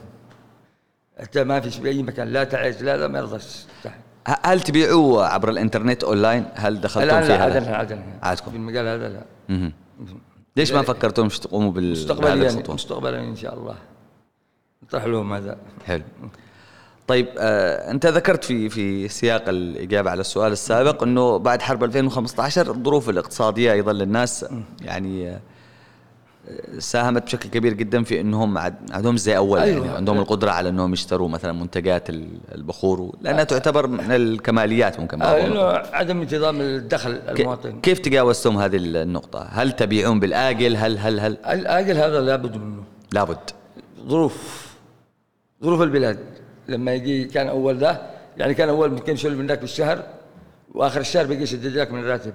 حتى 1.19 1.43
ما 1.43 1.59
فيش 1.59 1.77
بأي 1.77 2.03
مكان. 2.03 2.27
لا 2.27 2.43
تعيش 2.43 2.81
لا 2.81 2.97
لا 2.97 3.07
ما 3.07 3.19
يرضاش. 3.19 3.65
هل 4.45 4.61
تبيعوا 4.61 5.23
عبر 5.23 5.49
الإنترنت 5.49 6.03
أونلاين؟ 6.03 6.45
هل 6.55 6.81
دخلتم 6.81 7.09
الآن 7.09 7.23
في 7.23 7.27
لا 7.27 7.47
هذا 7.47 7.55
عدن 7.55 7.73
عدن 7.73 8.03
عادكم. 8.23 8.51
في 8.51 8.57
المجال 8.57 8.87
هذا 8.87 9.09
لا. 9.09 9.71
ليش 10.55 10.71
ما 10.71 10.81
فكرتمش 10.81 11.39
تقوموا 11.39 11.71
بال 11.71 11.91
مستقبليا 11.91 12.35
يعني 12.35 12.63
مستقبلا 12.69 13.19
إن 13.19 13.35
شاء 13.35 13.53
الله. 13.53 13.75
نطرح 14.83 15.05
لهم 15.05 15.33
هذا. 15.33 15.57
حلو. 15.85 16.03
طيب 17.09 17.27
آه 17.37 17.91
أنت 17.91 18.05
ذكرت 18.05 18.43
في 18.43 18.69
في 18.69 19.07
سياق 19.07 19.49
الإجابة 19.49 20.09
على 20.11 20.21
السؤال 20.21 20.51
السابق 20.51 21.03
إنه 21.03 21.37
بعد 21.37 21.61
حرب 21.61 21.83
2015 21.83 22.69
الظروف 22.71 23.09
الاقتصادية 23.09 23.73
أيضا 23.73 23.93
للناس 23.93 24.45
يعني 24.81 25.29
آه 25.29 25.39
ساهمت 26.79 27.23
بشكل 27.23 27.49
كبير 27.49 27.73
جدا 27.73 28.03
في 28.03 28.21
إنهم 28.21 28.57
عندهم 28.91 29.17
زي 29.17 29.37
أول 29.37 29.59
أيوة. 29.59 29.85
يعني 29.85 29.97
عندهم 29.97 30.19
القدرة 30.19 30.51
على 30.51 30.69
إنهم 30.69 30.93
يشتروا 30.93 31.29
مثلا 31.29 31.51
منتجات 31.51 32.09
البخور 32.55 33.15
لأنها 33.21 33.43
تعتبر 33.43 33.87
من 33.87 34.11
الكماليات 34.11 34.99
ممكن 34.99 35.21
آه 35.21 35.47
إنه 35.47 35.61
عدم 35.93 36.21
انتظام 36.21 36.61
الدخل 36.61 37.11
المواطن. 37.29 37.81
كيف 37.81 37.99
تجاوزتم 37.99 38.57
هذه 38.57 38.77
النقطة؟ 38.77 39.47
هل 39.51 39.71
تبيعون 39.71 40.19
بالآجل؟ 40.19 40.75
هل 40.75 40.97
هل 40.97 41.19
هل؟ 41.19 41.37
الآجل 41.45 41.97
هذا 41.97 42.21
لابد 42.21 42.57
منه. 42.57 42.83
لابد. 43.13 43.49
ظروف 44.07 44.67
ظروف 45.63 45.81
البلاد. 45.81 46.38
لما 46.69 46.93
يجي 46.93 47.25
كان 47.25 47.47
أول 47.47 47.79
ده 47.79 48.01
يعني 48.37 48.53
كان 48.53 48.69
أول 48.69 48.91
ممكن 48.91 49.13
يشيل 49.13 49.37
منك 49.37 49.59
بالشهر 49.59 50.03
وآخر 50.73 50.99
الشهر 50.99 51.25
بيجي 51.25 51.43
يسدد 51.43 51.77
لك 51.77 51.91
من 51.91 51.99
الراتب. 51.99 52.33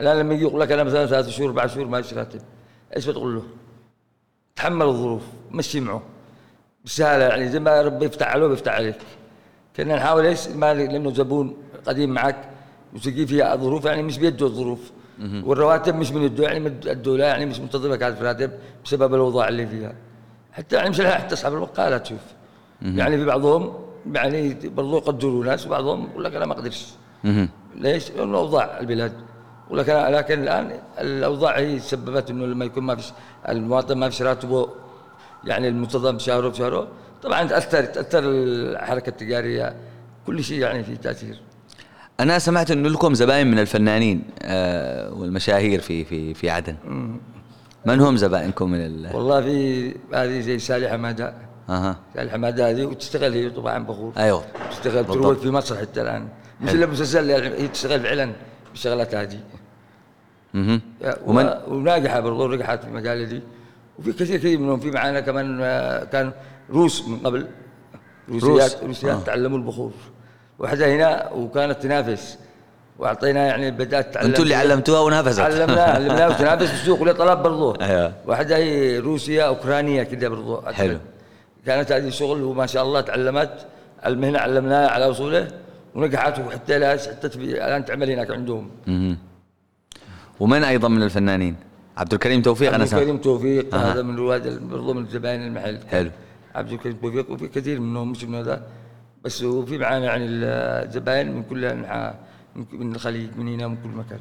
الآن 0.00 0.18
لما 0.18 0.34
يجي 0.34 0.42
يقول 0.42 0.60
لك 0.60 0.72
أنا 0.72 0.82
مثلا 0.84 1.06
ثلاث 1.06 1.28
شهور 1.28 1.48
أربع 1.48 1.66
شهور 1.66 1.86
ما 1.86 2.02
راتب 2.12 2.40
إيش 2.96 3.06
بتقول 3.06 3.34
له؟ 3.34 3.42
تحمل 4.56 4.86
الظروف 4.86 5.22
مشي 5.50 5.80
معه. 5.80 6.02
بسهالة 6.84 7.24
يعني 7.24 7.48
زي 7.48 7.60
ما 7.60 7.82
ربي 7.82 8.06
يفتح 8.06 8.28
عليه 8.28 8.46
بيفتح 8.46 8.72
عليك. 8.72 8.98
كنا 9.76 9.96
نحاول 9.96 10.26
إيش؟ 10.26 10.48
ما 10.48 10.74
لأنه 10.74 11.14
زبون 11.14 11.56
قديم 11.86 12.10
معك 12.10 12.48
وتجي 12.94 13.26
فيها 13.26 13.56
ظروف 13.56 13.84
يعني 13.84 14.02
مش 14.02 14.18
بيده 14.18 14.46
الظروف. 14.46 14.90
والرواتب 15.44 15.94
مش 15.94 16.10
من 16.12 16.22
يده 16.22 16.44
يعني 16.44 16.60
من 16.60 16.80
الدولة 16.86 17.24
يعني 17.24 17.46
مش 17.46 17.60
منتظمة 17.60 17.96
كانت 17.96 18.18
في 18.18 18.24
راتب 18.24 18.50
بسبب 18.84 19.14
الأوضاع 19.14 19.48
اللي 19.48 19.66
فيها. 19.66 19.94
حتى 20.52 20.76
يعني 20.76 20.90
مش 20.90 21.00
حتى 21.00 21.34
أصحاب 21.34 21.52
الوقالة 21.52 21.98
تشوف. 21.98 22.20
يعني 22.82 23.18
في 23.18 23.24
بعضهم 23.24 23.72
يعني 24.12 24.56
برضو 24.64 24.96
يقدروا 24.96 25.44
ناس 25.44 25.66
وبعضهم 25.66 26.08
يقول 26.10 26.24
لك 26.24 26.34
أنا 26.34 26.46
ما 26.46 26.52
أقدرش. 26.52 26.86
ليش؟ 27.76 28.10
لأنه 28.10 28.38
أوضاع 28.38 28.80
البلاد. 28.80 29.12
ولكن 29.70 29.92
لكن 29.92 30.42
الآن 30.42 30.70
الأوضاع 30.98 31.58
هي 31.58 31.78
سببت 31.78 32.30
إنه 32.30 32.46
لما 32.46 32.64
يكون 32.64 32.82
ما 32.82 32.96
فيش 32.96 33.12
المواطن 33.48 33.98
ما 33.98 34.08
فيش 34.08 34.22
راتبه 34.22 34.68
يعني 35.44 35.68
المنتظم 35.68 36.16
بشهره 36.16 36.48
بشهره. 36.48 36.88
طبعا 37.22 37.44
تأثر 37.44 37.84
تأثر 37.84 38.22
الحركة 38.24 39.10
التجارية. 39.10 39.76
كل 40.26 40.44
شيء 40.44 40.58
يعني 40.58 40.84
في 40.84 40.96
تأثير. 40.96 41.40
أنا 42.20 42.38
سمعت 42.38 42.70
إنه 42.70 42.88
لكم 42.88 43.14
زباين 43.14 43.50
من 43.50 43.58
الفنانين 43.58 44.22
آه 44.42 45.12
والمشاهير 45.14 45.80
في 45.80 46.04
في 46.04 46.34
في 46.34 46.50
عدن. 46.50 46.76
من 47.86 48.00
هم 48.00 48.16
زبائنكم 48.16 48.70
من 48.70 48.86
ال 48.86 49.16
والله 49.16 49.40
في 49.40 49.94
هذه 50.14 50.40
زي 50.40 50.58
سالي 50.58 50.88
حماده 50.88 51.34
أها. 51.68 51.96
سالي 52.14 52.30
حماده 52.30 52.70
هذه 52.70 52.84
وتشتغل 52.84 53.32
هي 53.32 53.50
طبعا 53.50 53.78
بخور. 53.84 54.12
أيوه. 54.18 54.44
تشتغل 54.70 55.06
تروج 55.06 55.36
في 55.36 55.50
مصر 55.50 55.76
حتى 55.76 56.02
الآن. 56.02 56.28
مش 56.60 56.72
إلا 56.72 56.86
مسلسل 56.86 57.30
هي 57.30 57.68
تشتغل 57.68 58.00
فعلا 58.00 58.32
بالشغلات 58.70 59.14
هذه. 59.14 59.40
أها 60.54 60.80
ومن؟ 61.26 61.50
وناجحة 61.68 62.20
برضه 62.20 62.48
نجحت 62.54 62.80
في 62.82 62.88
المجال 62.88 63.28
دي 63.28 63.40
وفي 63.98 64.12
كثير 64.12 64.36
كثير 64.36 64.58
منهم 64.58 64.80
في 64.80 64.90
معانا 64.90 65.20
كمان 65.20 65.58
آه، 65.62 66.04
كان 66.04 66.32
روس 66.70 67.08
من 67.08 67.18
قبل. 67.18 67.46
روسيات 68.30 68.84
روسيات 68.84 69.16
آه. 69.16 69.20
تعلموا 69.22 69.58
البخور. 69.58 69.92
واحدة 70.58 70.94
هنا 70.94 71.30
وكانت 71.32 71.82
تنافس. 71.82 72.38
وأعطينا 72.98 73.46
يعني 73.46 73.70
بدأت 73.70 74.14
تعلم 74.14 74.26
أنتم 74.28 74.42
اللي 74.42 74.54
علمتوها 74.54 75.00
ونافست 75.00 75.40
علمناها 75.40 75.94
علمناها 75.94 76.28
وتنافس 76.28 76.70
بالسوق 76.70 77.00
ولها 77.02 77.12
طلب 77.12 77.42
برضه 77.42 77.76
أيوه. 77.86 78.12
واحدة 78.26 78.56
هي 78.56 78.98
روسيا 78.98 79.44
اوكرانيا 79.44 80.02
كذا 80.04 80.28
برضه 80.28 80.72
حلو. 80.72 80.98
كانت 81.68 81.92
هذه 81.92 82.08
شغل 82.08 82.42
وما 82.42 82.66
شاء 82.66 82.82
الله 82.86 83.00
تعلمت 83.00 83.66
المهنة 84.06 84.38
علمناها 84.38 84.88
على 84.88 85.06
وصوله 85.06 85.48
ونجحت 85.94 86.38
وحتى 86.38 86.78
لها 86.78 86.96
حتى 86.96 87.26
الآن 87.36 87.84
تعمل 87.84 88.10
هناك 88.10 88.30
عندهم. 88.30 88.64
أها 88.88 89.16
ومن 90.40 90.64
أيضا 90.64 90.88
من 90.88 91.02
الفنانين؟ 91.02 91.56
عبد 91.96 92.12
الكريم 92.12 92.42
توفيق 92.42 92.74
أنا 92.74 92.84
عبد 92.84 92.94
الكريم 92.94 93.18
توفيق 93.18 93.74
آه. 93.74 93.78
هذا 93.78 94.02
من 94.02 94.16
رواد 94.16 94.44
برضه 94.70 94.94
من 94.94 95.06
زباين 95.06 95.40
المحل. 95.46 95.78
حلو. 95.90 96.10
عبد 96.54 96.72
الكريم 96.72 96.96
توفيق 97.02 97.30
وفي 97.30 97.48
كثير 97.48 97.80
منهم 97.80 98.10
مش 98.10 98.24
من 98.24 98.34
هذا 98.34 98.62
بس 99.24 99.42
وفي 99.42 99.78
معانا 99.78 100.04
يعني 100.04 100.26
الزباين 100.28 101.32
من 101.32 101.42
كل 101.42 101.64
أنحاء 101.64 102.14
من 102.72 102.94
الخليج 102.94 103.30
من 103.36 103.48
هنا 103.54 103.68
من 103.68 103.76
كل 103.82 103.88
مكان. 103.88 104.20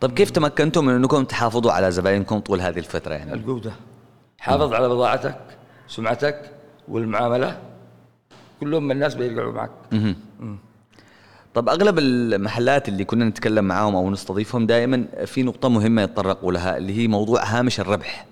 طيب 0.00 0.12
كيف 0.12 0.30
تمكنتم 0.30 0.84
من 0.84 0.94
أنكم 0.94 1.24
تحافظوا 1.24 1.72
على 1.72 1.90
زباينكم 1.90 2.38
طول 2.38 2.60
هذه 2.60 2.78
الفترة 2.78 3.14
يعني؟ 3.14 3.32
الجودة. 3.32 3.72
حافظ 4.38 4.72
على 4.72 4.88
بضاعتك. 4.88 5.40
سمعتك 5.96 6.50
والمعاملة 6.88 7.58
كلهم 8.60 8.84
من 8.84 8.90
الناس 8.90 9.14
بيرجعوا 9.14 9.52
معك. 9.52 9.70
طب 11.54 11.68
أغلب 11.68 11.98
المحلات 11.98 12.88
اللي 12.88 13.04
كنا 13.04 13.24
نتكلم 13.24 13.64
معاهم 13.64 13.96
أو 13.96 14.10
نستضيفهم 14.10 14.66
دائما 14.66 15.04
في 15.26 15.42
نقطة 15.42 15.68
مهمة 15.68 16.02
يتطرقوا 16.02 16.52
لها 16.52 16.76
اللي 16.76 16.98
هي 16.98 17.08
موضوع 17.08 17.44
هامش 17.44 17.80
الربح. 17.80 18.26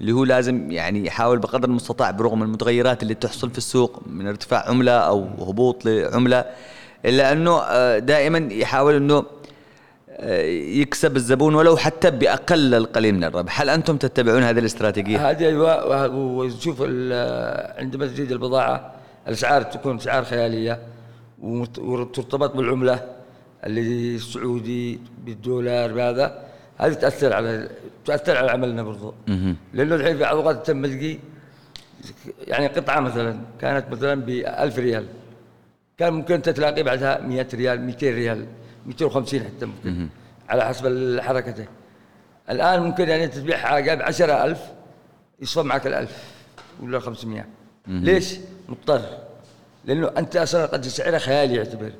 اللي 0.00 0.12
هو 0.12 0.24
لازم 0.24 0.70
يعني 0.70 1.06
يحاول 1.06 1.38
بقدر 1.38 1.68
المستطاع 1.68 2.10
برغم 2.10 2.42
المتغيرات 2.42 3.02
اللي 3.02 3.14
تحصل 3.14 3.50
في 3.50 3.58
السوق 3.58 4.02
من 4.06 4.26
ارتفاع 4.26 4.68
عملة 4.68 4.92
أو 4.92 5.24
هبوط 5.24 5.84
لعملة 5.84 6.44
إلا 7.04 7.32
أنه 7.32 7.60
آه، 7.60 7.98
دائما 7.98 8.38
يحاول 8.52 8.94
أنه 8.94 9.24
يكسب 10.20 11.16
الزبون 11.16 11.54
ولو 11.54 11.76
حتى 11.76 12.10
بأقل 12.10 12.74
القليل 12.74 13.14
من 13.14 13.24
الربح، 13.24 13.60
هل 13.60 13.70
أنتم 13.70 13.96
تتبعون 13.96 14.42
هذه 14.42 14.58
الاستراتيجية؟ 14.58 15.30
هذه 15.30 15.46
أيوه 15.46 16.06
وشوف 16.16 16.82
عندما 17.78 18.06
تزيد 18.06 18.32
البضاعة 18.32 18.94
الأسعار 19.28 19.62
تكون 19.62 19.96
أسعار 19.96 20.24
خيالية 20.24 20.78
وترتبط 21.42 22.56
بالعملة 22.56 23.04
اللي 23.66 24.14
السعودي 24.14 25.00
بالدولار 25.24 25.92
بهذا. 25.92 26.44
هذه 26.78 26.92
تأثر 26.92 27.32
على 27.32 27.68
تأثر 28.04 28.36
على 28.36 28.50
عملنا 28.50 28.82
برضو. 28.82 29.14
لأنه 29.74 29.94
الحين 29.94 30.16
في 30.16 30.24
اوقات 30.24 30.66
تم 30.66 30.86
تلقي 30.86 31.18
يعني 32.46 32.66
قطعة 32.66 33.00
مثلا 33.00 33.36
كانت 33.60 33.90
مثلا 33.90 34.14
ب 34.14 34.28
1000 34.28 34.78
ريال. 34.78 35.06
كان 35.98 36.12
ممكن 36.12 36.34
انت 36.34 36.48
تلاقي 36.48 36.82
بعدها 36.82 37.20
100 37.20 37.46
ريال 37.54 37.80
200 37.80 38.10
ريال. 38.10 38.46
250 38.86 39.40
حتى 39.40 39.66
ممكن. 39.66 40.08
على 40.48 40.64
حسب 40.64 41.20
حركته. 41.20 41.66
الآن 42.50 42.82
ممكن 42.82 43.08
يعني 43.08 43.28
تبيع 43.28 43.56
حاجة 43.56 43.94
ب 43.94 44.02
10000 44.02 44.58
يصفى 45.40 45.62
معك 45.62 45.86
ال 45.86 45.94
1000 45.94 46.24
ولا 46.82 47.00
500 47.00 47.44
ليش؟ 47.86 48.34
مضطر. 48.68 49.02
لأنه 49.84 50.10
أنت 50.18 50.36
أصلا 50.36 50.66
قد 50.66 50.84
سعرها 50.84 51.18
خيالي 51.18 51.54
يعتبر. 51.54 51.92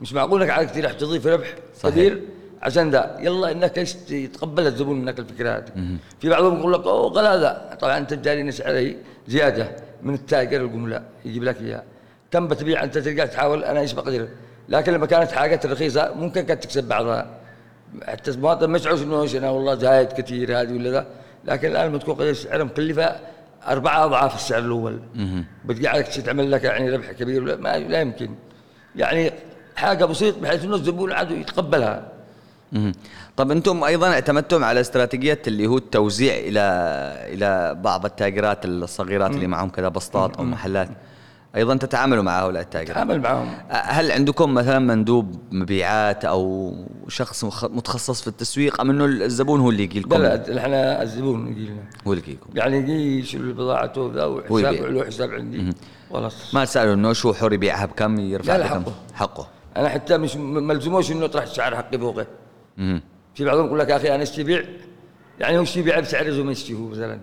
مش 0.00 0.12
معقول 0.12 0.42
إنك 0.42 0.50
على 0.50 0.66
كثير 0.66 0.84
راح 0.84 0.92
تضيف 0.92 1.26
ربح 1.26 1.54
صحيح. 1.76 1.94
كبير 1.94 2.22
عشان 2.62 2.90
ذا. 2.90 3.16
يلا 3.20 3.50
إنك 3.50 3.78
إيش 3.78 3.96
يتقبل 4.10 4.66
الزبون 4.66 5.00
منك 5.00 5.18
الفكرة 5.18 5.56
هذه. 5.56 5.98
في 6.20 6.28
بعضهم 6.28 6.58
يقول 6.58 6.72
لك 6.72 6.80
أوه 6.80 7.10
غلاظه 7.10 7.74
طبعا 7.74 7.98
أنت 7.98 8.14
جاري 8.14 8.52
سعره 8.52 8.94
زيادة 9.28 9.76
من 10.02 10.14
التاجر 10.14 10.64
الجمله 10.64 11.02
يجيب 11.24 11.44
لك 11.44 11.60
إياها. 11.60 11.84
كم 12.30 12.48
بتبيع 12.48 12.84
أنت 12.84 12.98
تلقى 12.98 13.28
تحاول 13.28 13.64
أنا 13.64 13.80
إيش 13.80 13.92
بقدر؟ 13.92 14.28
لكن 14.70 14.92
لما 14.92 15.06
كانت 15.06 15.32
حاجات 15.32 15.66
رخيصة 15.66 16.14
ممكن 16.14 16.40
كانت 16.40 16.62
تكسب 16.62 16.88
بعضها. 16.88 17.26
حتى 18.08 18.30
المواطن 18.30 18.66
ما 18.66 18.76
يشعرش 18.76 19.02
إنه 19.02 19.28
أنا 19.34 19.50
والله 19.50 19.74
زايد 19.74 20.12
كثير 20.12 20.60
هذه 20.60 20.72
ولا 20.72 20.90
ذا. 20.90 21.06
لكن 21.44 21.68
الآن 21.70 21.88
لما 21.88 21.98
تكون 21.98 22.34
سعرها 22.34 22.64
مكلفة 22.64 23.16
أربعة 23.68 24.04
أضعاف 24.04 24.34
السعر 24.34 24.58
الأول. 24.58 25.00
بتقعدك 25.64 26.06
تعمل 26.06 26.50
لك 26.50 26.64
يعني 26.64 26.90
ربح 26.90 27.12
كبير 27.12 27.42
ولا 27.42 27.56
ما 27.56 27.78
لا 27.78 28.00
يمكن. 28.00 28.30
يعني 28.96 29.32
حاجة 29.76 30.04
بسيط 30.04 30.38
بحيث 30.38 30.64
إنه 30.64 30.74
الزبون 30.74 31.12
عاد 31.12 31.30
يتقبلها. 31.30 32.08
طب 33.36 33.50
أنتم 33.50 33.84
أيضا 33.84 34.08
اعتمدتم 34.08 34.64
على 34.64 34.80
استراتيجية 34.80 35.42
اللي 35.46 35.66
هو 35.66 35.76
التوزيع 35.76 36.34
إلى 36.34 36.60
إلى 37.32 37.74
بعض 37.82 38.04
التاجرات 38.04 38.64
الصغيرات 38.64 39.30
اللي 39.30 39.46
معهم 39.46 39.68
كذا 39.68 39.88
بسطات 39.88 40.36
أو 40.36 40.44
محلات. 40.44 40.88
أيضا 41.56 41.76
تتعاملوا 41.76 42.22
مع 42.22 42.42
هؤلاء 42.42 42.62
التاجرين 42.62 42.90
نتعامل 42.90 43.20
معهم. 43.20 43.48
هل 43.68 44.12
عندكم 44.12 44.54
مثلا 44.54 44.78
مندوب 44.78 45.34
مبيعات 45.52 46.24
أو 46.24 46.74
شخص 47.08 47.44
متخصص 47.64 48.22
في 48.22 48.28
التسويق 48.28 48.80
أم 48.80 48.90
إنه 48.90 49.04
الزبون 49.04 49.60
هو 49.60 49.70
اللي 49.70 49.82
يجي 49.82 50.00
لكم؟ 50.00 50.22
لا 50.22 50.58
إحنا 50.58 51.02
الزبون 51.02 51.48
يجي 51.48 51.66
لنا. 51.66 51.82
هو 52.06 52.12
اللي 52.12 52.24
يجي 52.24 52.32
لكم. 52.32 52.50
يعني 52.54 52.76
يجي 52.76 53.18
يشيل 53.18 53.40
البضاعة 53.40 53.92
وذا 53.96 54.24
وحساب 54.24 54.74
له 54.74 55.04
حساب 55.04 55.30
عندي. 55.30 55.72
خلاص. 56.12 56.54
ما 56.54 56.64
تسألوا 56.64 56.94
إنه 56.94 57.12
شو 57.12 57.32
حر 57.32 57.52
يبيعها 57.52 57.86
بكم 57.86 58.20
يرفع 58.20 58.56
لا 58.56 58.66
حقه. 58.66 58.92
حقه. 59.14 59.48
أنا 59.76 59.88
حتى 59.88 60.18
مش 60.18 60.36
ملزموش 60.36 61.12
إنه 61.12 61.24
يطرح 61.24 61.42
السعر 61.42 61.76
حقي 61.76 61.98
فوقه. 61.98 62.26
في 63.34 63.44
بعضهم 63.44 63.66
يقول 63.66 63.78
لك 63.78 63.88
يا 63.88 63.96
أخي 63.96 64.14
أنا 64.14 64.22
اشتري 64.22 64.44
بيع 64.44 64.62
يعني 65.40 65.58
هو 65.58 65.64
يبيع 65.76 66.00
بسعر 66.00 66.30
زي 66.30 66.42
ما 66.42 66.54
هو 66.72 66.88
مثلا؟ 66.88 67.20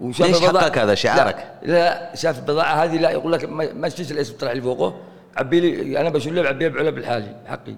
وشاف 0.00 0.26
ليش 0.26 0.40
حقك 0.40 0.78
هذا 0.78 0.94
شعارك؟ 0.94 1.58
لا, 1.62 1.72
لا 1.72 2.14
شاف 2.14 2.38
البضاعة 2.38 2.84
هذه 2.84 2.98
لا 2.98 3.10
يقول 3.10 3.32
لك 3.32 3.44
ما 3.50 3.88
تشتري 3.88 4.14
الاسم 4.14 4.36
طلع 4.36 4.52
لي 4.52 4.62
فوقه 4.62 5.00
عبي 5.36 5.60
لي 5.60 6.00
أنا 6.00 6.10
بشيل 6.10 6.34
له 6.34 6.42
بعبيه 6.42 6.68
بعلب 6.68 6.94
بالحالي 6.94 7.36
حقي. 7.46 7.76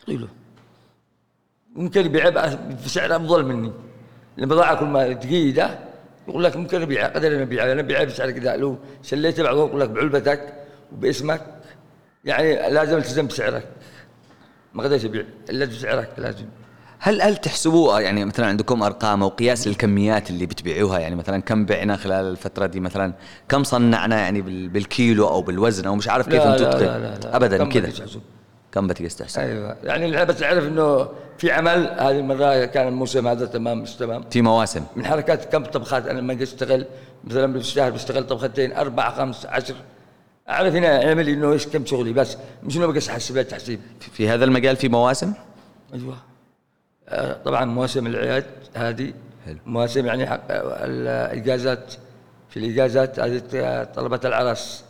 اعطي 0.00 0.16
له 0.16 0.28
ممكن 1.74 2.06
يبيع 2.06 2.28
بسعر 2.84 3.16
أفضل 3.16 3.44
مني. 3.44 3.72
البضاعه 4.38 4.80
كل 4.80 4.86
ما 4.86 5.12
تقيده 5.12 5.78
يقول 6.28 6.44
لك 6.44 6.56
ممكن 6.56 6.82
ابيعها 6.82 7.08
قدر 7.08 7.28
أنا 7.28 7.42
ابيعها 7.42 7.72
أنا 7.72 7.80
ابيعها 7.80 8.04
بسعر 8.04 8.30
كذا. 8.30 8.56
لو 8.56 8.78
شليته 9.02 9.42
بعضهم 9.42 9.68
يقول 9.68 9.80
لك 9.80 9.88
بعلبتك 9.88 10.54
وباسمك. 10.92 11.40
يعني 12.24 12.70
لازم 12.70 12.96
التزم 12.96 13.26
بسعرك. 13.26 13.68
ما 14.74 14.82
قدرت 14.82 15.04
ابيع 15.04 15.24
إلا 15.50 15.64
بسعرك 15.64 16.08
لازم. 16.18 16.46
هل 16.98 17.22
هل 17.22 17.36
تحسبوا 17.36 18.00
يعني 18.00 18.24
مثلا 18.24 18.46
عندكم 18.46 18.82
أرقام 18.82 19.22
أو 19.22 19.28
قياس 19.28 19.68
للكميات 19.68 20.30
اللي 20.30 20.46
بتبيعوها؟ 20.46 20.98
يعني 20.98 21.14
مثلا 21.16 21.42
كم 21.42 21.64
بعنا 21.64 21.96
خلال 21.96 22.24
الفترة 22.24 22.66
دي 22.66 22.80
مثلا؟ 22.80 23.12
كم 23.48 23.64
صنعنا 23.64 24.18
يعني 24.18 24.42
بال- 24.42 24.68
بالكيلو 24.68 25.28
أو 25.28 25.42
بالوزن 25.42 25.86
أو 25.86 25.94
مش 25.96 26.08
عارف 26.08 26.28
كيف 26.28 26.42
أنتم 26.42 26.64
ابدا 27.28 27.64
كذا؟ 27.64 27.92
كم 28.72 28.86
بتقيس 28.86 29.16
تحسب؟ 29.16 29.40
أيوه. 29.40 29.76
يعني 29.84 30.24
بس 30.24 30.42
أعرف 30.42 30.64
إنه 30.64 31.08
في 31.38 31.50
عمل 31.52 31.88
هذه 31.98 32.10
المرة 32.18 32.64
كان 32.64 32.88
الموسم 32.88 33.28
هذا 33.28 33.46
تمام 33.46 33.78
مش 33.82 33.94
تمام؟ 33.94 34.24
في 34.30 34.42
مواسم. 34.42 34.82
من 34.96 35.06
حركات 35.06 35.44
كم 35.44 35.64
طبخات؟ 35.64 36.06
أنا 36.06 36.20
لما 36.20 36.32
أجي 36.32 36.44
أشتغل 36.44 36.86
مثلا 37.24 37.52
بالشهر 37.52 37.90
بشتغل 37.90 38.26
طبختين 38.26 38.72
أربع 38.72 39.10
خمس 39.10 39.46
عشر. 39.46 39.74
أعرف 40.48 40.74
هنا 40.74 41.08
اعمل 41.08 41.28
إنه 41.28 41.52
إيش 41.52 41.66
كم 41.66 41.86
شغلي 41.86 42.12
بس 42.12 42.36
مش 42.64 42.76
إنه 42.76 42.86
بقيس 42.86 43.08
حسابات 43.08 43.50
تحسيب. 43.50 43.80
في- 44.12 44.28
هذا 44.28 44.44
المجال 44.44 44.76
في 44.76 44.88
مواسم؟ 44.88 45.32
أيوه. 45.94 46.16
طبعا 47.44 47.64
مواسم 47.64 48.06
الاعياد 48.06 48.44
هذه 48.74 49.12
حلو. 49.46 49.56
مواسم 49.66 50.06
يعني 50.06 50.26
حق 50.26 50.40
آه، 50.50 50.84
الإجازات 50.84 51.94
في 52.50 52.56
الإجازات 52.56 53.20
هذه 53.20 53.42
طلبة 53.94 54.20
العرس 54.24 54.84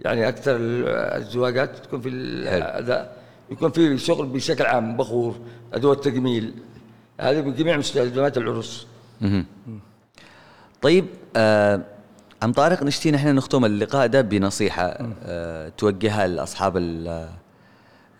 يعني 0.00 0.28
أكثر 0.28 0.56
ال- 0.56 0.88
الزواجات 1.22 1.76
تكون 1.78 2.00
في. 2.00 2.08
هذا 2.48 3.12
يكون 3.50 3.70
في 3.70 3.98
شغل 3.98 4.26
بشكل 4.26 4.64
عام 4.66 4.96
بخور 4.96 5.36
ادوات 5.74 6.04
تجميل 6.04 6.54
هذه 7.20 7.40
بجميع 7.40 7.76
مستلزمات 7.76 8.36
العرس 8.38 8.86
مهم. 9.20 9.46
طيب 10.82 11.06
آه 11.36 11.80
عم 12.42 12.52
طارق 12.52 12.82
نشتي 12.82 13.10
نحن 13.10 13.34
نختم 13.34 13.64
اللقاء 13.64 14.06
ده 14.06 14.20
بنصيحة 14.20 14.98
آه 15.24 15.68
توجهها 15.68 16.24
ال- 16.76 17.28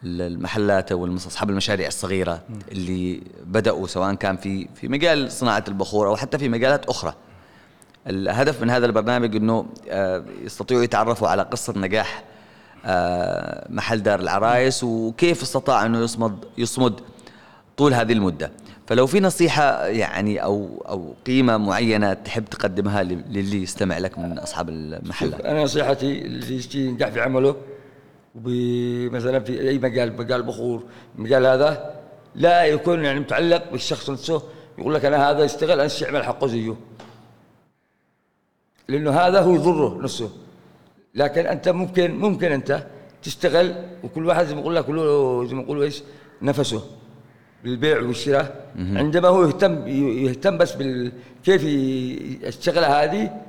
المحلات 0.05 0.92
أو 0.92 1.05
المس- 1.05 1.26
أصحاب 1.26 1.50
المشاريع 1.50 1.88
الصغيرة 1.88 2.42
اللي 2.72 3.20
بدأوا 3.46 3.86
سواء 3.86 4.14
كان 4.14 4.36
في 4.36 4.68
في 4.74 4.88
مجال 4.88 5.32
صناعة 5.32 5.64
البخور 5.68 6.07
أو 6.09 6.16
حتى 6.16 6.38
في 6.38 6.48
مجالات 6.48 6.86
أخرى. 6.86 7.14
الهدف 8.07 8.62
من 8.62 8.70
هذا 8.70 8.86
البرنامج 8.86 9.36
أنه 9.36 9.66
آه 9.90 10.24
يستطيعوا 10.44 10.82
يتعرفوا 10.82 11.28
على 11.28 11.42
قصة 11.42 11.74
نجاح 11.76 12.24
آه 12.84 13.66
محل 13.70 14.02
دار 14.02 14.20
العرايس 14.20 14.84
وكيف 14.84 15.42
استطاع 15.42 15.86
أنه 15.86 15.98
يصمد 15.98 16.44
يصمد 16.59 17.00
طول 17.76 17.94
هذه 17.94 18.12
المدة. 18.12 18.52
فلو 18.86 19.07
في 19.07 19.20
نصيحة 19.20 19.86
يعني 19.86 20.42
أو 20.42 20.84
أو 20.88 21.14
قيمة 21.26 21.57
معينة 21.57 22.12
تحب 22.12 22.44
تقدمها 22.44 23.02
للي 23.02 23.62
يستمع 23.62 23.98
لك 23.98 24.18
من 24.18 24.38
أصحاب 24.38 24.68
المحلات. 24.68 25.40
أنا 25.40 25.62
نصيحتي 25.62 26.18
اللي 26.26 26.61
ينجح 26.74 27.09
في 27.09 27.20
عمله 27.20 27.57
مثلا 28.35 29.41
في 29.41 29.68
أي 29.68 29.78
مجال 29.78 30.16
مجال 30.16 30.43
بخور 30.43 30.82
مجال 31.16 31.47
هذا 31.47 31.95
لا 32.35 32.64
يكون 32.64 33.05
يعني 33.05 33.20
متعلق 33.20 33.70
بالشخص 33.72 34.11
نفسه. 34.11 34.43
يقول 34.78 34.95
لك 34.95 35.05
أنا 35.05 35.30
هذا 35.30 35.45
يشتغل 35.45 35.80
أنا 35.80 35.91
أعمل 36.07 36.24
حقه 36.24 36.47
زيه. 36.47 36.76
لأنه 38.89 39.11
هذا 39.11 39.41
هو 39.41 39.55
يضره 39.55 40.03
نفسه. 40.03 40.30
لكن 41.14 41.47
أنت 41.47 41.68
ممكن 41.68 42.14
ممكن 42.18 42.53
أنت 42.53 42.87
تشتغل 43.22 43.74
وكل 44.05 44.26
واحد 44.26 44.47
زي 44.47 44.55
ما 44.55 44.61
أقول 44.61 44.76
لك 44.76 44.91
له 44.91 45.45
زي 45.45 45.55
ما 45.55 45.62
يقولوا 45.62 45.85
إيش؟ 45.85 46.03
نفسه. 46.43 46.82
بالبيع 47.64 48.01
والشراء. 48.01 48.72
عندما 48.78 49.28
هو 49.28 49.45
يهتم 49.45 49.89
يهتم 49.89 50.59
بس 50.59 50.72
بال 50.72 51.12
كيف 51.45 51.62
الشغله 52.47 53.05
هذه 53.05 53.41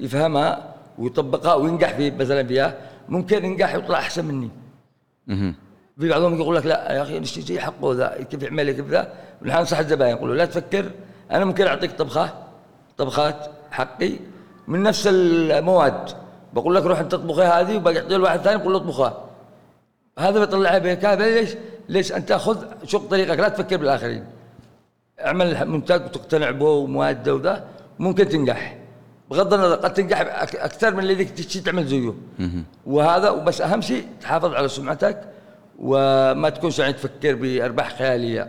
يفهمها 0.00 0.74
ويطبقها 0.98 1.54
وينجح 1.54 1.96
في 1.96 2.10
مثلا 2.10 2.46
فيها. 2.46 2.78
ممكن 3.08 3.44
ينجح 3.44 3.74
ويطلع 3.74 3.98
أحسن 3.98 4.24
مني. 4.24 4.50
مهم. 5.26 5.54
في 6.00 6.08
بعضهم 6.08 6.40
يقول 6.40 6.56
لك 6.56 6.66
لا 6.66 6.92
يا 6.92 7.02
أخي 7.02 7.20
نشتري 7.20 7.60
حقه 7.60 7.94
ذا؟ 7.94 8.22
كيف 8.30 8.42
يعمل 8.42 8.70
كيف 8.70 8.86
ذا؟ 8.86 9.12
ونحن 9.42 9.58
ننصح 9.58 9.78
الزباين 9.78 10.16
يقول 10.16 10.30
له 10.30 10.36
لا 10.36 10.44
تفكر 10.44 10.90
أنا 11.30 11.44
ممكن 11.44 11.66
أعطيك 11.66 11.92
طبخة 11.92 12.34
طبخات 12.96 13.46
حقي 13.70 14.12
من 14.68 14.82
نفس 14.82 15.06
المواد. 15.06 16.10
بقول 16.52 16.74
لك 16.74 16.82
روح 16.82 16.98
أنت 16.98 17.14
اطبخي 17.14 17.42
هذه 17.42 17.76
وبعطيه 17.76 18.16
لواحد 18.16 18.40
ثاني 18.40 18.58
بقول 18.58 18.72
له 18.72 18.78
اطبخها. 18.78 19.24
هذا 20.18 20.40
بيطلعها 20.40 20.78
بكذا 20.78 21.16
ليش؟ 21.16 21.56
ليش 21.88 22.12
أنت 22.12 22.32
خذ 22.32 22.64
شوف 22.84 23.06
طريقك 23.06 23.38
لا 23.38 23.48
تفكر 23.48 23.76
بالآخرين. 23.76 24.24
اعمل 25.20 25.68
منتج 25.68 26.04
وتقتنع 26.04 26.50
به 26.50 26.66
ومواده 26.66 27.34
وذا 27.34 27.64
ممكن 27.98 28.28
تنجح. 28.28 28.77
بغض 29.30 29.54
النظر 29.54 29.74
قد 29.74 29.94
تنجح 29.94 30.20
أكثر 30.54 30.94
من 30.94 31.00
اللي 31.00 31.24
تشتي 31.24 31.60
تعمل 31.60 31.86
زيه. 31.86 32.14
وهذا 32.86 33.30
وبس 33.30 33.60
أهم 33.60 33.80
شيء 33.80 34.06
تحافظ 34.20 34.54
على 34.54 34.68
سمعتك 34.68 35.20
وما 35.78 36.48
تكونش 36.48 36.78
يعني 36.78 36.92
تفكر 36.92 37.34
بأرباح 37.34 37.98
خيالية. 37.98 38.48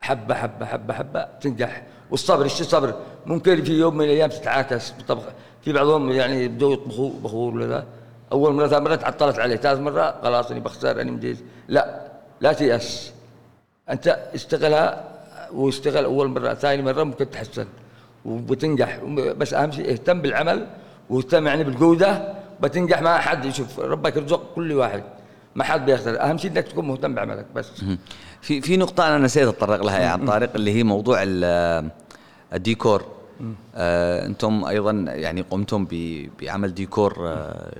حبة 0.00 0.34
حبة 0.34 0.66
حبة 0.66 0.94
حبة 0.94 1.28
تنجح. 1.40 1.82
والصبر 2.10 2.44
الشيء 2.44 2.66
صبر 2.66 2.94
ممكن 3.26 3.64
في 3.64 3.72
يوم 3.72 3.96
من 3.96 4.04
الأيام 4.04 4.30
تتعاكس 4.30 4.90
بالطبخ. 4.90 5.24
في 5.62 5.72
بعضهم 5.72 6.10
يعني 6.10 6.48
بدوا 6.48 6.72
يطبخوا 6.72 7.10
بخور 7.22 7.54
ولا 7.54 7.84
أول 8.32 8.52
مرة 8.52 8.66
ثاني 8.66 8.84
مرة 8.84 8.94
تعطلت 8.94 9.38
عليه. 9.38 9.56
ثالث 9.56 9.80
مرة 9.80 10.20
خلاص 10.22 10.50
أني 10.50 10.60
بخسر 10.60 11.00
أني 11.00 11.10
مدير 11.10 11.36
لا 11.68 12.00
لا 12.40 12.52
تيأس. 12.52 13.12
أنت 13.90 14.18
اشتغلها 14.34 15.04
واشتغل 15.52 16.04
أول 16.04 16.28
مرة 16.28 16.54
ثاني 16.54 16.82
مرة 16.82 17.02
ممكن 17.02 17.30
تحسن. 17.30 17.66
وبتنجح. 18.24 18.98
بس 19.38 19.54
أهم 19.54 19.70
شيء 19.72 19.92
اهتم 19.92 20.22
بالعمل 20.22 20.66
واهتم 21.10 21.46
يعني 21.46 21.64
بالجودة. 21.64 22.34
بتنجح 22.60 23.02
ما 23.02 23.18
حد. 23.18 23.44
يشوف 23.44 23.80
ربك 23.80 24.16
يرزق 24.16 24.54
كل 24.54 24.72
واحد. 24.72 25.02
ما 25.54 25.64
حد 25.64 25.86
بيخسر. 25.86 26.20
أهم 26.22 26.38
شيء 26.38 26.50
إنك 26.50 26.68
تكون 26.68 26.88
مهتم 26.88 27.14
بعملك 27.14 27.46
بس. 27.54 27.70
في 28.40 28.60
في 28.60 28.76
نقطة 28.76 29.08
أنا 29.08 29.18
نسيت 29.24 29.48
أتطرق 29.48 29.82
لها 29.84 29.98
يا 30.00 30.06
عم 30.08 30.26
طارق 30.26 30.50
اللي 30.54 30.72
هي 30.74 30.82
موضوع 30.82 31.18
ال- 31.22 31.90
الديكور. 32.54 33.04
آه 33.74 34.26
أنتم 34.26 34.64
أيضا 34.64 34.92
يعني 35.08 35.40
قمتم 35.40 35.86
بعمل 36.40 36.74
ديكور 36.74 37.14
آه 37.28 37.72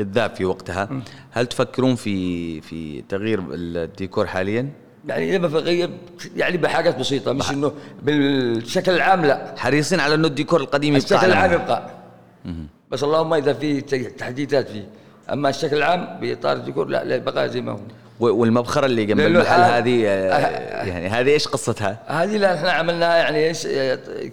جذاب 0.00 0.34
في 0.34 0.44
وقتها. 0.44 0.88
هل 1.30 1.46
تفكرون 1.46 1.94
في 1.94 2.60
في 2.60 3.02
تغيير 3.08 3.42
الديكور 3.50 4.26
حاليا؟ 4.26 4.68
يعني 5.08 5.38
لما 5.38 5.48
بغير 5.48 5.90
يعني 6.36 6.56
بحاجات 6.56 6.98
بسيطة 6.98 7.32
مش 7.32 7.50
إنه 7.50 7.72
بالشكل 8.02 8.92
العام 8.92 9.24
لا. 9.24 9.54
حريصين 9.56 10.00
على 10.00 10.14
أنه 10.14 10.28
الديكور 10.28 10.60
القديم 10.60 10.94
يبقى 10.96 11.04
الشكل 11.04 11.26
العام 11.26 11.52
يبقى. 11.52 11.90
بس 12.90 13.04
اللهم 13.04 13.34
إذا 13.34 13.52
في 13.52 13.80
تحديثات 14.18 14.68
فيه. 14.68 14.88
أما 15.32 15.48
الشكل 15.48 15.76
العام 15.76 16.20
بإطار 16.20 16.56
الديكور 16.56 16.86
لا 16.88 17.04
لا 17.04 17.16
بقى 17.16 17.48
زي 17.48 17.60
ما 17.60 17.72
هو. 17.72 17.78
و- 18.20 18.34
والمبخرة 18.40 18.86
اللي 18.86 19.04
جنب 19.04 19.20
المحل 19.20 19.60
آه، 19.60 19.78
هذه 19.78 20.06
آه 20.06 20.10
آه، 20.32 20.84
يعني 20.86 21.08
هذه 21.08 21.28
إيش 21.30 21.48
قصتها؟ 21.48 21.98
هذه 22.06 22.36
لا 22.36 22.54
إحنا 22.54 22.70
عملناها 22.72 23.16
يعني 23.16 23.46
إيش 23.48 23.66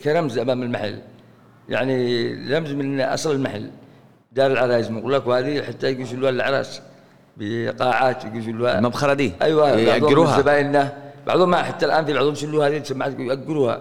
كرمز 0.04 0.38
أمام 0.38 0.64
المحل. 0.64 1.00
يعني 1.70 2.24
رمز 2.58 2.72
من 2.72 3.02
أصل 3.02 3.32
المحل. 3.32 3.70
دار 4.32 4.52
العرايس 4.52 4.92
لك 4.92 5.28
وهذه 5.28 5.62
حتى 5.62 5.92
يقولوا 5.92 6.30
العراس. 6.30 6.82
بقاعات 7.40 8.26
يقولوا 8.26 8.78
المبخرة 8.78 9.14
دي؟ 9.14 9.34
أيوه 9.42 9.70
يأجروها؟ 9.70 10.38
زبايننا. 10.42 10.94
بعضهم 11.28 11.50
ما 11.50 11.64
حتى 11.64 11.86
الآن 11.86 12.06
في 12.06 12.14
بعضهم 12.14 12.36
شلوا 12.36 12.68
هذه 12.68 12.84
سمعت 12.84 13.20
يأجروها. 13.20 13.80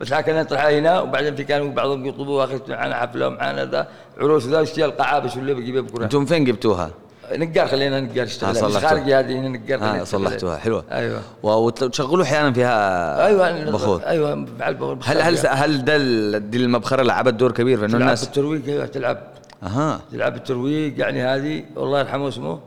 بس 0.00 0.12
لكن 0.12 0.34
نطرحها 0.34 0.78
هنا 0.78 1.00
وبعدين 1.00 1.34
في 1.36 1.44
كانوا 1.44 1.72
بعضهم 1.72 2.06
يطلبوا 2.06 2.44
أخي 2.44 2.60
معنا 2.68 2.94
حفله 2.94 3.26
ومعنا 3.28 3.64
ذا 3.64 3.88
عروس 4.18 4.46
ذا 4.46 4.62
اشتري 4.62 4.84
القاعة 4.84 5.18
بشلوا 5.18 5.54
بجيبها 5.54 5.80
بكره 5.82 6.04
أنتم 6.04 6.24
فين 6.24 6.44
جبتوها؟ 6.44 6.90
نقار 7.32 7.66
خلينا 7.66 8.00
نقار 8.00 8.22
اشتغل 8.22 8.50
مش 8.50 8.56
صلحتوها. 8.56 8.80
خارجي 8.90 9.14
هذه 9.14 9.32
هنا 9.38 9.48
نقار 9.48 9.78
نشتغل. 9.92 10.06
صلحتوها. 10.06 10.56
حلوة. 10.56 10.84
أيوه. 10.92 11.20
وتشغلوا 11.42 12.24
أحيانا 12.24 12.52
فيها 12.52 13.26
أيوه 13.26 13.70
بخور. 13.70 14.00
أيوه 14.06 14.46
بعد 14.58 14.78
بخور. 14.78 14.98
هل 15.04 15.20
هل 15.22 15.38
هل 15.46 15.84
ده 15.84 15.96
ال- 15.96 16.50
دي 16.50 16.58
المبخرة 16.58 17.02
لعبت 17.02 17.34
دور 17.34 17.52
كبير 17.52 17.78
في 17.78 17.84
انه 17.84 17.92
تلعب 17.92 18.02
الناس 18.02 18.24
بالترويج 18.24 18.68
أيوه 18.68 18.86
تلعب. 18.86 19.18
أها. 19.62 20.00
تلعب 20.12 20.32
بالترويج 20.32 20.98
يعني 20.98 21.22
هذه 21.22 21.64
الله 21.76 22.00
يرحمه 22.00 22.28
اسمه. 22.28 22.50
آه 22.52 22.60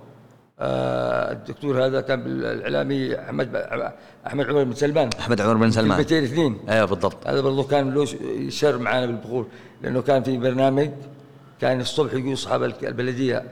الدكتور 0.60 1.86
هذا 1.86 2.01
كان 2.01 2.24
بالإعلامي 2.24 3.20
أحمد 3.20 3.55
أحمد 4.28 4.45
عمر 4.45 4.64
بن 4.64 4.74
سلمان. 4.74 5.10
أحمد 5.20 5.41
عمر 5.41 5.53
بن 5.53 5.72
سلمان. 5.72 5.97
كلمتين 5.97 6.24
اثنين. 6.24 6.58
أيوه 6.70 6.86
بالضبط. 6.86 7.28
هذا 7.28 7.41
برضه 7.41 7.64
كان 7.64 7.93
له 7.93 8.05
شر 8.49 8.78
معانا 8.78 9.05
بالبخور 9.05 9.47
لأنه 9.82 10.01
كان 10.01 10.24
في 10.24 10.38
برنامج 10.38 10.89
كان 11.62 11.82
الصبح 11.82 12.14
يجوا 12.14 12.34
أصحاب 12.34 12.64
البلدية 12.64 13.43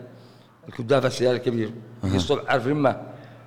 الكدافه 0.70 1.08
السيارة 1.08 1.36
الكبير. 1.36 1.70
يجي 2.04 2.18
الصبح 2.18 2.52
عارف 2.52 2.68
لما 2.68 3.02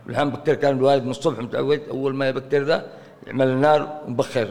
والحين 0.06 0.30
بكر 0.30 0.54
كان 0.54 0.76
الوالد 0.76 1.04
من 1.04 1.10
الصبح 1.10 1.38
متعود 1.38 1.80
أول 1.90 2.14
ما 2.14 2.28
يبكر 2.28 2.62
ذا 2.62 2.86
يعمل 3.26 3.48
النار 3.48 4.00
ومبخر. 4.06 4.50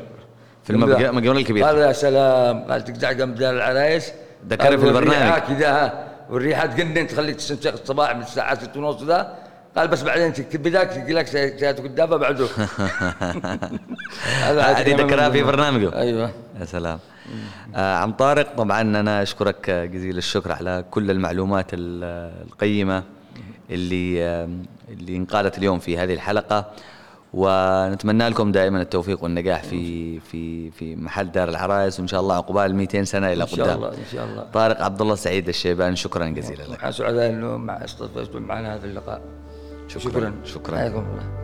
في 0.64 0.70
المجنون 0.70 1.38
الكبير. 1.38 1.64
قال 1.64 1.78
يا 1.78 1.92
سلام 1.92 2.64
قال 2.64 2.84
تقطع 2.84 3.12
جنب 3.12 3.36
دار 3.36 3.56
العرايس. 3.56 4.12
قال 4.60 4.80
في 4.80 4.86
البرنامج. 4.88 5.42
كذا 5.42 6.08
والريحة 6.30 6.66
تجنن 6.66 7.08
تخليك 7.08 7.36
تستنشق 7.36 7.74
الصباح 7.74 8.16
من 8.16 8.22
الساعة 8.22 8.64
6 8.64 8.80
ونص 8.80 9.04
ذا. 9.04 9.38
قال 9.78 9.88
بس 9.88 10.04
بعدين 10.04 10.34
تكتب 10.34 10.64
بداك 10.64 10.90
تجي 10.90 11.14
لك 11.14 11.28
سيارة 11.28 11.82
كدافه 11.82 12.18
بعده. 12.18 12.48
هذه 14.44 14.96
ذكرها 14.96 15.30
في 15.30 15.44
برنامجه. 15.44 16.00
أيوه. 16.00 16.32
يا 16.60 16.66
سلام. 16.66 17.00
آه 17.76 17.96
عم 17.96 18.12
طارق 18.12 18.56
طبعا 18.58 18.82
أنا 18.82 19.22
أشكرك 19.22 19.70
جزيل 19.70 20.18
الشكر 20.18 20.52
على 20.52 20.86
كل 20.92 21.12
المعلومات 21.12 21.68
القيمة 21.74 23.04
اللي 23.70 24.24
اللي 24.90 25.18
انقالت 25.18 25.58
اليوم 25.58 25.80
في 25.80 25.98
هذه 25.98 26.14
الحلقة. 26.14 26.72
ونتمنى 27.34 28.30
لكم 28.30 28.52
دائما 28.52 28.82
التوفيق 28.82 29.24
والنجاح 29.24 29.64
في 29.64 30.20
في 30.20 30.72
في 30.72 30.96
محل 30.96 31.32
دار 31.32 31.50
العرايس 31.50 32.00
وإن 32.00 32.08
شاء 32.08 32.22
الله 32.22 32.36
عقبال 32.36 32.76
200 32.76 33.04
سنة 33.04 33.34
إلى 33.34 33.44
قدام 33.44 33.60
إن 33.60 33.66
شاء 33.66 33.76
الله 33.76 33.90
إن 33.90 34.06
شاء 34.12 34.26
الله. 34.26 34.44
طارق 34.54 34.82
عبد 34.82 35.02
الله 35.02 35.16
سعيد 35.16 35.48
الشيبان 35.48 35.96
شكرا 35.96 36.28
جزيلا 36.28 36.64
لك. 36.64 36.90
سعداء 36.90 37.30
انه 37.30 37.58
مع 37.58 37.84
استضفتم 37.84 38.42
معنا 38.42 38.76
هذا 38.76 38.86
اللقاء. 38.86 39.22
شكرا 39.88 40.34
شكرا, 40.44 40.90
شكرا. 40.90 41.37